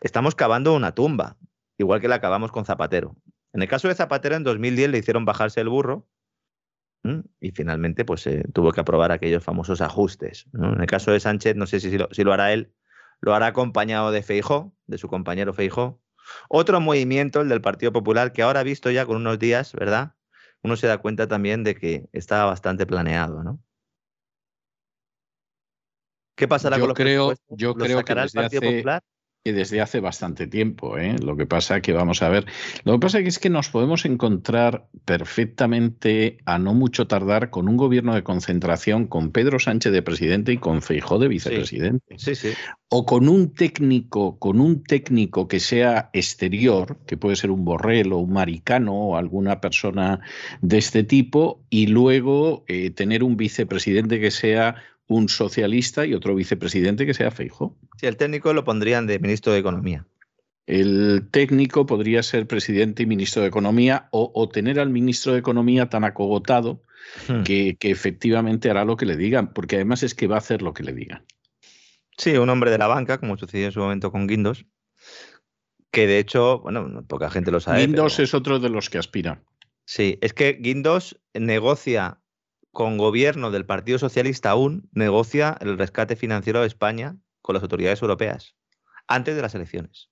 estamos 0.00 0.34
cavando 0.34 0.74
una 0.74 0.94
tumba, 0.94 1.36
igual 1.78 2.00
que 2.00 2.08
la 2.08 2.16
acabamos 2.16 2.52
con 2.52 2.64
Zapatero. 2.64 3.16
En 3.52 3.62
el 3.62 3.68
caso 3.68 3.88
de 3.88 3.94
Zapatero, 3.94 4.36
en 4.36 4.44
2010 4.44 4.90
le 4.90 4.98
hicieron 4.98 5.24
bajarse 5.24 5.60
el 5.60 5.68
burro 5.68 6.06
y 7.40 7.50
finalmente 7.52 8.04
pues 8.04 8.28
tuvo 8.52 8.72
que 8.72 8.80
aprobar 8.80 9.10
aquellos 9.10 9.42
famosos 9.42 9.80
ajustes. 9.80 10.46
En 10.52 10.80
el 10.80 10.86
caso 10.86 11.12
de 11.12 11.20
Sánchez, 11.20 11.56
no 11.56 11.66
sé 11.66 11.80
si 11.80 11.96
lo, 11.96 12.08
si 12.12 12.24
lo 12.24 12.32
hará 12.32 12.52
él, 12.52 12.74
lo 13.20 13.34
hará 13.34 13.46
acompañado 13.46 14.12
de 14.12 14.22
Feijó, 14.22 14.74
de 14.86 14.98
su 14.98 15.08
compañero 15.08 15.52
Feijó. 15.52 16.00
Otro 16.48 16.80
movimiento, 16.80 17.40
el 17.40 17.48
del 17.48 17.60
Partido 17.60 17.92
Popular, 17.92 18.32
que 18.32 18.42
ahora 18.42 18.62
visto 18.62 18.90
ya 18.90 19.06
con 19.06 19.16
unos 19.16 19.38
días, 19.38 19.72
¿verdad? 19.72 20.14
Uno 20.62 20.76
se 20.76 20.86
da 20.86 20.98
cuenta 20.98 21.26
también 21.26 21.64
de 21.64 21.74
que 21.74 22.08
estaba 22.12 22.44
bastante 22.44 22.86
planeado, 22.86 23.42
¿no? 23.42 23.60
¿Qué 26.36 26.48
pasará 26.48 26.76
yo 26.76 26.82
con 26.82 26.88
los 26.88 26.96
creo, 26.96 27.34
Yo 27.50 27.74
creo 27.74 28.04
que 28.04 28.12
el 28.12 28.30
Partido 28.30 28.62
Popular? 28.62 29.02
Que 29.44 29.52
desde 29.54 29.80
hace 29.80 30.00
bastante 30.00 30.46
tiempo. 30.46 30.98
¿eh? 30.98 31.16
Lo 31.18 31.36
que 31.36 31.46
pasa 31.46 31.80
que 31.80 31.92
vamos 31.92 32.22
a 32.22 32.28
ver, 32.28 32.44
lo 32.84 32.92
que 32.92 32.98
pasa 32.98 33.18
es 33.20 33.38
que 33.38 33.48
nos 33.48 33.70
podemos 33.70 34.04
encontrar 34.04 34.86
perfectamente 35.04 36.38
a 36.44 36.58
no 36.58 36.74
mucho 36.74 37.06
tardar 37.06 37.48
con 37.48 37.68
un 37.68 37.76
gobierno 37.76 38.14
de 38.14 38.22
concentración 38.22 39.06
con 39.06 39.32
Pedro 39.32 39.58
Sánchez 39.58 39.92
de 39.92 40.02
presidente 40.02 40.52
y 40.52 40.58
con 40.58 40.82
Feijó 40.82 41.18
de 41.18 41.28
vicepresidente. 41.28 42.18
Sí, 42.18 42.34
sí, 42.34 42.50
O 42.88 43.06
con 43.06 43.28
un 43.28 43.54
técnico, 43.54 44.38
con 44.38 44.60
un 44.60 44.82
técnico 44.82 45.48
que 45.48 45.60
sea 45.60 46.10
exterior, 46.12 46.98
que 47.06 47.16
puede 47.16 47.36
ser 47.36 47.50
un 47.50 47.64
borrell 47.64 48.12
o 48.12 48.18
un 48.18 48.34
maricano 48.34 48.92
o 48.94 49.16
alguna 49.16 49.60
persona 49.60 50.20
de 50.60 50.78
este 50.78 51.02
tipo, 51.02 51.64
y 51.70 51.86
luego 51.86 52.64
eh, 52.68 52.90
tener 52.90 53.22
un 53.22 53.38
vicepresidente 53.38 54.20
que 54.20 54.30
sea 54.30 54.76
un 55.10 55.28
socialista 55.28 56.06
y 56.06 56.14
otro 56.14 56.36
vicepresidente 56.36 57.04
que 57.04 57.14
sea 57.14 57.32
Feijo. 57.32 57.76
Sí, 57.98 58.06
el 58.06 58.16
técnico 58.16 58.52
lo 58.52 58.62
pondrían 58.62 59.08
de 59.08 59.18
ministro 59.18 59.52
de 59.52 59.58
Economía. 59.58 60.06
El 60.66 61.26
técnico 61.32 61.84
podría 61.84 62.22
ser 62.22 62.46
presidente 62.46 63.02
y 63.02 63.06
ministro 63.06 63.42
de 63.42 63.48
Economía 63.48 64.08
o, 64.12 64.48
tener 64.48 64.78
al 64.78 64.88
ministro 64.88 65.32
de 65.32 65.40
Economía 65.40 65.90
tan 65.90 66.04
acogotado 66.04 66.84
hmm. 67.26 67.42
que, 67.42 67.76
efectivamente 67.80 68.70
hará 68.70 68.84
lo 68.84 68.96
que 68.96 69.04
le 69.04 69.16
digan, 69.16 69.52
porque 69.52 69.76
además 69.76 70.04
es 70.04 70.14
que 70.14 70.28
va 70.28 70.36
a 70.36 70.38
hacer 70.38 70.62
lo 70.62 70.74
que 70.74 70.84
le 70.84 70.92
digan. 70.92 71.24
Sí, 72.16 72.36
un 72.36 72.48
hombre 72.48 72.70
de 72.70 72.78
la 72.78 72.86
banca, 72.86 73.18
como 73.18 73.36
sucedió 73.36 73.66
en 73.66 73.72
su 73.72 73.80
momento 73.80 74.12
con 74.12 74.28
Guindos, 74.28 74.64
que 75.90 76.06
de 76.06 76.20
hecho, 76.20 76.60
bueno, 76.60 77.04
poca 77.08 77.30
gente 77.30 77.50
lo 77.50 77.58
sabe. 77.58 77.80
Guindos 77.80 78.20
es 78.20 78.32
otro 78.32 78.60
de 78.60 78.68
los 78.68 78.90
que 78.90 78.98
aspira. 78.98 79.42
Sí, 79.86 80.18
es 80.20 80.34
que 80.34 80.52
Guindos 80.52 81.20
negocia 81.34 82.19
con 82.72 82.98
gobierno 82.98 83.50
del 83.50 83.66
Partido 83.66 83.98
Socialista 83.98 84.50
aún 84.50 84.88
negocia 84.92 85.56
el 85.60 85.78
rescate 85.78 86.16
financiero 86.16 86.60
de 86.60 86.66
España 86.66 87.16
con 87.42 87.54
las 87.54 87.62
autoridades 87.62 88.02
europeas 88.02 88.54
antes 89.08 89.34
de 89.34 89.42
las 89.42 89.54
elecciones. 89.54 90.10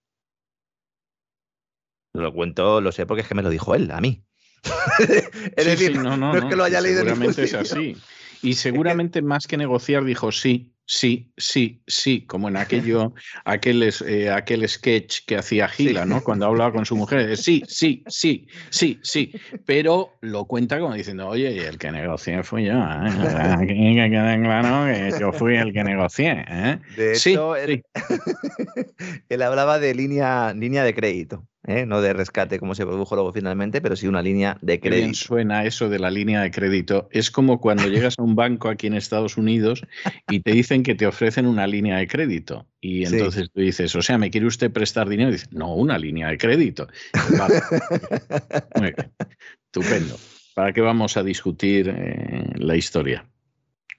Lo 2.15 2.33
cuento, 2.33 2.81
lo 2.81 2.91
sé 2.91 3.07
porque 3.07 3.23
es 3.23 3.29
que 3.29 3.35
me 3.35 3.43
lo 3.43 3.51
dijo 3.51 3.75
él, 3.75 3.91
a 3.91 4.01
mí. 4.01 4.25
es 5.57 5.67
decir, 5.67 5.97
no, 5.97 6.37
es 6.37 6.45
que 6.47 6.57
lo 6.57 6.65
haya 6.65 6.81
leído. 6.81 7.01
Seguramente 7.01 7.45
es 7.45 7.55
así. 7.55 7.97
Y 8.43 8.55
seguramente 8.55 9.23
más 9.23 9.47
que 9.47 9.57
negociar 9.57 10.05
dijo 10.05 10.33
sí, 10.33 10.75
sí, 10.89 11.31
sí, 11.37 11.83
sí, 11.87 12.23
como 12.23 12.49
en 12.49 12.57
aquello, 12.57 13.13
aquel, 13.45 13.89
eh, 14.07 14.31
aquel 14.31 14.67
sketch 14.67 15.21
que 15.27 15.37
hacía 15.37 15.69
Gila, 15.69 16.07
¿no? 16.07 16.25
Cuando 16.25 16.47
hablaba 16.47 16.73
con 16.73 16.87
su 16.87 16.97
mujer, 16.97 17.37
sí, 17.37 17.63
sí, 17.69 18.03
sí, 18.09 18.47
sí, 18.71 18.99
sí, 19.03 19.33
pero 19.67 20.15
lo 20.23 20.47
cuenta 20.47 20.81
como 20.81 20.95
diciendo, 20.95 21.29
oye, 21.29 21.69
el 21.69 21.79
que 21.79 21.93
negocié 21.93 22.43
fui 22.43 22.65
yo, 22.65 22.73
¿eh? 22.73 23.09
que 23.69 24.11
claro 24.41 24.87
que 24.87 25.21
yo 25.21 25.33
fui 25.33 25.57
el 25.57 25.75
que 25.75 25.85
negocié, 25.85 26.45
¿eh? 26.49 26.79
De 26.97 27.13
hecho, 27.13 27.55
él, 27.55 27.83
él, 29.29 29.43
hablaba 29.43 29.79
de 29.79 29.95
línea, 29.95 30.55
línea 30.55 30.85
de 30.85 30.95
crédito. 30.95 31.47
¿Eh? 31.69 31.87
no 31.87 32.01
de 32.01 32.13
rescate 32.13 32.59
como 32.59 32.75
se 32.75 32.85
produjo 32.85 33.15
luego 33.15 33.33
finalmente, 33.33 33.81
pero 33.81 33.95
sí 33.95 34.09
una 34.09 34.23
línea 34.23 34.59
de 34.61 34.81
crédito. 34.81 35.03
Bien 35.03 35.15
suena 35.15 35.65
eso 35.65 35.89
de 35.89 35.99
la 35.99 36.11
línea 36.11 36.41
de 36.41 36.51
crédito. 36.51 37.09
Es 37.13 37.31
como 37.31 37.61
cuando 37.61 37.87
llegas 37.89 38.15
a 38.19 38.23
un 38.23 38.35
banco 38.35 38.69
aquí 38.69 38.89
en 38.89 38.95
Estados 38.95 39.37
Unidos 39.37 39.83
y 40.29 40.41
te 40.41 40.53
dicen 40.53 40.83
que 40.83 40.95
te 40.95 41.07
ofrecen 41.07 41.47
una 41.47 41.67
línea 41.67 41.99
de 41.99 42.09
crédito. 42.09 42.67
Y 42.81 43.05
entonces 43.05 43.51
tú 43.53 43.61
dices, 43.61 43.95
o 43.95 44.03
sea, 44.03 44.19
¿me 44.19 44.31
quiere 44.31 44.47
usted 44.47 44.73
prestar 44.73 45.09
dinero? 45.09 45.29
Y 45.29 45.33
dices, 45.33 45.53
no, 45.53 45.75
una 45.75 45.99
línea 45.99 46.29
de 46.29 46.39
crédito. 46.39 46.89
Estupendo. 49.67 50.17
¿Para 50.55 50.73
qué 50.73 50.81
vamos 50.81 51.17
a 51.17 51.23
discutir 51.23 51.95
eh, 51.95 52.45
la 52.57 52.77
historia? 52.77 53.25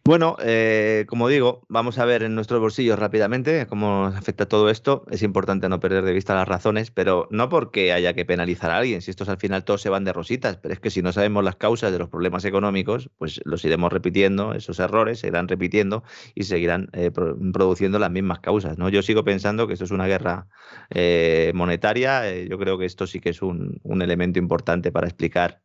Bueno, 0.09 0.37
eh, 0.41 1.05
como 1.07 1.27
digo, 1.27 1.61
vamos 1.69 1.99
a 1.99 2.05
ver 2.05 2.23
en 2.23 2.33
nuestros 2.33 2.59
bolsillos 2.59 2.97
rápidamente 2.97 3.67
cómo 3.67 4.05
afecta 4.05 4.47
todo 4.47 4.71
esto. 4.71 5.05
Es 5.11 5.21
importante 5.21 5.69
no 5.69 5.79
perder 5.79 6.03
de 6.03 6.13
vista 6.13 6.33
las 6.33 6.47
razones, 6.47 6.89
pero 6.89 7.27
no 7.29 7.47
porque 7.47 7.93
haya 7.93 8.15
que 8.15 8.25
penalizar 8.25 8.71
a 8.71 8.77
alguien. 8.77 9.03
Si 9.03 9.11
estos 9.11 9.29
al 9.29 9.37
final 9.37 9.63
todos 9.63 9.83
se 9.83 9.89
van 9.89 10.05
de 10.05 10.11
rositas, 10.11 10.57
pero 10.57 10.73
es 10.73 10.79
que 10.79 10.89
si 10.89 11.03
no 11.03 11.11
sabemos 11.11 11.43
las 11.43 11.57
causas 11.57 11.91
de 11.91 11.99
los 11.99 12.09
problemas 12.09 12.43
económicos, 12.43 13.11
pues 13.19 13.39
los 13.45 13.63
iremos 13.65 13.93
repitiendo, 13.93 14.55
esos 14.55 14.79
errores 14.79 15.19
se 15.19 15.27
irán 15.27 15.47
repitiendo 15.47 16.03
y 16.33 16.45
seguirán 16.45 16.89
eh, 16.93 17.11
produciendo 17.11 17.99
las 17.99 18.09
mismas 18.09 18.39
causas. 18.39 18.79
¿no? 18.79 18.89
Yo 18.89 19.03
sigo 19.03 19.23
pensando 19.23 19.67
que 19.67 19.73
esto 19.73 19.85
es 19.85 19.91
una 19.91 20.07
guerra 20.07 20.47
eh, 20.89 21.51
monetaria. 21.53 22.35
yo 22.45 22.57
creo 22.57 22.79
que 22.79 22.85
esto 22.85 23.05
sí 23.05 23.19
que 23.19 23.29
es 23.29 23.43
un 23.43 24.01
elemento 24.01 24.39
importante 24.39 24.91
para 24.91 25.05
explicar 25.05 25.61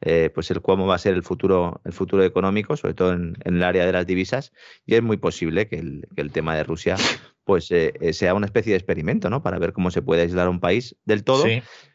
eh, 0.00 0.30
pues 0.34 0.50
el 0.50 0.62
cómo 0.62 0.86
va 0.86 0.94
a 0.94 0.98
ser 0.98 1.14
el 1.14 1.22
futuro, 1.22 1.80
el 1.84 1.92
futuro 1.92 2.22
económico, 2.24 2.76
sobre 2.76 2.94
todo 2.94 3.12
en, 3.12 3.36
el 3.44 3.62
área 3.62 3.86
de 3.86 3.92
las 3.92 4.06
divisas, 4.06 4.52
y 4.86 4.94
es 4.94 5.02
muy 5.02 5.16
posible 5.16 5.68
que 5.68 5.76
el, 5.78 6.32
tema 6.32 6.54
de 6.54 6.64
Rusia 6.64 6.96
pues 7.44 7.70
eh, 7.70 7.94
eh, 8.00 8.12
sea 8.12 8.34
una 8.34 8.46
especie 8.46 8.72
de 8.72 8.76
experimento, 8.76 9.30
¿no? 9.30 9.42
Para 9.42 9.58
ver 9.58 9.72
cómo 9.72 9.90
se 9.90 10.02
puede 10.02 10.22
aislar 10.22 10.48
un 10.48 10.60
país 10.60 10.96
del 11.04 11.24
todo. 11.24 11.44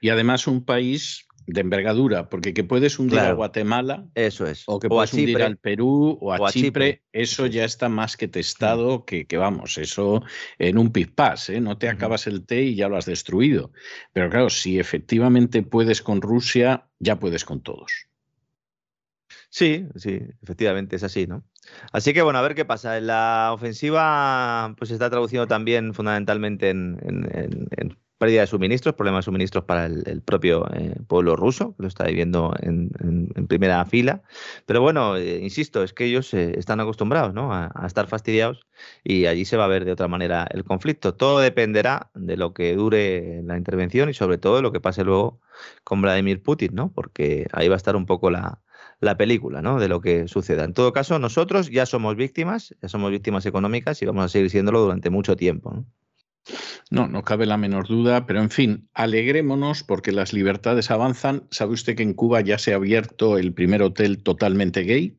Y 0.02 0.10
además 0.10 0.48
un 0.48 0.66
país 0.66 1.28
de 1.46 1.62
envergadura, 1.62 2.30
porque 2.30 2.54
que 2.54 2.64
puedes 2.64 2.98
hundir 3.00 3.20
a 3.20 3.34
Guatemala, 3.34 4.06
eso 4.16 4.48
es, 4.48 4.64
o 4.68 4.80
que 4.80 4.88
puedes 4.90 5.14
hundir 5.14 5.42
al 5.42 5.58
Perú 5.58 6.18
o 6.22 6.34
a, 6.34 6.52
Chipre, 6.52 7.04
eso 7.12 7.46
ya 7.46 7.66
está 7.66 7.90
más 7.90 8.18
que 8.18 8.28
testado, 8.28 9.00
mm. 9.00 9.06
que, 9.06 9.26
que, 9.26 9.38
vamos, 9.38 9.78
eso 9.78 10.24
en 10.58 10.78
un 10.78 10.92
pispás, 10.92 11.50
¿eh? 11.50 11.60
no 11.60 11.78
te 11.78 11.90
acabas 11.90 12.28
el 12.28 12.46
té 12.46 12.64
y 12.64 12.76
ya 12.76 12.88
lo 12.88 12.98
has 12.98 13.06
destruido. 13.06 13.72
Pero 14.14 14.30
claro, 14.30 14.50
si 14.50 14.80
efectivamente 14.80 15.64
puedes 15.64 16.02
con 16.02 16.22
Rusia, 16.22 16.88
ya 17.00 17.20
puedes 17.20 17.46
con 17.46 17.62
todos. 17.62 18.08
Sí, 19.54 19.88
sí, 19.96 20.20
efectivamente 20.42 20.96
es 20.96 21.04
así, 21.04 21.28
¿no? 21.28 21.44
Así 21.92 22.12
que 22.12 22.24
bueno, 22.24 22.40
a 22.40 22.42
ver 22.42 22.56
qué 22.56 22.66
pasa. 22.66 23.00
La 23.00 23.52
ofensiva 23.54 24.74
pues 24.80 24.90
está 24.90 25.12
traduciendo 25.12 25.48
también 25.48 25.94
fundamentalmente 25.94 26.72
en, 26.72 27.98
pérdida 28.24 28.40
de 28.40 28.48
suministros, 28.48 28.96
problemas 28.96 29.26
de 29.26 29.26
suministros 29.26 29.66
para 29.66 29.86
el, 29.86 30.22
propio 30.22 30.66
eh, 30.74 30.96
pueblo 31.08 31.36
ruso, 31.36 31.76
que 31.76 31.84
lo 31.84 31.90
está 31.90 32.06
viviendo 32.06 32.54
en, 32.62 32.90
primera 33.50 33.86
fila. 33.86 34.22
Pero 34.66 34.80
bueno, 34.80 35.18
eh, 35.18 35.42
insisto, 35.44 35.84
es 35.84 35.92
que 35.92 36.06
ellos 36.06 36.34
eh, 36.34 36.54
están 36.58 36.80
acostumbrados 36.80 37.34
¿no? 37.34 37.54
a, 37.54 37.70
estar 37.86 38.08
fastidiados 38.08 38.66
y 39.04 39.26
allí 39.26 39.44
se 39.44 39.58
va 39.58 39.66
a 39.66 39.68
ver 39.68 39.84
de 39.84 39.92
otra 39.92 40.08
manera 40.08 40.48
el 40.52 40.64
conflicto. 40.64 41.16
Todo 41.16 41.40
dependerá 41.40 42.12
de 42.14 42.38
lo 42.38 42.54
que 42.54 42.74
dure 42.76 43.42
la 43.44 43.58
intervención 43.58 44.10
y 44.10 44.14
sobre 44.14 44.38
todo 44.38 44.56
de 44.56 44.62
lo 44.62 44.72
que 44.72 44.80
pase 44.80 45.04
luego 45.04 45.42
con 45.84 46.02
Vladimir 46.02 46.42
Putin, 46.42 46.76
¿no? 46.76 46.94
porque 46.94 47.48
ahí 47.52 47.68
va 47.68 47.76
a 47.76 47.78
estar 47.78 47.98
un 47.98 48.06
poco 48.06 48.32
la, 48.32 48.62
la 49.02 49.18
película, 49.18 49.62
¿no? 49.62 49.80
De 49.80 49.90
lo 49.90 50.00
que 50.00 50.30
suceda. 50.30 50.64
En 50.64 50.74
todo 50.74 50.94
caso, 50.94 51.20
nosotros 51.20 51.70
ya 51.70 51.86
somos 51.86 52.16
víctimas, 52.16 52.74
ya 52.82 52.88
somos 52.88 53.12
víctimas 53.12 53.46
económicas 53.46 54.02
y 54.02 54.06
vamos 54.06 54.24
a 54.24 54.30
seguir 54.30 54.50
siéndolo 54.50 54.80
durante 54.80 55.10
mucho 55.10 55.36
tiempo. 55.36 55.86
No, 56.90 57.08
no 57.08 57.24
cabe 57.24 57.46
la 57.46 57.58
menor 57.58 57.88
duda, 57.88 58.26
pero 58.26 58.42
en 58.42 58.50
fin, 58.50 58.90
alegrémonos 58.94 59.84
porque 59.84 60.12
las 60.12 60.34
libertades 60.34 60.92
avanzan. 60.92 61.48
¿Sabe 61.52 61.74
usted 61.74 61.96
que 61.96 62.04
en 62.04 62.14
Cuba 62.14 62.42
ya 62.42 62.58
se 62.58 62.74
ha 62.74 62.76
abierto 62.76 63.38
el 63.38 63.54
primer 63.54 63.82
hotel 63.82 64.22
totalmente 64.22 64.82
gay? 64.82 65.18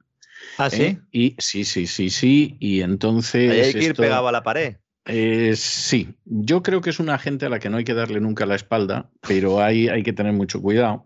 Ah, 0.58 0.70
sí. 0.70 0.82
¿Eh? 0.82 1.00
Y 1.10 1.36
sí, 1.38 1.64
sí, 1.64 1.86
sí, 1.86 2.10
sí. 2.10 2.56
Y 2.60 2.82
entonces. 2.82 3.66
hay 3.66 3.72
que 3.72 3.86
ir 3.86 3.94
pegado 3.94 4.28
a 4.28 4.32
la 4.32 4.42
pared. 4.42 4.76
Eh, 5.06 5.52
sí, 5.54 6.14
yo 6.24 6.62
creo 6.62 6.80
que 6.80 6.88
es 6.88 6.98
una 6.98 7.18
gente 7.18 7.44
a 7.44 7.50
la 7.50 7.58
que 7.58 7.68
no 7.68 7.76
hay 7.76 7.84
que 7.84 7.92
darle 7.92 8.20
nunca 8.20 8.46
la 8.46 8.54
espalda, 8.54 9.10
pero 9.20 9.62
hay, 9.62 9.88
hay 9.88 10.02
que 10.02 10.14
tener 10.14 10.32
mucho 10.32 10.62
cuidado. 10.62 11.04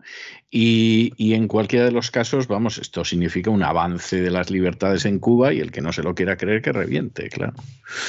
Y, 0.51 1.12
y, 1.16 1.34
en 1.34 1.49
cualquiera 1.49 1.84
de 1.84 1.90
los 1.90 2.11
casos, 2.11 2.46
vamos, 2.46 2.78
esto 2.78 3.05
significa 3.05 3.51
un 3.51 3.62
avance 3.62 4.22
de 4.22 4.30
las 4.30 4.51
libertades 4.51 5.05
en 5.05 5.18
Cuba 5.18 5.53
y 5.53 5.59
el 5.61 5.72
que 5.72 5.82
no 5.82 5.92
se 5.92 6.03
lo 6.03 6.14
quiera 6.14 6.36
creer 6.36 6.62
que 6.62 6.72
reviente, 6.72 7.28
claro. 7.28 7.55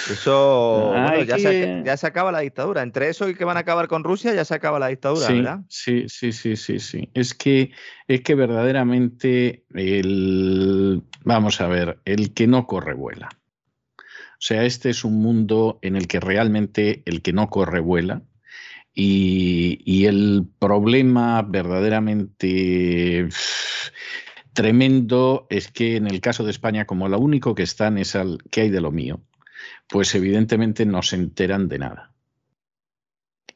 Eso, 0.10 0.94
ya, 1.26 1.38
se, 1.38 1.82
ya, 1.84 1.98
se, 1.98 2.08
acaba 2.08 2.32
la 2.32 2.40
dictadura. 2.40 2.84
Entre 2.84 3.10
eso 3.10 3.28
y 3.28 3.36
que 3.36 3.44
van 3.44 3.58
a 3.58 3.62
acabar 3.62 3.88
con 3.88 4.04
Rusia, 4.04 4.34
ya 4.34 4.46
se 4.46 4.54
acaba 4.54 4.80
la 4.80 4.88
dictadura, 4.88 5.28
¿verdad? 5.28 5.60
Sí, 5.68 6.06
sí, 6.08 6.32
sí, 6.32 6.56
sí, 6.56 6.80
sí. 6.80 7.10
Es 7.14 7.34
que, 7.34 7.72
es 8.08 8.22
que 8.22 8.36
verdaderamente 8.36 9.66
el, 9.74 11.04
vamos 11.24 11.60
a 11.60 11.68
ver, 11.68 12.00
el 12.06 12.34
que 12.34 12.48
no 12.48 12.68
corre 12.68 12.94
vuela. 12.94 13.30
Sea, 14.40 14.64
este 14.64 14.90
es 14.90 15.04
un 15.04 15.22
mundo 15.22 15.80
en 15.82 15.96
el 15.98 16.08
que 16.08 16.20
realmente 16.20 17.04
el 17.06 17.22
que 17.22 17.34
no 17.34 17.50
corre 17.50 17.82
vuela. 17.82 18.24
Y, 18.94 20.06
el 20.06 20.48
problema 20.60 21.42
verdaderamente 21.42 23.30
tremendo 24.54 25.46
es 25.50 25.70
que 25.70 25.98
en 25.98 26.08
el 26.08 26.22
caso 26.22 26.44
de 26.44 26.52
España, 26.52 26.86
como 26.86 27.08
lo 27.08 27.20
único 27.20 27.56
que 27.56 27.64
están 27.64 27.98
es 27.98 28.16
al 28.16 28.40
que 28.50 28.62
hay 28.62 28.70
de 28.70 28.82
lo 28.82 28.92
mío, 28.92 29.22
pues 29.88 30.16
evidentemente 30.16 30.86
no 30.86 31.02
se 31.02 31.18
enteran 31.18 31.70
de 31.70 31.80
nada. 31.80 32.14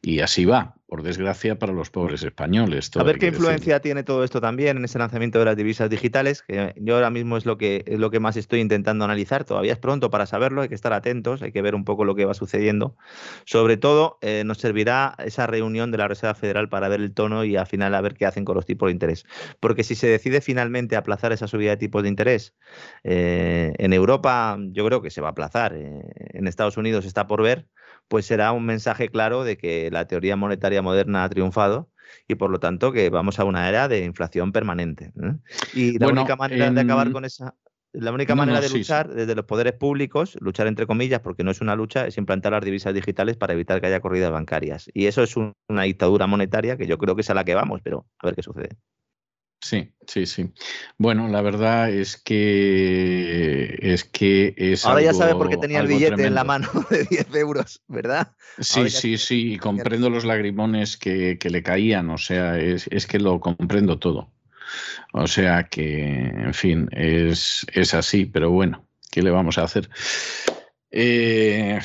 Y 0.02 0.20
así 0.20 0.46
va 0.46 0.76
por 0.94 1.02
desgracia, 1.02 1.58
para 1.58 1.74
los 1.74 1.90
pobres 1.90 2.22
españoles. 2.22 2.92
a 2.96 3.02
ver 3.02 3.18
qué 3.18 3.26
influencia 3.26 3.80
tiene 3.80 4.04
todo 4.04 4.24
esto 4.24 4.40
también 4.40 4.78
en 4.78 4.86
ese 4.86 5.00
lanzamiento 5.00 5.40
de 5.40 5.46
las 5.46 5.58
divisas 5.58 5.90
digitales, 5.90 6.44
que 6.44 6.76
yo 6.78 6.94
ahora 6.94 7.10
mismo 7.10 7.36
es 7.36 7.48
lo 7.48 7.58
que, 7.58 7.84
es 7.88 7.98
lo 7.98 8.12
que 8.12 8.20
más 8.20 8.38
estoy 8.38 8.60
intentando 8.60 9.04
analizar. 9.04 9.44
Todavía 9.44 9.74
es 9.74 9.80
pronto 9.80 10.12
para 10.12 10.28
saberlo, 10.28 10.62
hay 10.62 10.70
que 10.70 10.76
estar 10.76 10.94
atentos, 10.94 11.42
hay 11.42 11.52
que 11.52 11.64
ver 11.64 11.74
un 11.74 11.84
poco 11.84 12.06
lo 12.06 12.14
que 12.14 12.26
va 12.26 12.36
sucediendo. 12.36 12.96
Sobre 13.44 13.76
todo, 13.76 14.20
eh, 14.22 14.44
nos 14.46 14.60
servirá 14.60 15.16
esa 15.18 15.48
reunión 15.48 15.90
de 15.90 15.98
la 15.98 16.08
Reserva 16.08 16.36
Federal 16.36 16.70
para 16.70 16.90
ver 16.90 17.02
el 17.02 17.12
tono 17.12 17.44
y 17.44 17.56
al 17.56 17.66
final 17.66 17.96
a 17.96 18.02
ver 18.02 18.14
qué 18.14 18.28
hacen 18.28 18.46
con 18.46 18.56
los 18.56 18.68
tipos 18.68 18.86
de 18.86 18.92
interés. 18.92 19.26
Porque 19.60 19.84
si 19.84 19.96
se 19.96 20.06
decide 20.06 20.42
finalmente 20.42 20.96
aplazar 20.96 21.34
esa 21.34 21.48
subida 21.48 21.72
de 21.72 21.78
tipos 21.78 22.04
de 22.04 22.10
interés, 22.10 22.54
eh, 23.04 23.74
en 23.80 23.94
Europa 23.94 24.60
yo 24.60 24.86
creo 24.86 25.02
que 25.02 25.10
se 25.10 25.22
va 25.22 25.30
a 25.30 25.32
aplazar, 25.32 25.74
eh, 25.74 26.04
en 26.36 26.46
Estados 26.46 26.78
Unidos 26.78 27.06
está 27.06 27.26
por 27.26 27.42
ver 27.42 27.66
pues 28.14 28.28
será 28.28 28.52
un 28.52 28.64
mensaje 28.64 29.10
claro 29.10 29.44
de 29.44 29.58
que 29.58 29.90
la 29.90 30.06
teoría 30.06 30.36
monetaria 30.36 30.84
moderna 30.84 31.24
ha 31.24 31.30
triunfado 31.30 31.90
y 32.28 32.36
por 32.36 32.52
lo 32.52 32.60
tanto 32.60 32.92
que 32.92 33.10
vamos 33.10 33.40
a 33.40 33.44
una 33.44 33.68
era 33.68 33.88
de 33.88 34.06
inflación 34.06 34.52
permanente. 34.52 35.12
¿eh? 35.20 35.34
Y 35.74 35.98
la 35.98 36.10
única 36.10 36.36
manera 36.36 36.70
de 36.70 36.80
acabar 36.80 37.12
con 37.12 37.26
esa... 37.26 37.56
La 37.92 38.12
única 38.12 38.36
manera 38.36 38.62
de 38.62 38.70
luchar 38.70 39.12
desde 39.12 39.34
los 39.34 39.46
poderes 39.46 39.74
públicos, 39.74 40.38
luchar 40.42 40.68
entre 40.68 40.86
comillas, 40.86 41.22
porque 41.22 41.44
no 41.44 41.50
es 41.50 41.60
una 41.60 41.76
lucha, 41.76 42.06
es 42.06 42.20
implantar 42.20 42.52
las 42.52 42.64
divisas 42.64 42.94
digitales 42.94 43.36
para 43.36 43.54
evitar 43.54 43.82
que 43.82 43.88
haya 43.88 44.00
corridas 44.00 44.30
bancarias. 44.30 44.92
Y 44.94 45.08
eso 45.08 45.24
es 45.24 45.36
una 45.36 45.82
dictadura 45.82 46.28
monetaria 46.28 46.78
que 46.78 46.86
yo 46.86 47.00
creo 47.00 47.16
que 47.16 47.22
es 47.22 47.32
a 47.32 47.34
la 47.34 47.44
que 47.44 47.56
vamos, 47.56 47.82
pero 47.84 48.06
a 48.20 48.28
ver 48.28 48.36
qué 48.36 48.44
sucede. 48.44 48.78
Sí, 49.64 49.94
sí, 50.08 50.26
sí. 50.26 50.52
Bueno, 50.98 51.30
la 51.30 51.42
verdad 51.42 51.90
es 51.90 52.18
que 52.18 53.80
es 53.82 54.04
que 54.04 54.54
es 54.58 54.86
Ahora 54.86 55.02
ya 55.02 55.14
sabe 55.14 55.36
por 55.36 55.50
qué 55.50 55.56
tenía 55.56 55.80
el 55.80 55.88
billete 55.88 56.26
en 56.26 56.36
la 56.36 56.44
mano 56.44 56.68
de 56.90 57.06
10 57.06 57.34
euros, 57.36 57.82
¿verdad? 57.88 58.36
Sí, 58.60 58.90
sí, 58.90 59.18
sí, 59.18 59.54
y 59.54 59.58
comprendo 59.58 60.10
los 60.10 60.26
lagrimones 60.26 60.98
que, 60.98 61.38
le 61.42 61.64
caían, 61.64 62.10
o 62.10 62.18
sea, 62.18 62.60
es, 62.60 62.88
es, 62.92 63.08
que 63.08 63.20
lo 63.20 63.40
comprendo 63.40 64.00
todo. 64.00 64.34
O 65.14 65.28
sea 65.28 65.64
que, 65.70 66.28
en 66.28 66.54
fin, 66.54 66.90
es, 66.92 67.66
es 67.72 67.94
así, 67.94 68.26
pero 68.26 68.52
bueno, 68.52 68.86
¿qué 69.12 69.22
le 69.22 69.32
vamos 69.32 69.58
a 69.58 69.64
hacer? 69.64 69.90
Eh, 70.92 71.80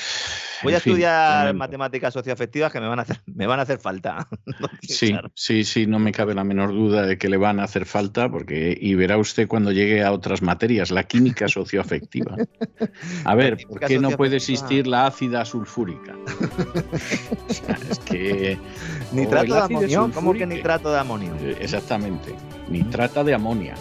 Voy 0.63 0.75
a 0.75 0.79
estudiar 0.79 1.55
matemáticas 1.55 2.13
socioafectivas 2.13 2.73
que 2.73 2.81
me 2.81 2.89
van 2.89 2.99
a 2.99 3.03
hacer, 3.03 3.21
me 3.27 3.47
van 3.47 3.59
a 3.59 3.63
hacer 3.63 3.79
falta. 3.79 4.29
sí, 4.83 5.15
sí, 5.35 5.65
sí, 5.65 5.87
no 5.87 5.99
me 5.99 6.13
cabe 6.13 6.35
la 6.35 6.45
menor 6.45 6.71
duda 6.71 7.03
de 7.03 7.19
que 7.19 7.29
le 7.29 7.37
van 7.37 7.61
a 7.61 7.65
hacer 7.65 7.85
falta, 7.87 8.29
porque 8.29 8.77
y 8.81 8.95
verá 8.95 9.19
usted 9.19 9.49
cuando 9.49 9.73
llegue 9.73 10.03
a 10.03 10.13
otras 10.13 10.43
materias, 10.43 10.91
la 10.91 11.05
química 11.05 11.49
socioafectiva. 11.49 12.37
A 13.25 13.35
ver, 13.35 13.59
¿por 13.69 13.81
qué 13.81 13.99
no 13.99 14.11
puede 14.11 14.37
existir 14.37 14.87
la 14.87 15.07
ácida 15.07 15.45
sulfúrica? 15.45 16.15
es 17.91 17.99
que. 18.01 18.59
Nitrato 19.13 19.55
de 19.55 19.61
amonio. 19.61 20.11
¿Cómo 20.15 20.33
que 20.33 20.47
nitrato 20.47 20.93
de 20.93 20.99
amonio? 20.99 21.35
Eh, 21.41 21.57
exactamente. 21.61 22.35
Nitrata 22.69 23.25
de 23.25 23.35
amonia. 23.35 23.75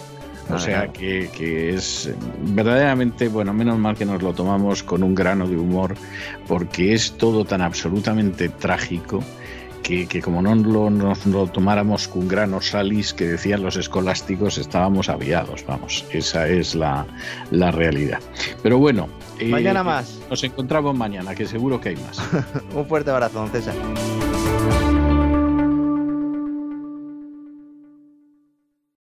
O 0.50 0.58
sea 0.58 0.88
que, 0.88 1.70
es 1.74 2.10
verdaderamente, 2.40 3.28
bueno, 3.28 3.52
menos 3.52 3.78
mal 3.78 3.96
que 3.96 4.04
nos 4.04 4.22
lo 4.22 4.32
tomamos 4.32 4.82
con 4.82 5.02
un 5.02 5.14
grano 5.14 5.46
de 5.46 5.56
humor, 5.56 5.94
porque 6.46 6.94
es 6.94 7.12
todo 7.12 7.44
tan 7.44 7.60
absolutamente 7.60 8.48
trágico 8.48 9.22
que, 9.82 10.20
como 10.22 10.42
no 10.42 10.54
lo, 10.54 10.90
nos 10.90 11.24
lo 11.26 11.46
tomáramos 11.46 12.08
con 12.08 12.28
grano 12.28 12.60
salis, 12.60 13.14
que 13.14 13.26
decían 13.26 13.62
los 13.62 13.76
escolásticos, 13.76 14.58
estábamos 14.58 15.08
aviados, 15.08 15.64
vamos, 15.66 16.04
esa 16.12 16.46
es 16.46 16.74
la, 16.74 17.06
realidad. 17.50 18.20
Pero 18.62 18.78
bueno. 18.78 19.08
Mañana 19.46 19.80
eh, 19.80 19.84
más. 19.84 20.18
Nos 20.28 20.44
encontramos 20.44 20.94
mañana, 20.96 21.34
que 21.34 21.46
seguro 21.46 21.80
que 21.80 21.90
hay 21.90 21.96
más. 21.96 22.20
un 22.74 22.86
fuerte 22.86 23.10
abrazo, 23.10 23.38
don 23.38 23.50
César. 23.50 23.74